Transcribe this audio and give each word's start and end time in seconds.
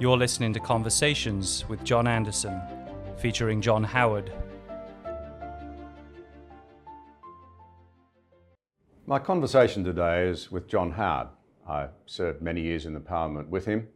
You're 0.00 0.16
listening 0.16 0.52
to 0.52 0.60
Conversations 0.60 1.68
with 1.68 1.82
John 1.82 2.06
Anderson, 2.06 2.60
featuring 3.16 3.60
John 3.60 3.82
Howard. 3.82 4.30
My 9.08 9.18
conversation 9.18 9.82
today 9.82 10.28
is 10.28 10.52
with 10.52 10.68
John 10.68 10.92
Howard. 10.92 11.30
I 11.68 11.88
served 12.06 12.40
many 12.40 12.60
years 12.60 12.86
in 12.86 12.94
the 12.94 13.00
Parliament 13.00 13.48
with 13.48 13.64
him. 13.64 13.88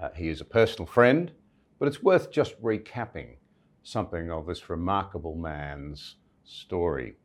Uh, 0.00 0.08
he 0.16 0.30
is 0.30 0.40
a 0.40 0.46
personal 0.46 0.86
friend, 0.86 1.30
but 1.78 1.86
it's 1.86 2.02
worth 2.02 2.30
just 2.30 2.58
recapping 2.62 3.36
something 3.82 4.30
of 4.30 4.46
this 4.46 4.70
remarkable 4.70 5.34
man's 5.34 6.16
story. 6.44 7.16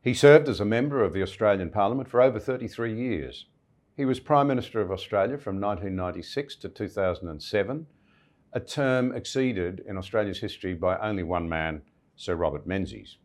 He 0.00 0.14
served 0.14 0.48
as 0.48 0.60
a 0.60 0.64
member 0.64 1.04
of 1.04 1.12
the 1.12 1.22
Australian 1.22 1.68
Parliament 1.68 2.08
for 2.08 2.22
over 2.22 2.38
33 2.40 2.94
years. 2.94 3.44
He 4.00 4.06
was 4.06 4.18
Prime 4.18 4.46
Minister 4.46 4.80
of 4.80 4.90
Australia 4.90 5.36
from 5.36 5.60
1996 5.60 6.56
to 6.56 6.70
2007, 6.70 7.86
a 8.54 8.60
term 8.60 9.14
exceeded 9.14 9.82
in 9.86 9.98
Australia's 9.98 10.38
history 10.38 10.72
by 10.72 10.96
only 11.00 11.22
one 11.22 11.46
man, 11.46 11.82
Sir 12.16 12.34
Robert 12.34 12.66
Menzies. 12.66 13.18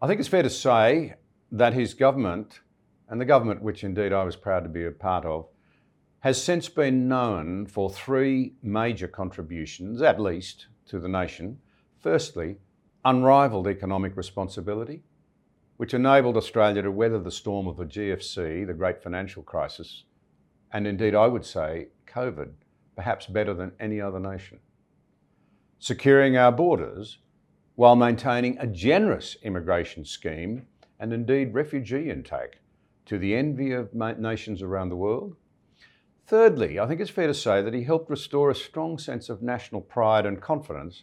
I 0.00 0.06
think 0.06 0.20
it's 0.20 0.28
fair 0.30 0.42
to 0.42 0.48
say 0.48 1.16
that 1.50 1.74
his 1.74 1.92
government, 1.92 2.60
and 3.10 3.20
the 3.20 3.26
government 3.26 3.60
which 3.60 3.84
indeed 3.84 4.14
I 4.14 4.24
was 4.24 4.36
proud 4.36 4.62
to 4.62 4.70
be 4.70 4.86
a 4.86 4.90
part 4.90 5.26
of, 5.26 5.48
has 6.20 6.42
since 6.42 6.70
been 6.70 7.06
known 7.06 7.66
for 7.66 7.90
three 7.90 8.54
major 8.62 9.06
contributions, 9.06 10.00
at 10.00 10.18
least, 10.18 10.68
to 10.86 10.98
the 10.98 11.10
nation. 11.10 11.58
Firstly, 12.00 12.56
unrivaled 13.04 13.66
economic 13.66 14.16
responsibility 14.16 15.02
which 15.76 15.94
enabled 15.94 16.36
Australia 16.36 16.82
to 16.82 16.90
weather 16.90 17.18
the 17.18 17.30
storm 17.30 17.66
of 17.66 17.76
the 17.76 17.84
GFC, 17.84 18.66
the 18.66 18.74
great 18.74 19.02
financial 19.02 19.42
crisis, 19.42 20.04
and 20.72 20.86
indeed, 20.86 21.14
I 21.14 21.26
would 21.26 21.44
say, 21.44 21.88
COVID, 22.06 22.52
perhaps 22.96 23.26
better 23.26 23.54
than 23.54 23.72
any 23.80 24.00
other 24.00 24.20
nation. 24.20 24.58
Securing 25.78 26.36
our 26.36 26.52
borders 26.52 27.18
while 27.74 27.96
maintaining 27.96 28.58
a 28.58 28.66
generous 28.66 29.36
immigration 29.42 30.04
scheme 30.04 30.66
and 31.00 31.12
indeed 31.12 31.54
refugee 31.54 32.10
intake 32.10 32.60
to 33.06 33.18
the 33.18 33.34
envy 33.34 33.72
of 33.72 33.92
nations 33.94 34.62
around 34.62 34.88
the 34.88 34.96
world. 34.96 35.36
Thirdly, 36.26 36.78
I 36.78 36.86
think 36.86 37.00
it's 37.00 37.10
fair 37.10 37.26
to 37.26 37.34
say 37.34 37.60
that 37.60 37.74
he 37.74 37.82
helped 37.82 38.08
restore 38.08 38.50
a 38.50 38.54
strong 38.54 38.98
sense 38.98 39.28
of 39.28 39.42
national 39.42 39.80
pride 39.80 40.24
and 40.24 40.40
confidence, 40.40 41.02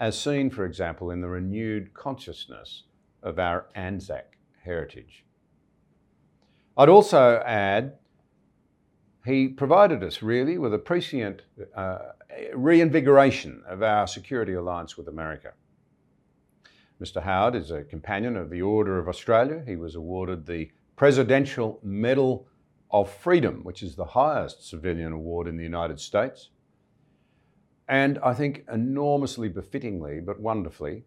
as 0.00 0.18
seen, 0.18 0.48
for 0.48 0.64
example, 0.64 1.10
in 1.10 1.20
the 1.20 1.28
renewed 1.28 1.92
consciousness 1.92 2.84
of 3.22 3.38
our 3.38 3.66
Anzac 3.74 4.36
heritage. 4.62 5.24
I'd 6.76 6.88
also 6.88 7.42
add 7.44 7.98
he 9.24 9.48
provided 9.48 10.02
us 10.02 10.22
really 10.22 10.56
with 10.56 10.72
a 10.72 10.78
prescient 10.78 11.42
uh, 11.76 11.98
reinvigoration 12.54 13.62
of 13.68 13.82
our 13.82 14.06
security 14.06 14.54
alliance 14.54 14.96
with 14.96 15.08
America. 15.08 15.52
Mr. 17.00 17.22
Howard 17.22 17.54
is 17.54 17.70
a 17.70 17.84
companion 17.84 18.36
of 18.36 18.48
the 18.48 18.62
Order 18.62 18.98
of 18.98 19.08
Australia. 19.08 19.62
He 19.66 19.76
was 19.76 19.94
awarded 19.94 20.46
the 20.46 20.70
Presidential 20.96 21.78
Medal 21.82 22.46
of 22.90 23.10
Freedom, 23.10 23.60
which 23.64 23.82
is 23.82 23.94
the 23.94 24.04
highest 24.04 24.66
civilian 24.66 25.12
award 25.12 25.46
in 25.46 25.56
the 25.56 25.62
United 25.62 26.00
States. 26.00 26.48
And 27.86 28.18
I 28.18 28.34
think 28.34 28.64
enormously 28.72 29.48
befittingly, 29.48 30.20
but 30.20 30.40
wonderfully, 30.40 31.04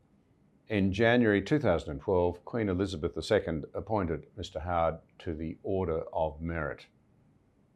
in 0.71 0.93
January 0.93 1.41
2012, 1.41 2.45
Queen 2.45 2.69
Elizabeth 2.69 3.11
II 3.29 3.63
appointed 3.73 4.25
Mr. 4.39 4.63
Howard 4.63 4.99
to 5.19 5.33
the 5.33 5.57
Order 5.63 6.03
of 6.13 6.39
Merit. 6.39 6.85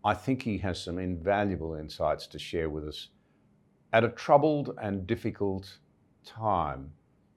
I 0.05 0.13
think 0.13 0.41
he 0.41 0.57
has 0.59 0.81
some 0.81 0.97
invaluable 0.97 1.75
insights 1.75 2.25
to 2.27 2.39
share 2.39 2.69
with 2.69 2.87
us 2.87 3.09
at 3.91 4.05
a 4.05 4.09
troubled 4.09 4.77
and 4.81 5.05
difficult 5.05 5.77
time 6.23 6.89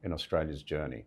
in 0.05 0.12
Australia's 0.12 0.62
journey. 0.62 1.06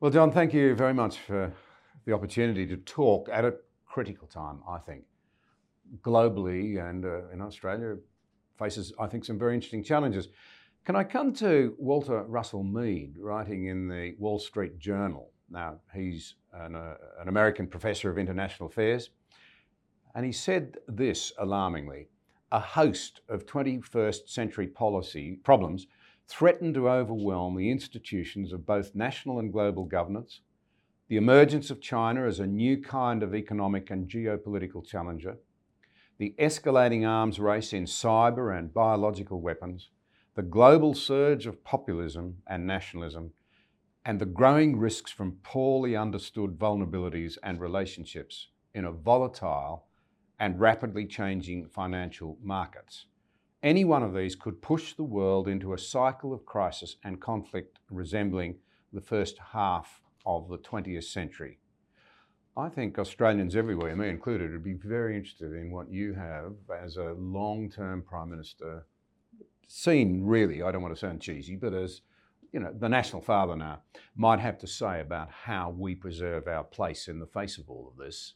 Well, 0.00 0.10
John, 0.10 0.30
thank 0.32 0.52
you 0.52 0.74
very 0.74 0.92
much 0.92 1.16
for 1.16 1.50
the 2.04 2.12
opportunity 2.12 2.66
to 2.66 2.76
talk 2.76 3.30
at 3.32 3.46
a 3.46 3.54
critical 3.86 4.28
time, 4.28 4.58
I 4.68 4.76
think. 4.76 5.04
Globally 6.02 6.78
and 6.86 7.06
uh, 7.06 7.30
in 7.32 7.40
Australia 7.40 7.96
faces, 8.58 8.92
I 9.00 9.06
think, 9.06 9.24
some 9.24 9.38
very 9.38 9.54
interesting 9.54 9.82
challenges. 9.82 10.28
Can 10.84 10.96
I 10.96 11.04
come 11.04 11.32
to 11.36 11.74
Walter 11.78 12.24
Russell 12.24 12.62
Mead, 12.62 13.14
writing 13.18 13.68
in 13.68 13.88
the 13.88 14.14
Wall 14.18 14.38
Street 14.38 14.78
Journal? 14.78 15.30
Now, 15.48 15.80
he's 15.94 16.34
an, 16.52 16.74
uh, 16.74 16.96
an 17.18 17.28
American 17.28 17.66
professor 17.66 18.10
of 18.10 18.18
international 18.18 18.68
affairs, 18.68 19.08
and 20.14 20.26
he 20.26 20.32
said 20.32 20.76
this 20.86 21.32
alarmingly 21.38 22.08
a 22.52 22.60
host 22.60 23.22
of 23.30 23.46
21st 23.46 24.28
century 24.28 24.66
policy 24.66 25.40
problems 25.42 25.86
threaten 26.28 26.74
to 26.74 26.90
overwhelm 26.90 27.56
the 27.56 27.70
institutions 27.70 28.52
of 28.52 28.66
both 28.66 28.94
national 28.94 29.38
and 29.38 29.54
global 29.54 29.86
governance, 29.86 30.42
the 31.08 31.16
emergence 31.16 31.70
of 31.70 31.80
China 31.80 32.26
as 32.26 32.40
a 32.40 32.46
new 32.46 32.76
kind 32.76 33.22
of 33.22 33.34
economic 33.34 33.90
and 33.90 34.06
geopolitical 34.06 34.86
challenger, 34.86 35.38
the 36.18 36.34
escalating 36.38 37.08
arms 37.08 37.40
race 37.40 37.72
in 37.72 37.84
cyber 37.84 38.56
and 38.56 38.74
biological 38.74 39.40
weapons, 39.40 39.88
the 40.34 40.42
global 40.42 40.94
surge 40.94 41.46
of 41.46 41.62
populism 41.62 42.38
and 42.46 42.66
nationalism, 42.66 43.32
and 44.04 44.20
the 44.20 44.26
growing 44.26 44.76
risks 44.76 45.10
from 45.10 45.38
poorly 45.42 45.96
understood 45.96 46.58
vulnerabilities 46.58 47.38
and 47.42 47.60
relationships 47.60 48.48
in 48.74 48.84
a 48.84 48.92
volatile 48.92 49.86
and 50.40 50.58
rapidly 50.58 51.06
changing 51.06 51.68
financial 51.68 52.36
markets. 52.42 53.06
Any 53.62 53.84
one 53.84 54.02
of 54.02 54.12
these 54.12 54.34
could 54.34 54.60
push 54.60 54.94
the 54.94 55.04
world 55.04 55.48
into 55.48 55.72
a 55.72 55.78
cycle 55.78 56.34
of 56.34 56.44
crisis 56.44 56.96
and 57.04 57.20
conflict 57.20 57.78
resembling 57.88 58.56
the 58.92 59.00
first 59.00 59.38
half 59.52 60.02
of 60.26 60.48
the 60.48 60.58
20th 60.58 61.04
century. 61.04 61.58
I 62.56 62.68
think 62.68 62.98
Australians 62.98 63.56
everywhere, 63.56 63.96
me 63.96 64.08
included, 64.08 64.52
would 64.52 64.64
be 64.64 64.74
very 64.74 65.16
interested 65.16 65.52
in 65.52 65.72
what 65.72 65.90
you 65.90 66.12
have 66.14 66.54
as 66.82 66.96
a 66.96 67.14
long 67.16 67.70
term 67.70 68.02
Prime 68.02 68.30
Minister 68.30 68.84
seen 69.68 70.22
really, 70.24 70.62
I 70.62 70.72
don't 70.72 70.82
want 70.82 70.94
to 70.94 71.00
sound 71.00 71.20
cheesy, 71.20 71.56
but 71.56 71.74
as 71.74 72.02
you 72.52 72.60
know, 72.60 72.72
the 72.72 72.88
national 72.88 73.20
father 73.20 73.56
now 73.56 73.82
might 74.14 74.38
have 74.38 74.58
to 74.58 74.66
say 74.68 75.00
about 75.00 75.28
how 75.28 75.74
we 75.76 75.96
preserve 75.96 76.46
our 76.46 76.62
place 76.62 77.08
in 77.08 77.18
the 77.18 77.26
face 77.26 77.58
of 77.58 77.68
all 77.68 77.88
of 77.90 77.98
this. 77.98 78.34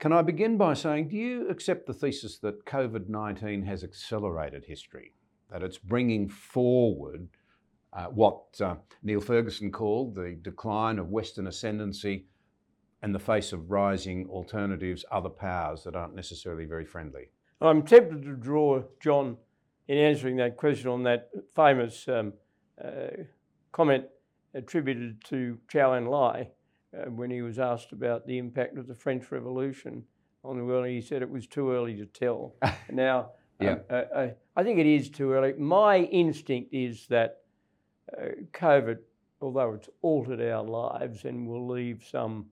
Can 0.00 0.12
I 0.12 0.22
begin 0.22 0.56
by 0.56 0.74
saying, 0.74 1.08
do 1.08 1.16
you 1.16 1.48
accept 1.48 1.86
the 1.86 1.94
thesis 1.94 2.38
that 2.38 2.64
COVID 2.64 3.08
19 3.08 3.62
has 3.62 3.84
accelerated 3.84 4.64
history? 4.64 5.12
That 5.50 5.62
it's 5.62 5.78
bringing 5.78 6.28
forward 6.28 7.28
uh, 7.92 8.06
what 8.06 8.60
uh, 8.60 8.76
Niall 9.02 9.20
Ferguson 9.20 9.70
called 9.70 10.14
the 10.14 10.36
decline 10.42 10.98
of 10.98 11.10
Western 11.10 11.46
ascendancy 11.46 12.26
in 13.02 13.12
the 13.12 13.18
face 13.18 13.52
of 13.52 13.70
rising 13.70 14.26
alternatives, 14.28 15.04
other 15.12 15.28
powers 15.28 15.84
that 15.84 15.94
aren't 15.94 16.14
necessarily 16.14 16.64
very 16.64 16.84
friendly? 16.84 17.30
I'm 17.60 17.82
tempted 17.82 18.22
to 18.22 18.36
draw, 18.36 18.82
John, 19.00 19.36
in 19.90 19.98
answering 19.98 20.36
that 20.36 20.56
question 20.56 20.88
on 20.88 21.02
that 21.02 21.30
famous 21.52 22.06
um, 22.06 22.32
uh, 22.82 23.08
comment 23.72 24.04
attributed 24.54 25.20
to 25.24 25.58
Zhou 25.68 26.00
Enlai 26.00 26.46
uh, 26.96 27.10
when 27.10 27.28
he 27.28 27.42
was 27.42 27.58
asked 27.58 27.90
about 27.90 28.24
the 28.24 28.38
impact 28.38 28.78
of 28.78 28.86
the 28.86 28.94
French 28.94 29.32
Revolution 29.32 30.04
on 30.44 30.58
the 30.58 30.64
world. 30.64 30.86
He 30.86 31.00
said 31.00 31.22
it 31.22 31.30
was 31.30 31.48
too 31.48 31.72
early 31.72 31.96
to 31.96 32.06
tell. 32.06 32.54
now, 32.92 33.18
um, 33.18 33.26
yeah. 33.60 33.72
Um, 33.90 34.04
uh, 34.14 34.26
I 34.54 34.62
think 34.62 34.78
it 34.78 34.86
is 34.86 35.10
too 35.10 35.32
early. 35.32 35.54
My 35.54 35.96
instinct 35.98 36.72
is 36.72 37.08
that 37.08 37.38
uh, 38.16 38.26
COVID, 38.52 38.98
although 39.40 39.74
it's 39.74 39.88
altered 40.02 40.40
our 40.40 40.62
lives 40.62 41.24
and 41.24 41.48
will 41.48 41.66
leave 41.66 42.06
some 42.08 42.46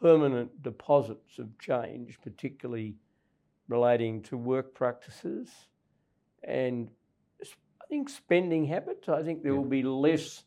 permanent 0.00 0.62
deposits 0.62 1.40
of 1.40 1.58
change, 1.58 2.20
particularly 2.22 2.94
relating 3.66 4.22
to 4.22 4.36
work 4.36 4.76
practices, 4.76 5.50
and 6.44 6.88
I 7.42 7.86
think 7.88 8.08
spending 8.08 8.66
habits. 8.66 9.08
I 9.08 9.22
think 9.22 9.42
there 9.42 9.52
yeah. 9.52 9.58
will 9.58 9.64
be 9.64 9.82
less 9.82 10.44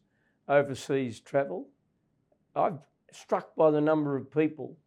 overseas 0.47 1.19
travel. 1.19 1.67
I've 2.55 2.79
struck 3.11 3.55
by 3.55 3.71
the 3.71 3.81
number 3.81 4.15
of 4.15 4.31
people, 4.31 4.77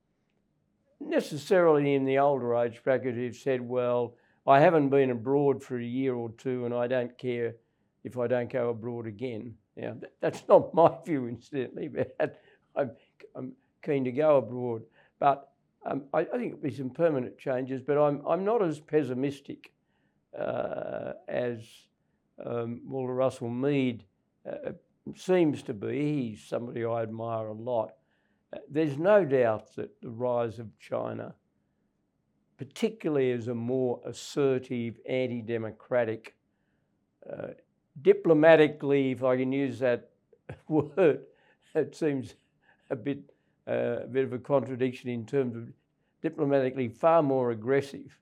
necessarily 1.00 1.94
in 1.94 2.04
the 2.04 2.18
older 2.18 2.54
age 2.56 2.82
bracket, 2.84 3.14
who've 3.14 3.36
said, 3.36 3.60
"Well, 3.60 4.14
I 4.46 4.60
haven't 4.60 4.90
been 4.90 5.10
abroad 5.10 5.62
for 5.62 5.78
a 5.78 5.84
year 5.84 6.14
or 6.14 6.30
two, 6.30 6.64
and 6.64 6.74
I 6.74 6.86
don't 6.86 7.16
care 7.18 7.56
if 8.04 8.18
I 8.18 8.26
don't 8.26 8.52
go 8.52 8.70
abroad 8.70 9.06
again." 9.06 9.54
Now, 9.76 9.96
that's 10.20 10.44
not 10.48 10.74
my 10.74 10.96
view, 11.04 11.26
incidentally, 11.26 11.88
but 11.88 12.40
I'm, 12.76 12.90
I'm 13.34 13.52
keen 13.82 14.04
to 14.04 14.12
go 14.12 14.38
abroad. 14.38 14.82
But 15.18 15.50
um, 15.86 16.04
I, 16.12 16.20
I, 16.20 16.24
think 16.24 16.52
it'll 16.52 16.62
be 16.62 16.74
some 16.74 16.90
permanent 16.90 17.38
changes, 17.38 17.82
but 17.82 17.98
I'm, 17.98 18.22
I'm 18.26 18.44
not 18.44 18.62
as 18.62 18.80
pessimistic 18.80 19.72
as 21.28 21.60
um, 22.44 22.80
Walter 22.86 23.14
Russell 23.14 23.50
Mead 23.50 24.04
uh, 24.48 24.72
seems 25.16 25.62
to 25.62 25.74
be. 25.74 26.30
He's 26.30 26.44
somebody 26.44 26.84
I 26.84 27.02
admire 27.02 27.46
a 27.46 27.52
lot. 27.52 27.92
Uh, 28.52 28.58
there's 28.70 28.98
no 28.98 29.24
doubt 29.24 29.74
that 29.76 30.00
the 30.00 30.10
rise 30.10 30.58
of 30.58 30.78
China 30.78 31.34
particularly 32.56 33.32
as 33.32 33.48
a 33.48 33.54
more 33.54 34.00
assertive, 34.04 34.98
anti 35.06 35.42
democratic, 35.42 36.34
uh, 37.30 37.48
diplomatically, 38.02 39.12
if 39.12 39.24
I 39.24 39.36
can 39.36 39.52
use 39.52 39.78
that 39.80 40.10
word, 40.68 41.20
it 41.74 41.94
seems 41.94 42.34
a 42.90 42.96
bit, 42.96 43.18
uh, 43.66 44.02
a 44.02 44.06
bit 44.06 44.24
of 44.24 44.32
a 44.32 44.38
contradiction 44.38 45.10
in 45.10 45.26
terms 45.26 45.56
of 45.56 45.68
diplomatically 46.22 46.88
far 46.88 47.22
more 47.22 47.50
aggressive. 47.50 48.18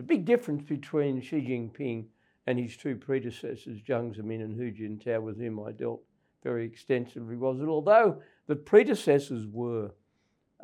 The 0.00 0.06
big 0.06 0.24
difference 0.24 0.62
between 0.62 1.20
Xi 1.20 1.42
Jinping 1.42 2.06
and 2.46 2.58
his 2.58 2.74
two 2.74 2.96
predecessors, 2.96 3.82
Jiang 3.82 4.16
Zemin 4.16 4.42
and 4.42 4.56
Hu 4.56 4.72
Jintao, 4.72 5.20
with 5.20 5.38
whom 5.38 5.60
I 5.60 5.72
dealt 5.72 6.00
very 6.42 6.64
extensively, 6.64 7.36
was 7.36 7.58
that 7.58 7.68
although 7.68 8.22
the 8.46 8.56
predecessors 8.56 9.46
were 9.46 9.90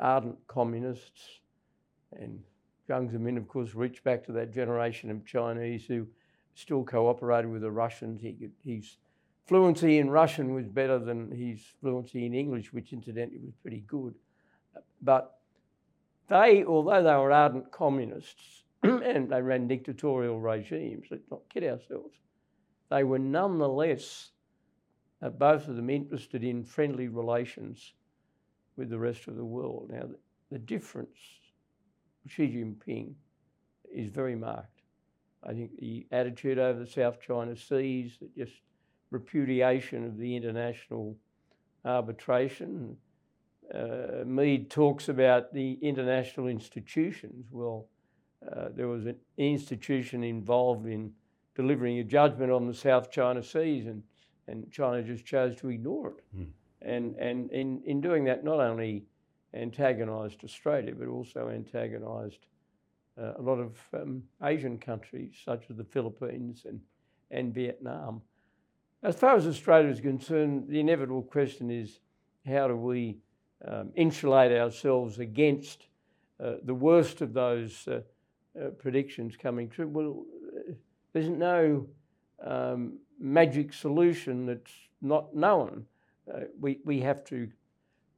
ardent 0.01 0.39
communists, 0.47 1.41
and 2.13 2.41
Jiang 2.89 3.11
Zemin, 3.11 3.37
of 3.37 3.47
course, 3.47 3.75
reached 3.75 4.03
back 4.03 4.25
to 4.25 4.31
that 4.31 4.51
generation 4.51 5.11
of 5.11 5.23
Chinese 5.23 5.85
who 5.85 6.07
still 6.55 6.83
cooperated 6.83 7.51
with 7.51 7.61
the 7.61 7.69
Russians. 7.69 8.19
He, 8.19 8.49
his 8.65 8.97
fluency 9.45 9.99
in 9.99 10.09
Russian 10.09 10.55
was 10.55 10.67
better 10.67 10.97
than 10.97 11.29
his 11.29 11.61
fluency 11.79 12.25
in 12.25 12.33
English, 12.33 12.73
which 12.73 12.91
incidentally 12.91 13.37
was 13.37 13.53
pretty 13.61 13.83
good. 13.85 14.15
But 14.99 15.37
they, 16.27 16.65
although 16.65 17.03
they 17.03 17.13
were 17.13 17.31
ardent 17.31 17.71
communists 17.71 18.63
and 19.03 19.29
they 19.29 19.41
ran 19.41 19.67
dictatorial 19.67 20.39
regimes, 20.39 21.07
let's 21.11 21.29
not 21.31 21.41
kid 21.49 21.63
ourselves, 21.63 22.15
they 22.89 23.03
were 23.03 23.19
nonetheless, 23.19 24.31
uh, 25.21 25.29
both 25.29 25.67
of 25.67 25.75
them, 25.75 25.89
interested 25.89 26.43
in 26.43 26.63
friendly 26.63 27.07
relations 27.07 27.93
with 28.77 28.89
the 28.89 28.99
rest 28.99 29.27
of 29.27 29.35
the 29.35 29.45
world. 29.45 29.89
Now, 29.91 30.03
the, 30.03 30.17
the 30.51 30.59
difference, 30.59 31.17
Xi 32.27 32.47
Jinping, 32.47 33.13
is 33.93 34.09
very 34.09 34.35
marked. 34.35 34.81
I 35.43 35.53
think 35.53 35.77
the 35.77 36.07
attitude 36.11 36.59
over 36.59 36.79
the 36.79 36.87
South 36.87 37.19
China 37.21 37.55
Seas, 37.55 38.17
that 38.19 38.35
just 38.35 38.53
repudiation 39.11 40.05
of 40.05 40.17
the 40.17 40.35
international 40.35 41.15
arbitration. 41.85 42.97
Uh, 43.73 44.23
Mead 44.25 44.69
talks 44.69 45.09
about 45.09 45.53
the 45.53 45.77
international 45.81 46.47
institutions. 46.47 47.47
Well, 47.51 47.87
uh, 48.55 48.69
there 48.75 48.87
was 48.87 49.05
an 49.05 49.15
institution 49.37 50.23
involved 50.23 50.85
in 50.85 51.11
delivering 51.55 51.99
a 51.99 52.03
judgment 52.03 52.51
on 52.51 52.67
the 52.67 52.73
South 52.73 53.09
China 53.11 53.41
Seas, 53.41 53.87
and, 53.87 54.03
and 54.47 54.71
China 54.71 55.01
just 55.01 55.25
chose 55.25 55.55
to 55.57 55.69
ignore 55.69 56.09
it. 56.09 56.23
Mm. 56.37 56.47
And, 56.83 57.15
and 57.15 57.51
in, 57.51 57.81
in 57.85 58.01
doing 58.01 58.23
that, 58.25 58.43
not 58.43 58.59
only 58.59 59.03
antagonised 59.53 60.43
Australia, 60.43 60.93
but 60.97 61.07
also 61.07 61.49
antagonised 61.49 62.45
uh, 63.19 63.33
a 63.37 63.41
lot 63.41 63.59
of 63.59 63.77
um, 63.93 64.21
Asian 64.43 64.77
countries, 64.77 65.33
such 65.43 65.65
as 65.69 65.77
the 65.77 65.83
Philippines 65.83 66.65
and, 66.65 66.79
and 67.31 67.53
Vietnam. 67.53 68.21
As 69.01 69.15
far 69.15 69.35
as 69.35 69.47
Australia 69.47 69.89
is 69.89 69.99
concerned, 69.99 70.65
the 70.67 70.79
inevitable 70.79 71.23
question 71.23 71.71
is 71.71 71.99
how 72.45 72.67
do 72.67 72.75
we 72.75 73.17
um, 73.67 73.91
insulate 73.95 74.51
ourselves 74.51 75.19
against 75.19 75.87
uh, 76.39 76.55
the 76.63 76.73
worst 76.73 77.21
of 77.21 77.33
those 77.33 77.87
uh, 77.87 78.01
uh, 78.59 78.69
predictions 78.69 79.35
coming 79.35 79.69
true? 79.69 79.87
Well, 79.87 80.25
there's 81.13 81.29
no 81.29 81.87
um, 82.43 82.99
magic 83.19 83.73
solution 83.73 84.45
that's 84.45 84.71
not 85.01 85.35
known. 85.35 85.85
Uh, 86.31 86.41
we, 86.59 86.79
we 86.85 86.99
have 87.01 87.23
to 87.25 87.49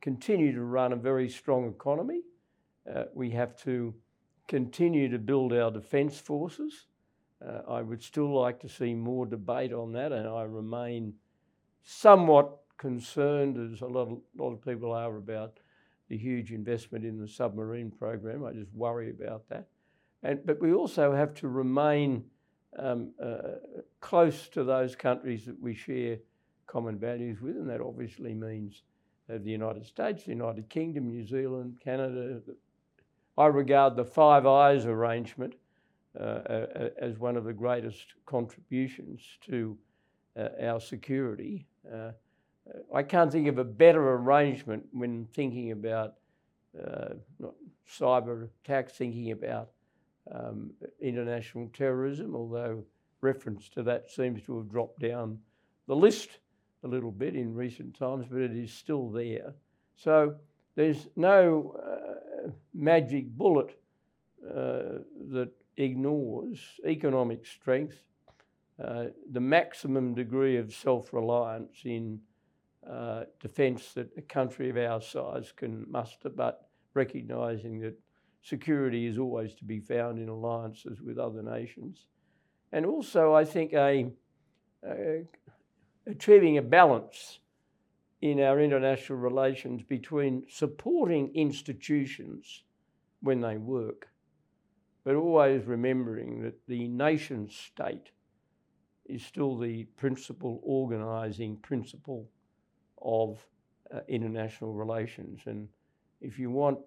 continue 0.02 0.54
to 0.54 0.64
run 0.64 0.94
a 0.94 0.96
very 0.96 1.30
strong 1.30 1.68
economy. 1.68 2.22
Uh, 2.94 3.04
we 3.14 3.30
have 3.30 3.56
to 3.58 3.94
continue 4.48 5.10
to 5.10 5.20
build 5.20 5.54
our 5.54 5.72
defence 5.72 6.18
forces. 6.20 6.88
Uh, 7.46 7.62
I 7.70 7.82
would 7.82 8.04
still 8.04 8.34
like 8.34 8.60
to 8.62 8.70
see 8.70 8.94
more 8.94 9.26
debate 9.26 9.74
on 9.74 9.94
that, 9.94 10.12
and 10.12 10.28
I 10.28 10.44
remain 10.44 11.14
somewhat 11.84 12.58
concerned, 12.78 13.74
as 13.74 13.82
a 13.82 13.86
lot 13.86 14.10
of, 14.10 14.20
lot 14.38 14.54
of 14.54 14.62
people 14.62 14.92
are, 14.92 15.18
about 15.18 15.60
the 16.10 16.18
huge 16.18 16.52
investment 16.52 17.06
in 17.06 17.20
the 17.20 17.28
submarine 17.28 17.92
program. 17.92 18.44
I 18.44 18.52
just 18.54 18.74
worry 18.74 19.12
about 19.12 19.48
that. 19.50 19.68
And, 20.24 20.46
but 20.46 20.62
we 20.62 20.74
also 20.74 21.14
have 21.14 21.34
to 21.36 21.48
remain 21.48 22.26
um, 22.78 23.12
uh, 23.22 23.56
close 24.02 24.48
to 24.50 24.64
those 24.64 24.96
countries 24.96 25.46
that 25.46 25.60
we 25.62 25.74
share 25.74 26.18
common 26.68 26.98
values 26.98 27.42
with, 27.42 27.56
and 27.56 27.70
that 27.70 27.82
obviously 27.82 28.34
means 28.34 28.84
uh, 29.30 29.38
the 29.42 29.50
United 29.50 29.86
States, 29.86 30.24
the 30.24 30.32
United 30.32 30.70
Kingdom, 30.70 31.08
New 31.08 31.26
Zealand, 31.26 31.80
Canada. 31.84 32.42
I 33.38 33.48
regard 33.48 33.96
the 33.96 34.06
Five 34.06 34.46
Eyes 34.46 34.86
arrangement 34.86 35.56
uh, 36.20 36.24
uh, 36.24 36.90
as 37.00 37.18
one 37.18 37.38
of 37.38 37.44
the 37.44 37.54
greatest 37.54 38.14
contributions 38.26 39.22
to 39.42 39.78
uh, 40.38 40.50
our 40.62 40.80
security. 40.80 41.66
Uh, 41.92 42.12
I 42.94 43.04
can't 43.04 43.32
think 43.32 43.48
of 43.48 43.58
a 43.58 43.64
better 43.64 44.14
arrangement 44.14 44.86
when 44.92 45.26
thinking 45.34 45.72
about 45.72 46.16
uh, 46.78 47.14
cyber 47.90 48.50
attacks, 48.64 48.94
thinking 48.94 49.32
about 49.32 49.70
um, 50.34 50.72
international 51.02 51.70
terrorism, 51.74 52.36
although 52.36 52.84
reference 53.22 53.70
to 53.70 53.84
that 53.84 54.10
seems 54.10 54.42
to 54.44 54.58
have 54.58 54.70
dropped 54.70 55.00
down 55.00 55.40
the 55.88 55.96
list 55.96 56.40
a 56.84 56.88
little 56.88 57.12
bit 57.12 57.36
in 57.36 57.54
recent 57.54 57.98
times, 57.98 58.26
but 58.30 58.42
it 58.42 58.56
is 58.56 58.72
still 58.72 59.10
there. 59.10 59.54
So 59.96 60.36
there's 60.76 61.08
no 61.16 61.76
uh, 61.78 62.52
magic 62.74 63.30
bullet 63.30 63.78
uh, 64.48 65.00
that 65.32 65.52
ignores 65.78 66.60
economic 66.86 67.46
strength, 67.46 68.04
uh, 68.84 69.06
the 69.32 69.42
maximum 69.42 70.14
degree 70.14 70.58
of 70.58 70.74
self 70.74 71.12
reliance 71.12 71.82
in 71.84 72.20
uh, 72.90 73.24
defence 73.42 73.94
that 73.94 74.10
a 74.18 74.22
country 74.22 74.70
of 74.70 74.78
our 74.78 75.02
size 75.02 75.52
can 75.56 75.86
muster, 75.90 76.30
but 76.30 76.70
recognising 76.94 77.80
that 77.82 78.00
security 78.42 79.06
is 79.06 79.18
always 79.18 79.54
to 79.56 79.66
be 79.66 79.80
found 79.80 80.20
in 80.20 80.30
alliances 80.30 81.02
with 81.02 81.18
other 81.18 81.42
nations. 81.42 82.06
And 82.72 82.86
also, 82.86 83.34
I 83.34 83.46
think, 83.46 83.74
a, 83.74 84.12
a 84.86 85.24
achieving 86.08 86.58
a 86.58 86.62
balance 86.62 87.40
in 88.22 88.42
our 88.42 88.60
international 88.60 89.20
relations 89.20 89.82
between 89.84 90.44
supporting 90.50 91.34
institutions 91.36 92.64
when 93.22 93.42
they 93.42 93.58
work, 93.58 94.08
but 95.04 95.16
always 95.16 95.66
remembering 95.66 96.42
that 96.44 96.60
the 96.68 96.88
nation 96.88 97.50
state 97.50 98.12
is 99.06 99.26
still 99.26 99.58
the 99.58 99.86
principal 99.96 100.60
organising 100.64 101.58
principle 101.58 102.30
of 103.02 103.40
uh, 103.94 104.00
international 104.08 104.74
relations. 104.74 105.42
And 105.46 105.68
if 106.22 106.38
you 106.38 106.52
want 106.52 106.80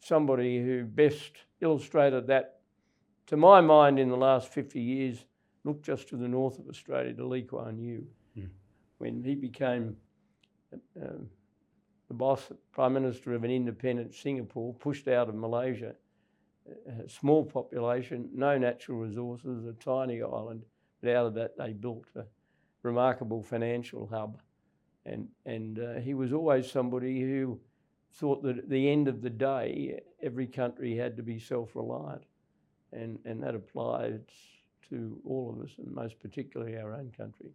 somebody 0.00 0.62
who 0.62 0.84
best 0.84 1.32
illustrated 1.60 2.26
that, 2.28 2.60
to 3.26 3.36
my 3.36 3.60
mind, 3.60 3.98
in 3.98 4.08
the 4.08 4.16
last 4.16 4.48
50 4.48 4.80
years, 4.80 5.24
look 5.64 5.82
just 5.82 6.08
to 6.08 6.16
the 6.16 6.28
north 6.28 6.58
of 6.58 6.68
Australia, 6.68 7.12
to 7.14 7.26
Lee 7.26 7.42
Kuan 7.42 7.78
Yew 7.78 8.06
when 9.00 9.22
he 9.24 9.34
became 9.34 9.96
um, 11.02 11.26
the 12.08 12.14
boss, 12.14 12.52
prime 12.70 12.92
minister 12.92 13.34
of 13.34 13.44
an 13.44 13.50
independent 13.50 14.14
Singapore, 14.14 14.74
pushed 14.74 15.08
out 15.08 15.30
of 15.30 15.34
Malaysia, 15.34 15.94
a 16.86 17.08
small 17.08 17.42
population, 17.42 18.28
no 18.34 18.58
natural 18.58 18.98
resources, 18.98 19.64
a 19.64 19.72
tiny 19.82 20.22
island, 20.22 20.62
but 21.02 21.16
out 21.16 21.26
of 21.26 21.34
that 21.34 21.56
they 21.56 21.72
built 21.72 22.04
a 22.14 22.24
remarkable 22.82 23.42
financial 23.42 24.06
hub. 24.06 24.38
And, 25.06 25.28
and 25.46 25.78
uh, 25.78 25.94
he 26.00 26.12
was 26.12 26.34
always 26.34 26.70
somebody 26.70 27.22
who 27.22 27.58
thought 28.12 28.42
that 28.42 28.58
at 28.58 28.68
the 28.68 28.90
end 28.90 29.08
of 29.08 29.22
the 29.22 29.30
day, 29.30 30.00
every 30.22 30.46
country 30.46 30.96
had 30.96 31.16
to 31.16 31.22
be 31.22 31.38
self 31.38 31.74
reliant. 31.74 32.22
And, 32.92 33.18
and 33.24 33.42
that 33.42 33.54
applies 33.54 34.20
to 34.88 35.20
all 35.24 35.54
of 35.56 35.64
us, 35.64 35.70
and 35.78 35.94
most 35.94 36.18
particularly 36.20 36.76
our 36.76 36.92
own 36.92 37.12
country. 37.16 37.50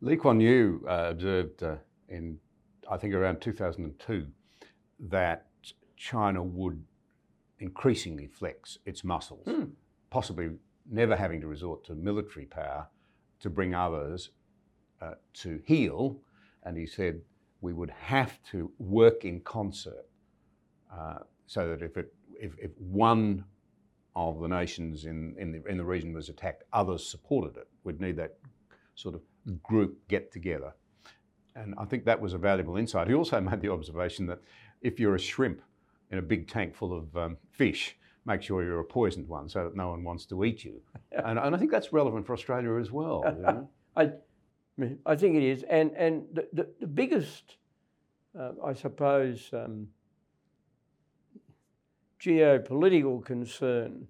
Lee 0.00 0.16
Kuan 0.16 0.40
Yew 0.40 0.84
uh, 0.88 1.08
observed 1.10 1.62
uh, 1.62 1.76
in, 2.08 2.38
I 2.88 2.96
think, 2.96 3.14
around 3.14 3.40
2002 3.40 4.26
that 5.10 5.46
China 5.96 6.42
would 6.42 6.84
increasingly 7.58 8.28
flex 8.28 8.78
its 8.86 9.02
muscles, 9.02 9.46
mm. 9.46 9.70
possibly 10.10 10.50
never 10.88 11.16
having 11.16 11.40
to 11.40 11.48
resort 11.48 11.84
to 11.84 11.94
military 11.94 12.46
power 12.46 12.86
to 13.40 13.50
bring 13.50 13.74
others 13.74 14.30
uh, 15.00 15.14
to 15.34 15.60
heel. 15.66 16.20
And 16.62 16.76
he 16.76 16.86
said 16.86 17.20
we 17.60 17.72
would 17.72 17.90
have 17.90 18.40
to 18.50 18.70
work 18.78 19.24
in 19.24 19.40
concert 19.40 20.06
uh, 20.92 21.18
so 21.46 21.68
that 21.68 21.82
if, 21.82 21.96
it, 21.96 22.12
if, 22.40 22.52
if 22.58 22.70
one 22.78 23.44
of 24.14 24.40
the 24.40 24.48
nations 24.48 25.04
in, 25.04 25.34
in, 25.38 25.52
the, 25.52 25.64
in 25.68 25.76
the 25.76 25.84
region 25.84 26.12
was 26.12 26.28
attacked, 26.28 26.64
others 26.72 27.08
supported 27.08 27.56
it. 27.56 27.68
We'd 27.84 28.00
need 28.00 28.16
that 28.16 28.36
sort 28.94 29.14
of 29.14 29.22
group 29.62 29.96
get 30.08 30.32
together. 30.32 30.72
And 31.54 31.74
I 31.78 31.84
think 31.84 32.04
that 32.04 32.20
was 32.20 32.34
a 32.34 32.38
valuable 32.38 32.76
insight. 32.76 33.08
He 33.08 33.14
also 33.14 33.40
made 33.40 33.60
the 33.60 33.70
observation 33.70 34.26
that 34.26 34.40
if 34.82 34.98
you're 35.00 35.14
a 35.14 35.20
shrimp 35.20 35.62
in 36.10 36.18
a 36.18 36.22
big 36.22 36.48
tank 36.48 36.74
full 36.74 36.96
of 36.96 37.16
um, 37.16 37.36
fish, 37.50 37.96
make 38.24 38.42
sure 38.42 38.62
you're 38.62 38.80
a 38.80 38.84
poisoned 38.84 39.28
one 39.28 39.48
so 39.48 39.64
that 39.64 39.76
no 39.76 39.90
one 39.90 40.04
wants 40.04 40.26
to 40.26 40.44
eat 40.44 40.64
you. 40.64 40.80
And, 41.24 41.38
and 41.38 41.54
I 41.54 41.58
think 41.58 41.72
that's 41.72 41.92
relevant 41.92 42.26
for 42.26 42.32
Australia 42.32 42.78
as 42.78 42.92
well. 42.92 43.24
You 43.26 43.42
know? 43.42 43.70
I, 43.96 44.10
I 45.06 45.16
think 45.16 45.36
it 45.36 45.42
is, 45.42 45.64
and 45.64 45.92
and 45.96 46.24
the 46.32 46.48
the, 46.52 46.68
the 46.80 46.86
biggest, 46.86 47.56
uh, 48.38 48.52
I 48.64 48.74
suppose, 48.74 49.50
um, 49.52 49.88
geopolitical 52.20 53.24
concern 53.24 54.06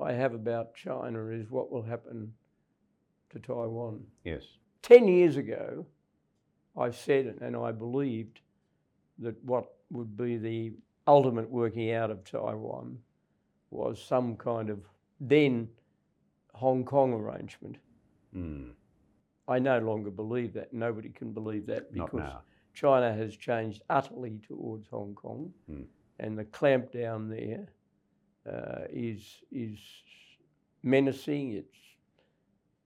I 0.00 0.12
have 0.12 0.34
about 0.34 0.74
China 0.74 1.28
is 1.28 1.50
what 1.50 1.70
will 1.70 1.82
happen 1.82 2.32
to 3.30 3.38
Taiwan. 3.38 4.04
Yes. 4.24 4.42
Ten 4.82 5.08
years 5.08 5.36
ago, 5.36 5.86
I 6.76 6.90
said 6.90 7.38
and 7.40 7.56
I 7.56 7.72
believed 7.72 8.40
that 9.18 9.42
what 9.44 9.72
would 9.90 10.16
be 10.16 10.36
the 10.36 10.72
ultimate 11.06 11.48
working 11.50 11.92
out 11.92 12.10
of 12.10 12.24
Taiwan 12.24 12.98
was 13.70 14.02
some 14.02 14.36
kind 14.36 14.70
of 14.70 14.80
then 15.20 15.68
Hong 16.52 16.84
Kong 16.84 17.12
arrangement. 17.12 17.76
Mm, 18.34 18.72
I 19.48 19.58
no 19.58 19.78
longer 19.78 20.10
believe 20.10 20.52
that. 20.54 20.72
Nobody 20.72 21.08
can 21.10 21.32
believe 21.32 21.66
that 21.66 21.92
because. 21.92 22.20
China 22.74 23.10
has 23.10 23.34
changed 23.34 23.80
utterly 23.88 24.38
towards 24.46 24.86
Hong 24.88 25.14
Kong, 25.14 25.50
Hmm. 25.66 25.84
and 26.18 26.38
the 26.38 26.44
clampdown 26.44 27.30
there 27.30 27.68
uh, 28.46 28.84
is 28.90 29.42
is 29.50 29.78
menacing. 30.82 31.52
It's 31.52 31.78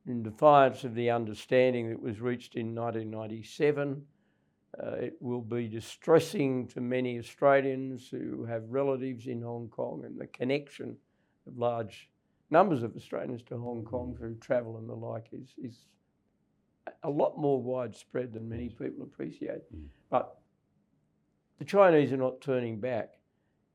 in 0.06 0.22
defiance 0.22 0.84
of 0.84 0.94
the 0.94 1.10
understanding 1.10 1.90
that 1.90 2.00
was 2.00 2.20
reached 2.20 2.54
in 2.54 2.74
1997. 2.74 4.06
Uh, 4.80 4.90
it 4.92 5.16
will 5.20 5.42
be 5.42 5.66
distressing 5.66 6.68
to 6.68 6.80
many 6.80 7.18
Australians 7.18 8.08
who 8.08 8.44
have 8.44 8.62
relatives 8.70 9.26
in 9.26 9.42
Hong 9.42 9.68
Kong, 9.68 10.04
and 10.04 10.18
the 10.18 10.28
connection 10.28 10.96
of 11.48 11.58
large 11.58 12.08
numbers 12.50 12.82
of 12.84 12.94
Australians 12.94 13.42
to 13.42 13.58
Hong 13.58 13.84
Kong 13.84 14.14
through 14.16 14.36
travel 14.36 14.78
and 14.78 14.88
the 14.88 14.94
like 14.94 15.26
is 15.32 15.52
is 15.62 15.76
a 17.02 17.10
lot 17.10 17.38
more 17.38 17.60
widespread 17.60 18.32
than 18.32 18.48
many 18.48 18.68
people 18.68 19.02
appreciate. 19.02 19.62
Mm. 19.74 19.86
But 20.10 20.36
the 21.58 21.64
Chinese 21.64 22.12
are 22.12 22.16
not 22.16 22.40
turning 22.40 22.80
back, 22.80 23.14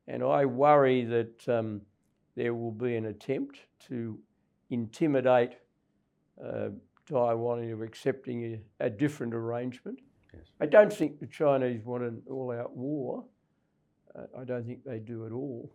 and 0.08 0.24
I 0.24 0.46
worry 0.46 1.04
that 1.06 1.50
um, 1.50 1.82
there 2.36 2.54
will 2.54 2.72
be 2.72 2.96
an 2.96 3.06
attempt 3.06 3.60
to 3.88 4.20
intimidate 4.70 5.54
uh, 6.44 6.70
Taiwan 7.10 7.64
into 7.64 7.84
accepting 7.84 8.62
a, 8.80 8.86
a 8.86 8.90
different 8.90 9.34
arrangement. 9.34 10.00
Yes. 10.34 10.44
I 10.60 10.66
don't 10.66 10.92
think 10.92 11.20
the 11.20 11.28
Chinese 11.28 11.86
want 11.86 12.04
an 12.04 12.22
all-out 12.30 12.76
war. 12.76 13.24
Uh, 14.16 14.24
I 14.40 14.44
don't 14.44 14.66
think 14.66 14.84
they 14.84 15.00
do 15.00 15.26
at 15.26 15.32
all. 15.32 15.72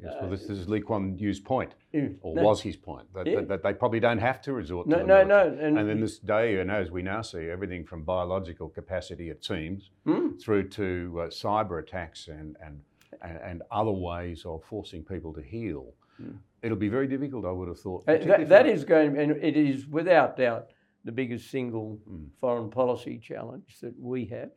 Yes, 0.00 0.14
well, 0.20 0.30
this, 0.30 0.42
this 0.46 0.58
is 0.58 0.68
Lee 0.68 0.80
Kuan 0.80 1.16
Yew's 1.18 1.38
point, 1.38 1.74
or 2.22 2.34
No, 2.34 2.42
was 2.42 2.62
his 2.62 2.76
point, 2.76 3.12
that, 3.14 3.26
Yeah. 3.26 3.36
that, 3.36 3.48
that 3.48 3.62
they 3.62 3.74
probably 3.74 4.00
don't 4.00 4.18
have 4.18 4.40
to 4.42 4.52
resort 4.52 4.86
no, 4.86 4.98
to 4.98 5.04
no, 5.06 5.24
military. 5.24 5.56
no. 5.56 5.62
And, 5.66 5.78
And 5.78 5.90
in 5.90 6.00
this 6.00 6.18
day 6.18 6.60
and 6.60 6.70
as 6.70 6.90
we 6.90 7.02
now 7.02 7.20
see, 7.22 7.50
everything 7.50 7.84
from 7.84 8.02
biological 8.02 8.68
capacity, 8.68 9.28
it 9.28 9.44
seems, 9.44 9.90
Hmm? 10.04 10.30
through 10.38 10.68
to 10.70 11.20
uh, 11.24 11.26
cyber 11.28 11.80
attacks 11.82 12.28
and, 12.28 12.56
and, 12.64 12.80
and, 13.22 13.38
and 13.38 13.62
other 13.70 13.90
ways 13.92 14.44
of 14.46 14.64
forcing 14.64 15.04
people 15.04 15.32
to 15.34 15.42
heel. 15.42 15.92
Mm. 16.20 16.38
It'll 16.62 16.76
be 16.78 16.88
very 16.88 17.06
difficult, 17.06 17.44
I 17.44 17.50
would 17.50 17.68
have 17.68 17.78
thought. 17.80 18.04
Uh, 18.08 18.16
that, 18.18 18.48
that 18.48 18.66
is 18.66 18.84
going, 18.84 19.18
and 19.18 19.32
it 19.32 19.56
is 19.56 19.86
without 19.86 20.36
doubt 20.36 20.70
the 21.04 21.12
biggest 21.12 21.50
single 21.50 21.98
Mm. 22.10 22.28
foreign 22.40 22.70
policy 22.70 23.18
challenge 23.18 23.78
that 23.82 23.94
we 24.00 24.24
have. 24.26 24.50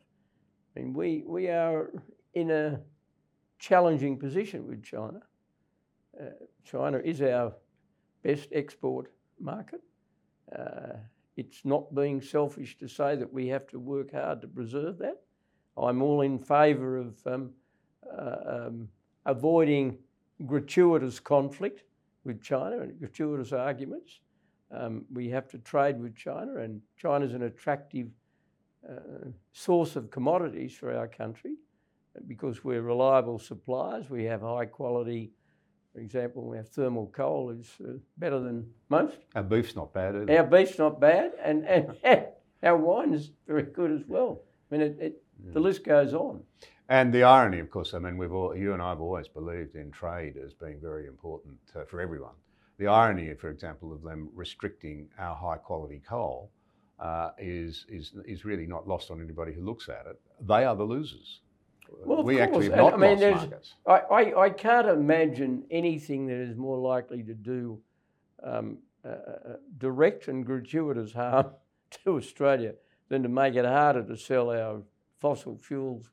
I 0.75 0.79
mean, 0.79 0.93
we, 0.93 1.23
we 1.27 1.49
are 1.49 1.91
in 2.33 2.51
a 2.51 2.79
challenging 3.65 4.15
position 4.15 4.67
with 4.67 4.83
China. 4.83 5.19
Uh, 6.19 6.25
China 6.63 6.99
is 7.03 7.19
our 7.19 7.51
best 8.23 8.49
export 8.51 9.11
market. 9.39 9.81
Uh, 10.55 10.93
it's 11.35 11.65
not 11.65 11.93
being 11.95 12.21
selfish 12.21 12.77
to 12.77 12.87
say 12.87 13.15
that 13.15 13.33
we 13.33 13.47
have 13.47 13.65
to 13.67 13.79
work 13.79 14.11
hard 14.11 14.39
to 14.41 14.47
preserve 14.47 14.99
that. 14.99 15.19
I'm 15.77 16.03
all 16.03 16.21
in 16.21 16.37
favour 16.37 16.97
of 16.97 17.15
um, 17.25 17.49
uh, 18.15 18.35
um, 18.47 18.87
avoiding 19.25 19.97
gratuitous 20.45 21.19
conflict 21.19 21.83
with 22.23 22.43
China 22.43 22.81
and 22.81 22.99
gratuitous 22.99 23.51
arguments. 23.51 24.19
Um, 24.71 25.05
we 25.11 25.27
have 25.29 25.47
to 25.49 25.57
trade 25.57 25.99
with 25.99 26.15
China, 26.15 26.57
and 26.57 26.81
China's 26.97 27.33
an 27.33 27.43
attractive 27.43 28.09
uh, 28.87 29.29
source 29.53 29.95
of 29.95 30.11
commodities 30.11 30.75
for 30.75 30.95
our 30.95 31.07
country 31.07 31.55
because 32.27 32.63
we're 32.63 32.81
reliable 32.81 33.39
suppliers. 33.39 34.09
We 34.09 34.23
have 34.25 34.41
high 34.41 34.65
quality, 34.65 35.31
for 35.93 35.99
example, 35.99 36.47
we 36.47 36.57
have 36.57 36.69
thermal 36.69 37.07
coal 37.07 37.51
is 37.51 37.69
uh, 37.81 37.93
better 38.17 38.39
than 38.39 38.69
most. 38.89 39.17
Our 39.35 39.43
beef's 39.43 39.75
not 39.75 39.93
bad 39.93 40.15
either. 40.15 40.37
Our 40.37 40.45
beef's 40.45 40.77
not 40.77 40.99
bad, 40.99 41.31
and, 41.43 41.65
and 41.65 41.95
our 42.63 42.77
wine 42.77 43.13
is 43.13 43.31
very 43.47 43.63
good 43.63 43.91
as 43.91 44.01
well. 44.07 44.41
I 44.71 44.77
mean, 44.77 44.87
it, 44.87 44.97
it, 44.99 45.23
the 45.53 45.59
list 45.59 45.83
goes 45.83 46.13
on. 46.13 46.41
And 46.89 47.13
the 47.13 47.23
irony, 47.23 47.59
of 47.59 47.69
course, 47.69 47.93
I 47.93 47.99
mean, 47.99 48.17
we've 48.17 48.33
all, 48.33 48.55
you 48.55 48.73
and 48.73 48.81
I 48.81 48.89
have 48.89 49.01
always 49.01 49.27
believed 49.27 49.75
in 49.75 49.89
trade 49.91 50.35
as 50.37 50.53
being 50.53 50.79
very 50.79 51.07
important 51.07 51.57
uh, 51.75 51.83
for 51.85 51.99
everyone. 51.99 52.35
The 52.77 52.87
irony, 52.87 53.33
for 53.33 53.49
example, 53.49 53.93
of 53.93 54.03
them 54.03 54.29
restricting 54.33 55.07
our 55.17 55.35
high 55.35 55.57
quality 55.57 56.01
coal 56.07 56.51
uh, 56.99 57.31
is, 57.37 57.85
is, 57.89 58.13
is 58.25 58.45
really 58.45 58.67
not 58.67 58.87
lost 58.87 59.09
on 59.11 59.21
anybody 59.21 59.53
who 59.53 59.63
looks 59.63 59.89
at 59.89 60.05
it. 60.05 60.19
They 60.41 60.63
are 60.63 60.75
the 60.75 60.83
losers. 60.83 61.41
Well, 61.89 62.19
of 62.19 62.25
we 62.25 62.39
actually 62.39 62.69
course, 62.69 62.77
have 62.77 62.93
and 62.93 63.01
not 63.01 63.11
I 63.11 63.15
mean, 63.15 63.31
lost 63.31 63.49
markets. 63.49 63.73
I, 63.87 63.93
I, 63.93 64.41
I 64.45 64.49
can't 64.49 64.87
imagine 64.87 65.63
anything 65.71 66.27
that 66.27 66.37
is 66.37 66.55
more 66.55 66.77
likely 66.77 67.23
to 67.23 67.33
do 67.33 67.79
um, 68.43 68.77
uh, 69.03 69.09
uh, 69.09 69.55
direct 69.77 70.27
and 70.27 70.45
gratuitous 70.45 71.13
harm 71.13 71.51
to 72.03 72.17
Australia 72.17 72.73
than 73.09 73.23
to 73.23 73.29
make 73.29 73.55
it 73.55 73.65
harder 73.65 74.03
to 74.03 74.17
sell 74.17 74.49
our 74.49 74.81
fossil 75.19 75.57
fuels, 75.57 76.09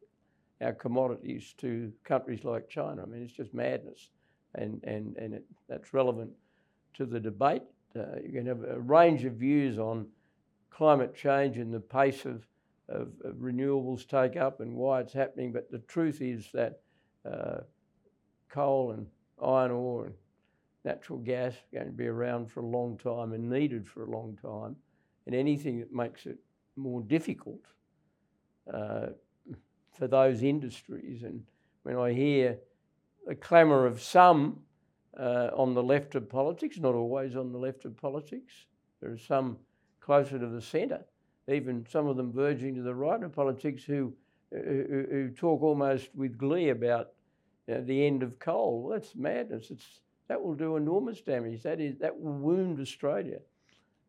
our 0.60 0.72
commodities 0.72 1.54
to 1.58 1.92
countries 2.04 2.44
like 2.44 2.68
China. 2.68 3.02
I 3.02 3.06
mean, 3.06 3.22
it's 3.22 3.32
just 3.32 3.54
madness, 3.54 4.10
and 4.54 4.82
and 4.84 5.16
and 5.16 5.34
it, 5.34 5.44
that's 5.68 5.92
relevant 5.94 6.30
to 6.94 7.06
the 7.06 7.20
debate. 7.20 7.62
Uh, 7.96 8.16
you 8.24 8.32
can 8.32 8.46
have 8.46 8.62
a 8.64 8.80
range 8.80 9.24
of 9.24 9.34
views 9.34 9.78
on 9.78 10.06
climate 10.70 11.14
change 11.14 11.58
and 11.58 11.72
the 11.72 11.80
pace 11.80 12.24
of, 12.24 12.46
of, 12.92 13.08
of 13.24 13.34
renewables 13.36 14.06
take 14.06 14.36
up 14.36 14.60
and 14.60 14.74
why 14.74 15.00
it's 15.00 15.12
happening, 15.12 15.52
but 15.52 15.70
the 15.70 15.78
truth 15.78 16.20
is 16.20 16.48
that 16.52 16.80
uh, 17.30 17.60
coal 18.48 18.92
and 18.92 19.06
iron 19.42 19.70
ore 19.70 20.06
and 20.06 20.14
natural 20.84 21.18
gas 21.18 21.54
are 21.54 21.78
going 21.78 21.86
to 21.86 21.92
be 21.92 22.06
around 22.06 22.50
for 22.50 22.60
a 22.60 22.66
long 22.66 22.98
time 22.98 23.32
and 23.32 23.48
needed 23.48 23.86
for 23.86 24.04
a 24.04 24.10
long 24.10 24.36
time, 24.42 24.76
and 25.26 25.34
anything 25.34 25.78
that 25.78 25.92
makes 25.92 26.26
it 26.26 26.38
more 26.76 27.02
difficult 27.02 27.64
uh, 28.72 29.06
for 29.96 30.08
those 30.08 30.42
industries. 30.42 31.22
And 31.22 31.42
when 31.84 31.96
I 31.96 32.12
hear 32.12 32.58
the 33.26 33.34
clamour 33.34 33.86
of 33.86 34.02
some 34.02 34.60
uh, 35.18 35.50
on 35.54 35.74
the 35.74 35.82
left 35.82 36.14
of 36.14 36.28
politics, 36.28 36.78
not 36.78 36.94
always 36.94 37.36
on 37.36 37.52
the 37.52 37.58
left 37.58 37.84
of 37.84 37.96
politics, 37.96 38.52
there 39.00 39.12
are 39.12 39.18
some 39.18 39.58
closer 40.00 40.38
to 40.38 40.48
the 40.48 40.60
centre, 40.60 41.04
even 41.48 41.86
some 41.90 42.06
of 42.06 42.16
them 42.16 42.32
verging 42.32 42.74
to 42.74 42.82
the 42.82 42.94
right 42.94 43.22
of 43.22 43.32
politics 43.32 43.82
who, 43.82 44.12
who, 44.50 45.06
who 45.10 45.30
talk 45.30 45.62
almost 45.62 46.08
with 46.14 46.38
glee 46.38 46.68
about 46.68 47.10
you 47.66 47.74
know, 47.74 47.82
the 47.82 48.06
end 48.06 48.22
of 48.22 48.38
coal. 48.38 48.82
Well, 48.82 48.98
that's 48.98 49.14
madness. 49.14 49.70
It's, 49.70 50.00
that 50.28 50.42
will 50.42 50.54
do 50.54 50.76
enormous 50.76 51.20
damage. 51.20 51.62
That, 51.62 51.80
is, 51.80 51.98
that 51.98 52.18
will 52.18 52.32
wound 52.32 52.80
Australia 52.80 53.40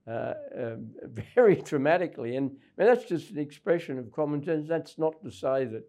uh, 0.07 0.33
um, 0.57 0.89
very 1.35 1.55
dramatically. 1.55 2.35
And 2.35 2.51
I 2.77 2.83
mean, 2.83 2.93
that's 2.93 3.05
just 3.05 3.31
an 3.31 3.39
expression 3.39 3.97
of 3.97 4.11
common 4.11 4.43
sense. 4.43 4.67
That's 4.67 4.97
not 4.97 5.21
to 5.23 5.31
say 5.31 5.65
that 5.65 5.83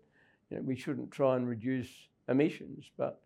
you 0.50 0.56
know, 0.56 0.62
we 0.62 0.76
shouldn't 0.76 1.10
try 1.10 1.36
and 1.36 1.48
reduce 1.48 1.88
emissions, 2.28 2.90
but 2.96 3.20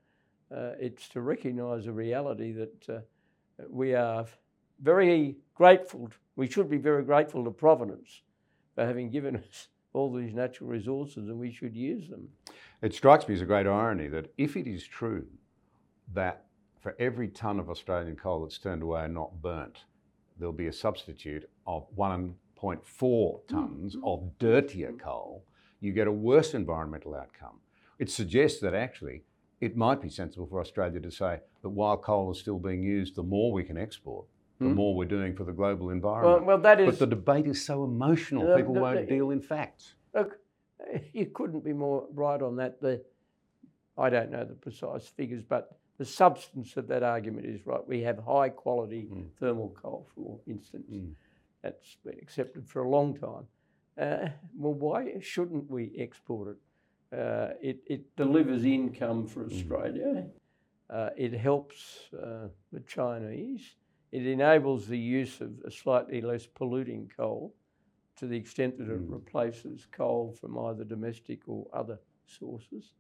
uh, 0.55 0.73
it's 0.81 1.09
to 1.11 1.21
recognise 1.21 1.87
a 1.87 1.93
reality 1.93 2.53
that 2.53 2.89
uh, 2.89 3.01
we 3.69 3.95
are 3.95 4.27
very 4.83 5.37
grateful. 5.55 6.11
We 6.37 6.49
should 6.49 6.71
be 6.71 6.79
very 6.79 7.03
grateful 7.03 7.45
to 7.45 7.51
Providence 7.51 8.23
for 8.75 8.87
having 8.87 9.11
given 9.11 9.37
us 9.49 9.69
all 9.93 10.13
these 10.13 10.35
natural 10.35 10.71
resources, 10.71 11.29
and 11.29 11.39
we 11.39 11.51
should 11.51 11.75
use 11.75 12.09
them. 12.09 12.29
It 12.83 12.95
strikes 12.95 13.27
me 13.27 13.35
as 13.35 13.41
a 13.41 13.47
great 13.47 13.67
irony 13.67 14.09
that 14.09 14.33
if 14.37 14.57
it 14.57 14.67
is 14.67 14.87
true 14.87 15.27
that 16.15 16.45
for 16.81 16.95
every 16.99 17.29
tonne 17.29 17.59
of 17.59 17.71
Australian 17.71 18.17
coal 18.17 18.43
that's 18.43 18.59
turned 18.59 18.83
away 18.83 19.05
and 19.05 19.15
not 19.15 19.43
burnt, 19.43 19.85
there'll 20.39 20.53
be 20.53 20.69
a 20.69 20.73
substitute 20.73 21.49
of 21.67 21.87
1.4 21.97 22.35
tonnes 22.63 23.47
mm-hmm. 23.49 24.05
of 24.05 24.39
dirtier 24.39 24.93
coal, 24.93 25.45
you 25.81 25.93
get 25.93 26.07
a 26.07 26.13
worse 26.13 26.55
environmental 26.55 27.15
outcome. 27.15 27.59
It 27.99 28.11
suggests 28.11 28.61
that 28.61 28.75
actually 28.75 29.25
it 29.61 29.77
might 29.77 30.01
be 30.01 30.09
sensible 30.09 30.47
for 30.47 30.61
Australia 30.61 31.01
to 31.01 31.11
say 31.11 31.41
that 31.63 31.69
while 31.69 31.97
coal 31.97 32.31
is 32.31 32.39
still 32.39 32.59
being 32.59 32.83
used, 32.83 33.17
the 33.17 33.23
more 33.23 33.53
we 33.53 33.65
can 33.65 33.77
export, 33.77 34.25
the 34.59 34.65
Hmm. 34.67 34.75
more 34.75 34.95
we're 34.97 35.05
doing 35.05 35.35
for 35.37 35.45
the 35.45 35.53
global 35.53 35.91
environment. 35.91 36.45
well 36.45 36.59
that 36.59 36.79
but 36.85 36.99
the 36.99 37.07
debate 37.07 37.47
is 37.47 37.65
so 37.65 37.85
emotional, 37.85 38.47
The- 38.47 38.57
people 38.57 38.75
the- 38.75 38.81
won't 38.81 39.01
the- 39.01 39.07
deal 39.15 39.31
in 39.31 39.41
facts. 39.41 39.95
Look, 40.15 40.39
you 41.13 41.27
couldn't 41.27 41.63
be 41.65 41.73
more 41.73 42.07
right 42.13 42.41
on 42.43 42.57
that. 42.57 42.81
The, 42.81 43.05
I 43.97 44.11
don't 44.11 44.31
know 44.31 44.45
the 44.45 44.55
precise 44.55 45.07
figures, 45.09 45.43
but 45.43 45.77
the 45.99 46.05
substance 46.05 46.77
of 46.77 46.87
that 46.89 47.03
argument 47.03 47.47
is 47.47 47.67
right. 47.67 47.87
We 47.87 48.01
have 48.03 48.19
high 48.19 48.49
quality 48.49 49.09
thermal 49.39 49.71
coal, 49.71 50.07
for 50.15 50.41
instance. 50.47 50.91
That's 51.63 51.97
been 52.05 52.19
accepted 52.21 52.67
for 52.67 52.83
a 52.83 52.89
long 52.89 53.17
time. 53.17 53.47
Uh, 53.97 54.29
well, 54.57 54.75
why 54.75 55.19
shouldn't 55.21 55.69
we 55.71 55.93
export 55.99 56.49
it? 56.49 57.17
Uh, 57.17 57.55
it, 57.61 57.81
it 57.87 58.17
delivers 58.17 58.65
income 58.65 59.27
for 59.27 59.45
Australia. 59.47 60.27
Uh, 60.91 61.11
it 61.17 61.33
helps 61.33 62.13
uh, 62.15 62.49
the 62.73 62.81
Chinese. 62.81 63.75
It 64.11 64.27
enables 64.27 64.87
the 64.87 64.99
use 64.99 65.41
of 65.41 65.51
a 65.65 65.71
slightly 65.71 66.21
less 66.21 66.47
polluting 66.47 67.11
coal 67.15 67.55
to 68.17 68.27
the 68.27 68.37
extent 68.37 68.79
that 68.79 68.89
it 68.89 69.01
replaces 69.03 69.87
coal 69.93 70.35
from 70.41 70.59
either 70.59 70.85
domestic 70.85 71.41
or 71.47 71.67
other 71.73 71.99
sources. 72.27 72.93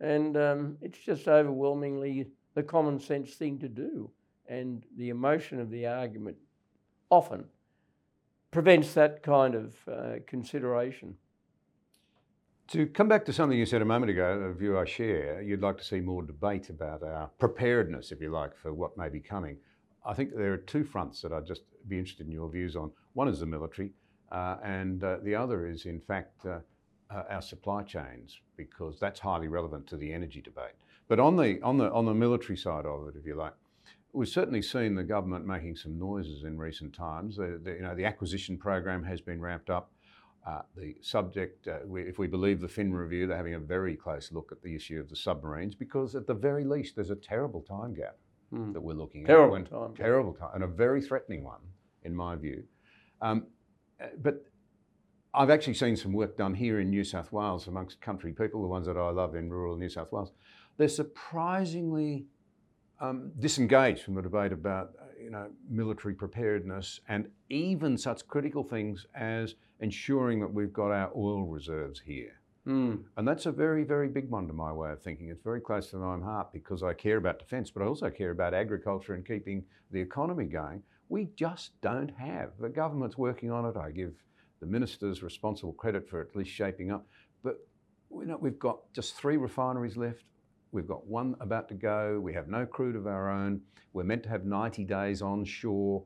And 0.00 0.36
um, 0.36 0.76
it's 0.82 0.98
just 0.98 1.28
overwhelmingly 1.28 2.26
the 2.54 2.62
common 2.62 2.98
sense 2.98 3.34
thing 3.34 3.58
to 3.60 3.68
do. 3.68 4.10
And 4.48 4.84
the 4.98 5.08
emotion 5.08 5.60
of 5.60 5.70
the 5.70 5.86
argument 5.86 6.36
often 7.08 7.44
prevents 8.50 8.92
that 8.94 9.22
kind 9.22 9.54
of 9.54 9.74
uh, 9.90 10.14
consideration. 10.26 11.16
To 12.68 12.86
come 12.86 13.08
back 13.08 13.24
to 13.26 13.32
something 13.32 13.58
you 13.58 13.66
said 13.66 13.82
a 13.82 13.86
moment 13.86 14.10
ago, 14.10 14.24
a 14.24 14.52
view 14.52 14.78
I 14.78 14.84
share, 14.84 15.40
you'd 15.42 15.62
like 15.62 15.78
to 15.78 15.84
see 15.84 16.00
more 16.00 16.22
debate 16.22 16.68
about 16.68 17.02
our 17.02 17.28
preparedness, 17.38 18.12
if 18.12 18.20
you 18.20 18.30
like, 18.30 18.56
for 18.56 18.72
what 18.72 18.96
may 18.96 19.08
be 19.08 19.20
coming. 19.20 19.58
I 20.04 20.14
think 20.14 20.34
there 20.34 20.52
are 20.52 20.58
two 20.58 20.84
fronts 20.84 21.20
that 21.22 21.32
I'd 21.32 21.46
just 21.46 21.62
be 21.88 21.98
interested 21.98 22.26
in 22.26 22.32
your 22.32 22.48
views 22.48 22.76
on. 22.76 22.90
One 23.14 23.28
is 23.28 23.40
the 23.40 23.46
military, 23.46 23.92
uh, 24.30 24.56
and 24.62 25.02
uh, 25.02 25.18
the 25.22 25.34
other 25.34 25.66
is, 25.66 25.86
in 25.86 26.00
fact, 26.00 26.44
uh, 26.44 26.58
uh, 27.10 27.24
our 27.30 27.42
supply 27.42 27.82
chains, 27.82 28.40
because 28.56 28.98
that's 28.98 29.20
highly 29.20 29.48
relevant 29.48 29.86
to 29.88 29.96
the 29.96 30.12
energy 30.12 30.40
debate. 30.40 30.74
But 31.08 31.20
on 31.20 31.36
the, 31.36 31.60
on, 31.62 31.78
the, 31.78 31.92
on 31.92 32.06
the 32.06 32.14
military 32.14 32.56
side 32.56 32.86
of 32.86 33.08
it, 33.08 33.14
if 33.16 33.26
you 33.26 33.34
like, 33.34 33.52
we've 34.12 34.28
certainly 34.28 34.62
seen 34.62 34.94
the 34.94 35.04
government 35.04 35.46
making 35.46 35.76
some 35.76 35.98
noises 35.98 36.44
in 36.44 36.58
recent 36.58 36.94
times. 36.94 37.36
The, 37.36 37.60
the, 37.62 37.72
you 37.72 37.82
know, 37.82 37.94
the 37.94 38.04
acquisition 38.04 38.56
program 38.56 39.04
has 39.04 39.20
been 39.20 39.40
ramped 39.40 39.70
up. 39.70 39.92
Uh, 40.44 40.62
the 40.76 40.96
subject, 41.02 41.68
uh, 41.68 41.78
we, 41.86 42.02
if 42.02 42.18
we 42.18 42.26
believe 42.26 42.60
the 42.60 42.66
Fin 42.66 42.92
review, 42.92 43.28
they're 43.28 43.36
having 43.36 43.54
a 43.54 43.60
very 43.60 43.94
close 43.94 44.32
look 44.32 44.50
at 44.50 44.60
the 44.62 44.74
issue 44.74 44.98
of 44.98 45.08
the 45.08 45.14
submarines 45.14 45.76
because, 45.76 46.16
at 46.16 46.26
the 46.26 46.34
very 46.34 46.64
least, 46.64 46.96
there's 46.96 47.10
a 47.10 47.16
terrible 47.16 47.60
time 47.60 47.94
gap 47.94 48.16
that 48.52 48.80
we're 48.80 48.94
looking 48.94 49.24
Terrible 49.24 49.56
at. 49.56 49.70
time. 49.70 49.94
Terrible 49.94 50.34
time, 50.34 50.50
and 50.54 50.64
a 50.64 50.66
very 50.66 51.00
threatening 51.00 51.42
one, 51.42 51.60
in 52.04 52.14
my 52.14 52.36
view. 52.36 52.64
Um, 53.20 53.46
uh, 54.00 54.06
but 54.20 54.44
I've 55.34 55.50
actually 55.50 55.74
seen 55.74 55.96
some 55.96 56.12
work 56.12 56.36
done 56.36 56.54
here 56.54 56.80
in 56.80 56.90
New 56.90 57.04
South 57.04 57.32
Wales 57.32 57.66
amongst 57.66 58.00
country 58.00 58.32
people, 58.32 58.60
the 58.60 58.68
ones 58.68 58.86
that 58.86 58.96
I 58.98 59.10
love 59.10 59.34
in 59.34 59.48
rural 59.48 59.76
New 59.76 59.88
South 59.88 60.12
Wales. 60.12 60.32
They're 60.76 60.88
surprisingly 60.88 62.26
um, 63.00 63.32
disengaged 63.38 64.02
from 64.02 64.14
the 64.14 64.22
debate 64.22 64.52
about 64.52 64.90
uh, 65.00 65.04
you 65.22 65.30
know 65.30 65.48
military 65.68 66.14
preparedness 66.14 67.00
and 67.08 67.28
even 67.48 67.96
such 67.96 68.26
critical 68.28 68.62
things 68.62 69.06
as 69.14 69.54
ensuring 69.80 70.40
that 70.40 70.52
we've 70.52 70.72
got 70.72 70.90
our 70.90 71.10
oil 71.16 71.44
reserves 71.44 72.00
here. 72.00 72.41
Mm. 72.66 73.02
And 73.16 73.26
that's 73.26 73.46
a 73.46 73.52
very, 73.52 73.82
very 73.82 74.08
big 74.08 74.30
one 74.30 74.46
to 74.46 74.52
my 74.52 74.72
way 74.72 74.92
of 74.92 75.02
thinking. 75.02 75.28
It's 75.28 75.42
very 75.42 75.60
close 75.60 75.90
to 75.90 75.96
my 75.96 76.18
heart 76.24 76.52
because 76.52 76.82
I 76.82 76.94
care 76.94 77.16
about 77.16 77.38
defence, 77.38 77.70
but 77.70 77.82
I 77.82 77.86
also 77.86 78.08
care 78.10 78.30
about 78.30 78.54
agriculture 78.54 79.14
and 79.14 79.26
keeping 79.26 79.64
the 79.90 80.00
economy 80.00 80.44
going. 80.44 80.82
We 81.08 81.28
just 81.36 81.80
don't 81.80 82.10
have. 82.16 82.52
The 82.60 82.68
government's 82.68 83.18
working 83.18 83.50
on 83.50 83.64
it. 83.66 83.76
I 83.76 83.90
give 83.90 84.14
the 84.60 84.66
ministers 84.66 85.22
responsible 85.22 85.72
credit 85.72 86.08
for 86.08 86.20
at 86.20 86.36
least 86.36 86.50
shaping 86.50 86.92
up. 86.92 87.06
But 87.42 87.66
you 88.12 88.26
know, 88.26 88.36
we've 88.36 88.58
got 88.58 88.92
just 88.92 89.16
three 89.16 89.36
refineries 89.36 89.96
left. 89.96 90.24
We've 90.70 90.86
got 90.86 91.06
one 91.06 91.34
about 91.40 91.68
to 91.68 91.74
go. 91.74 92.20
We 92.20 92.32
have 92.34 92.48
no 92.48 92.64
crude 92.64 92.96
of 92.96 93.06
our 93.06 93.28
own. 93.28 93.60
We're 93.92 94.04
meant 94.04 94.22
to 94.22 94.28
have 94.28 94.44
90 94.44 94.84
days 94.84 95.20
onshore. 95.20 96.04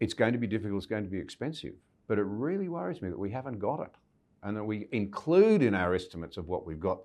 It's 0.00 0.14
going 0.14 0.32
to 0.32 0.38
be 0.38 0.48
difficult. 0.48 0.78
It's 0.78 0.86
going 0.86 1.04
to 1.04 1.10
be 1.10 1.18
expensive. 1.18 1.74
But 2.08 2.18
it 2.18 2.24
really 2.24 2.68
worries 2.68 3.00
me 3.00 3.08
that 3.08 3.18
we 3.18 3.30
haven't 3.30 3.60
got 3.60 3.80
it 3.80 3.92
and 4.42 4.56
that 4.56 4.64
we 4.64 4.88
include 4.92 5.62
in 5.62 5.74
our 5.74 5.94
estimates 5.94 6.36
of 6.36 6.48
what 6.48 6.66
we've 6.66 6.80
got 6.80 7.00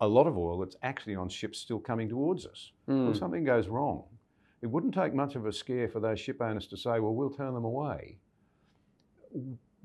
a 0.00 0.06
lot 0.06 0.26
of 0.26 0.36
oil 0.36 0.58
that's 0.58 0.76
actually 0.82 1.14
on 1.14 1.28
ships 1.28 1.58
still 1.58 1.78
coming 1.78 2.08
towards 2.08 2.44
us. 2.44 2.72
If 2.88 2.94
hmm. 2.94 3.12
something 3.14 3.44
goes 3.44 3.68
wrong, 3.68 4.04
it 4.60 4.66
wouldn't 4.66 4.94
take 4.94 5.14
much 5.14 5.36
of 5.36 5.46
a 5.46 5.52
scare 5.52 5.88
for 5.88 6.00
those 6.00 6.18
ship 6.18 6.40
owners 6.40 6.66
to 6.68 6.76
say, 6.76 6.98
well, 7.00 7.14
we'll 7.14 7.30
turn 7.30 7.54
them 7.54 7.64
away. 7.64 8.18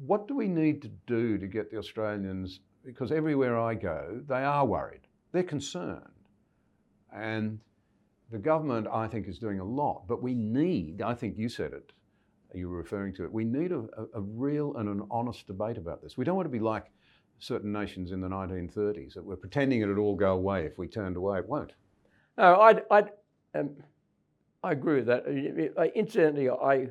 What 0.05 0.27
do 0.27 0.35
we 0.35 0.47
need 0.47 0.81
to 0.83 0.89
do 1.07 1.37
to 1.37 1.47
get 1.47 1.71
the 1.71 1.77
Australians, 1.77 2.59
because 2.85 3.11
everywhere 3.11 3.59
I 3.59 3.73
go, 3.75 4.21
they 4.27 4.43
are 4.43 4.65
worried, 4.65 5.07
they're 5.31 5.43
concerned. 5.43 6.01
And 7.13 7.59
the 8.31 8.37
government, 8.37 8.87
I 8.91 9.07
think, 9.07 9.27
is 9.27 9.39
doing 9.39 9.59
a 9.59 9.63
lot, 9.63 10.07
but 10.07 10.21
we 10.21 10.33
need, 10.33 11.01
I 11.01 11.13
think 11.13 11.37
you 11.37 11.49
said 11.49 11.73
it, 11.73 11.91
you 12.57 12.69
were 12.69 12.77
referring 12.77 13.13
to 13.15 13.23
it, 13.23 13.31
we 13.31 13.43
need 13.43 13.71
a, 13.71 13.83
a, 14.13 14.21
real 14.21 14.75
and 14.77 14.89
an 14.89 15.07
honest 15.11 15.47
debate 15.47 15.77
about 15.77 16.01
this. 16.01 16.17
We 16.17 16.25
don't 16.25 16.35
want 16.35 16.45
to 16.45 16.51
be 16.51 16.59
like 16.59 16.85
certain 17.39 17.71
nations 17.71 18.11
in 18.11 18.21
the 18.21 18.27
1930s 18.27 19.13
that 19.13 19.23
were 19.23 19.35
pretending 19.35 19.81
it'd 19.81 19.97
all 19.97 20.15
go 20.15 20.33
away 20.33 20.65
if 20.65 20.77
we 20.77 20.87
turned 20.87 21.17
away. 21.17 21.39
It 21.39 21.47
won't. 21.47 21.73
No, 22.37 22.55
I, 22.55 22.81
I, 22.91 23.03
um, 23.55 23.71
I 24.63 24.71
agree 24.71 25.01
with 25.01 25.07
that. 25.07 25.91
Incidentally, 25.95 26.49
I, 26.49 26.87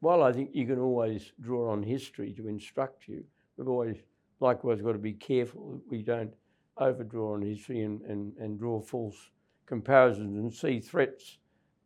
while 0.00 0.22
I 0.22 0.32
think 0.32 0.50
you 0.52 0.66
can 0.66 0.78
always 0.78 1.32
draw 1.40 1.70
on 1.70 1.82
history 1.82 2.32
to 2.34 2.48
instruct 2.48 3.08
you, 3.08 3.24
we've 3.56 3.68
always 3.68 3.96
likewise 4.40 4.80
got 4.80 4.92
to 4.92 4.98
be 4.98 5.12
careful 5.12 5.72
that 5.72 5.90
we 5.90 6.02
don't 6.02 6.34
overdraw 6.76 7.34
on 7.34 7.42
history 7.42 7.82
and, 7.82 8.02
and, 8.02 8.36
and 8.38 8.58
draw 8.58 8.80
false 8.80 9.30
comparisons 9.66 10.36
and 10.36 10.52
see 10.52 10.80
threats 10.80 11.38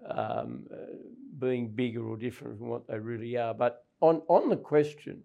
um, 0.06 0.66
uh, 0.72 0.76
being 1.38 1.68
bigger 1.68 2.06
or 2.06 2.16
different 2.16 2.58
from 2.58 2.68
what 2.68 2.86
they 2.86 2.98
really 2.98 3.36
are. 3.36 3.54
But 3.54 3.84
on, 4.00 4.22
on 4.28 4.48
the 4.48 4.56
question 4.56 5.22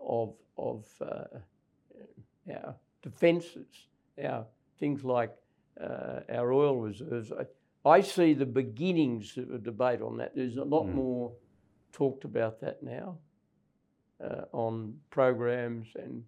of, 0.00 0.34
of 0.56 0.84
uh, 1.00 1.38
our 2.52 2.74
defences, 3.02 3.66
our 4.22 4.46
things 4.78 5.04
like 5.04 5.32
uh, 5.80 6.20
our 6.28 6.52
oil 6.52 6.76
reserves, 6.76 7.32
I, 7.32 7.88
I 7.88 8.00
see 8.00 8.34
the 8.34 8.46
beginnings 8.46 9.36
of 9.36 9.50
a 9.50 9.58
debate 9.58 10.02
on 10.02 10.16
that. 10.18 10.34
There's 10.36 10.56
a 10.56 10.64
lot 10.64 10.84
more 10.84 11.32
talked 11.92 12.24
about 12.24 12.60
that 12.60 12.82
now 12.82 13.18
uh, 14.22 14.44
on 14.52 14.94
programs 15.10 15.88
and 15.96 16.22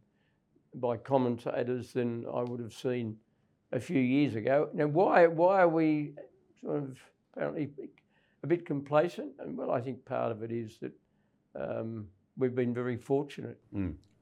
by 0.75 0.97
commentators 0.97 1.93
than 1.93 2.25
I 2.33 2.43
would 2.43 2.61
have 2.61 2.73
seen 2.73 3.17
a 3.73 3.81
few 3.81 4.01
years 4.01 4.35
ago. 4.35 4.69
Now, 4.73 4.87
why 4.87 5.27
why 5.27 5.61
are 5.61 5.69
we 5.69 6.15
sort 6.61 6.83
of 6.83 6.99
apparently 7.35 7.71
a 8.43 8.47
bit 8.47 8.67
complacent? 8.67 9.33
And 9.39 9.57
well, 9.57 9.71
I 9.71 9.81
think 9.81 10.05
part 10.05 10.31
of 10.31 10.43
it 10.43 10.53
is 10.53 10.79
that 10.79 10.93
um, 11.55 12.07
we've 12.37 12.55
been 12.55 12.75
very 12.75 12.97
fortunate. 12.97 13.59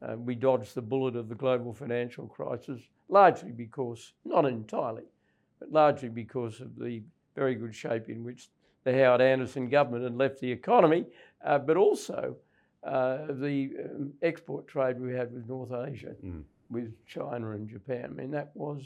Uh, 0.03 0.17
we 0.17 0.35
dodged 0.35 0.75
the 0.75 0.83
bullet 0.83 1.15
of 1.15 1.29
the 1.29 1.35
global 1.35 1.73
financial 1.73 2.27
crisis 2.27 2.81
largely 3.09 3.53
because, 3.53 4.15
not 4.25 4.45
entirely, 4.45 5.05
but 5.61 5.71
largely 5.71 6.09
because 6.09 6.61
of 6.61 6.77
the 6.77 7.03
very 7.37 7.55
good 7.55 7.75
shape 7.75 8.09
in 8.09 8.25
which 8.25 8.49
the 8.85 8.93
Howard 8.93 9.21
Anderson 9.21 9.69
government 9.69 10.03
had 10.03 10.17
left 10.17 10.41
the 10.41 10.51
economy, 10.51 11.05
uh, 11.45 11.59
but 11.59 11.77
also 11.77 12.37
uh, 12.83 13.27
the 13.29 13.71
um, 13.85 14.13
export 14.23 14.67
trade 14.67 15.01
we 15.01 15.13
had 15.13 15.33
with 15.33 15.47
North 15.49 15.71
Asia, 15.73 16.17
with 16.69 16.93
China 17.07 17.53
and 17.53 17.69
Japan. 17.69 18.07
I 18.07 18.09
mean, 18.09 18.31
that 18.33 18.51
was 18.55 18.83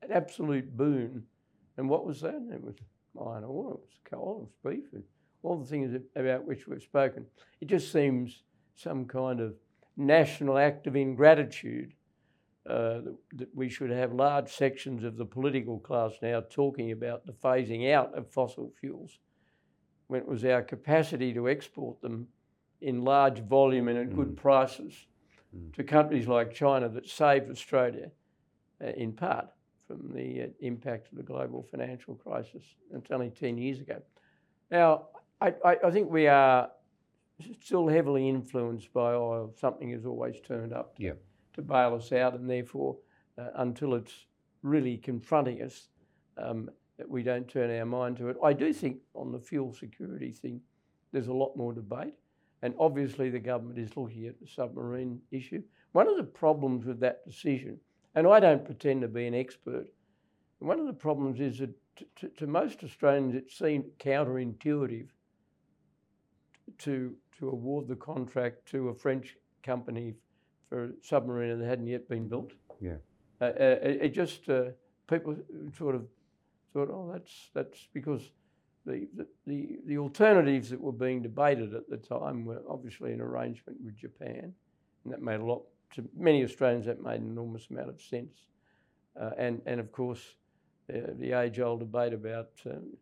an 0.00 0.12
absolute 0.12 0.74
boon. 0.76 1.24
And 1.76 1.90
what 1.90 2.06
was 2.06 2.20
that? 2.22 2.40
It 2.52 2.62
was 2.64 2.76
iron 3.20 3.44
ore, 3.44 3.74
it 3.74 3.80
was 3.80 4.00
coal, 4.04 4.50
it 4.64 4.68
was 4.68 4.76
beef, 4.76 4.92
and 4.92 5.02
all 5.42 5.58
the 5.58 5.66
things 5.66 5.98
about 6.16 6.46
which 6.46 6.66
we've 6.66 6.82
spoken. 6.82 7.26
It 7.60 7.66
just 7.66 7.92
seems 7.92 8.42
some 8.74 9.06
kind 9.06 9.40
of 9.40 9.54
national 9.96 10.58
act 10.58 10.86
of 10.86 10.96
ingratitude 10.96 11.92
uh, 12.68 13.00
that, 13.34 13.48
we 13.54 13.68
should 13.68 13.90
have 13.90 14.12
large 14.12 14.48
sections 14.52 15.02
of 15.02 15.16
the 15.16 15.24
political 15.24 15.80
class 15.80 16.12
now 16.22 16.40
talking 16.40 16.92
about 16.92 17.26
the 17.26 17.32
phasing 17.32 17.92
out 17.92 18.16
of 18.16 18.30
fossil 18.30 18.72
fuels 18.80 19.18
when 20.06 20.20
it 20.20 20.28
was 20.28 20.44
our 20.44 20.62
capacity 20.62 21.32
to 21.34 21.48
export 21.48 22.00
them 22.02 22.28
in 22.80 23.02
large 23.02 23.40
volume 23.40 23.88
and 23.88 23.98
at 23.98 24.14
good 24.14 24.36
prices 24.36 25.06
to 25.72 25.82
countries 25.82 26.28
like 26.28 26.54
China 26.54 26.88
that 26.88 27.08
saved 27.08 27.50
Australia 27.50 28.10
uh, 28.82 28.88
in 28.90 29.12
part 29.12 29.46
from 29.98 30.12
the 30.14 30.42
uh, 30.42 30.46
impact 30.60 31.08
of 31.12 31.18
the 31.18 31.22
global 31.22 31.62
financial 31.70 32.14
crisis. 32.14 32.62
It's 32.94 33.10
only 33.10 33.30
10 33.30 33.58
years 33.58 33.80
ago. 33.80 34.00
Now, 34.70 35.08
I, 35.40 35.54
I, 35.64 35.76
I 35.84 35.90
think 35.90 36.10
we 36.10 36.26
are 36.28 36.70
still 37.60 37.88
heavily 37.88 38.28
influenced 38.28 38.92
by 38.92 39.12
oil. 39.12 39.52
Something 39.60 39.90
has 39.90 40.06
always 40.06 40.36
turned 40.40 40.72
up 40.72 40.96
to, 40.96 41.02
Yeah. 41.02 41.12
to 41.54 41.62
bail 41.62 41.94
us 41.94 42.12
out, 42.12 42.34
and 42.34 42.48
therefore, 42.48 42.96
uh, 43.38 43.48
until 43.56 43.94
it's 43.94 44.26
really 44.62 44.96
confronting 44.96 45.62
us, 45.62 45.88
um, 46.38 46.70
that 46.98 47.08
we 47.08 47.22
don't 47.22 47.48
turn 47.48 47.70
our 47.76 47.86
mind 47.86 48.16
to 48.18 48.28
it. 48.28 48.36
I 48.42 48.52
do 48.52 48.72
think 48.72 48.98
on 49.14 49.32
the 49.32 49.40
fuel 49.40 49.72
security 49.72 50.30
thing, 50.30 50.60
there's 51.10 51.28
a 51.28 51.32
lot 51.32 51.56
more 51.56 51.72
debate. 51.72 52.14
And 52.62 52.74
obviously, 52.78 53.28
the 53.28 53.40
government 53.40 53.78
is 53.78 53.96
looking 53.96 54.26
at 54.26 54.38
the 54.40 54.46
submarine 54.46 55.20
issue. 55.32 55.62
One 55.92 56.06
of 56.08 56.16
the 56.16 56.22
problems 56.22 56.84
with 56.86 57.00
that 57.00 57.24
decision, 57.26 57.78
and 58.14 58.26
I 58.26 58.40
don't 58.40 58.64
pretend 58.64 59.02
to 59.02 59.08
be 59.08 59.26
an 59.26 59.34
expert, 59.34 59.86
one 60.58 60.78
of 60.78 60.86
the 60.86 60.92
problems 60.92 61.40
is 61.40 61.58
that 61.58 61.70
to, 62.16 62.28
to, 62.28 62.46
most 62.46 62.82
Australians 62.84 63.34
it 63.34 63.50
seemed 63.50 63.84
counterintuitive 63.98 65.08
to, 66.78 67.14
to 67.38 67.48
award 67.48 67.88
the 67.88 67.96
contract 67.96 68.66
to 68.70 68.88
a 68.88 68.94
French 68.94 69.36
company 69.62 70.14
for 70.68 70.84
a 70.84 70.90
submarine 71.02 71.58
that 71.58 71.66
hadn't 71.66 71.86
yet 71.86 72.08
been 72.08 72.28
built. 72.28 72.52
Yeah. 72.80 72.96
Uh, 73.40 73.44
uh, 73.44 73.78
it, 73.82 73.98
it 74.02 74.14
just, 74.14 74.48
uh, 74.48 74.70
people 75.08 75.36
sort 75.76 75.94
of 75.94 76.06
thought, 76.72 76.88
oh, 76.90 77.10
that's, 77.12 77.50
that's 77.54 77.88
because 77.92 78.30
the, 78.86 79.08
the, 79.14 79.26
the, 79.46 79.78
the 79.86 79.98
alternatives 79.98 80.70
that 80.70 80.80
were 80.80 80.92
being 80.92 81.22
debated 81.22 81.74
at 81.74 81.88
the 81.88 81.96
time 81.96 82.44
were 82.44 82.62
obviously 82.68 83.12
an 83.12 83.20
arrangement 83.20 83.78
with 83.84 83.96
Japan, 83.96 84.52
and 85.04 85.12
that 85.12 85.20
made 85.20 85.40
a 85.40 85.44
lot, 85.44 85.62
to 85.92 86.08
many 86.16 86.42
Australians, 86.44 86.86
that 86.86 87.02
made 87.02 87.20
an 87.20 87.30
enormous 87.30 87.68
amount 87.70 87.88
of 87.88 88.00
sense. 88.00 88.46
Uh, 89.20 89.30
and, 89.38 89.60
and 89.66 89.80
of 89.80 89.92
course, 89.92 90.36
uh, 90.92 90.98
the 91.18 91.32
age 91.32 91.60
old 91.60 91.80
debate 91.80 92.12
about 92.12 92.50
um, 92.66 92.96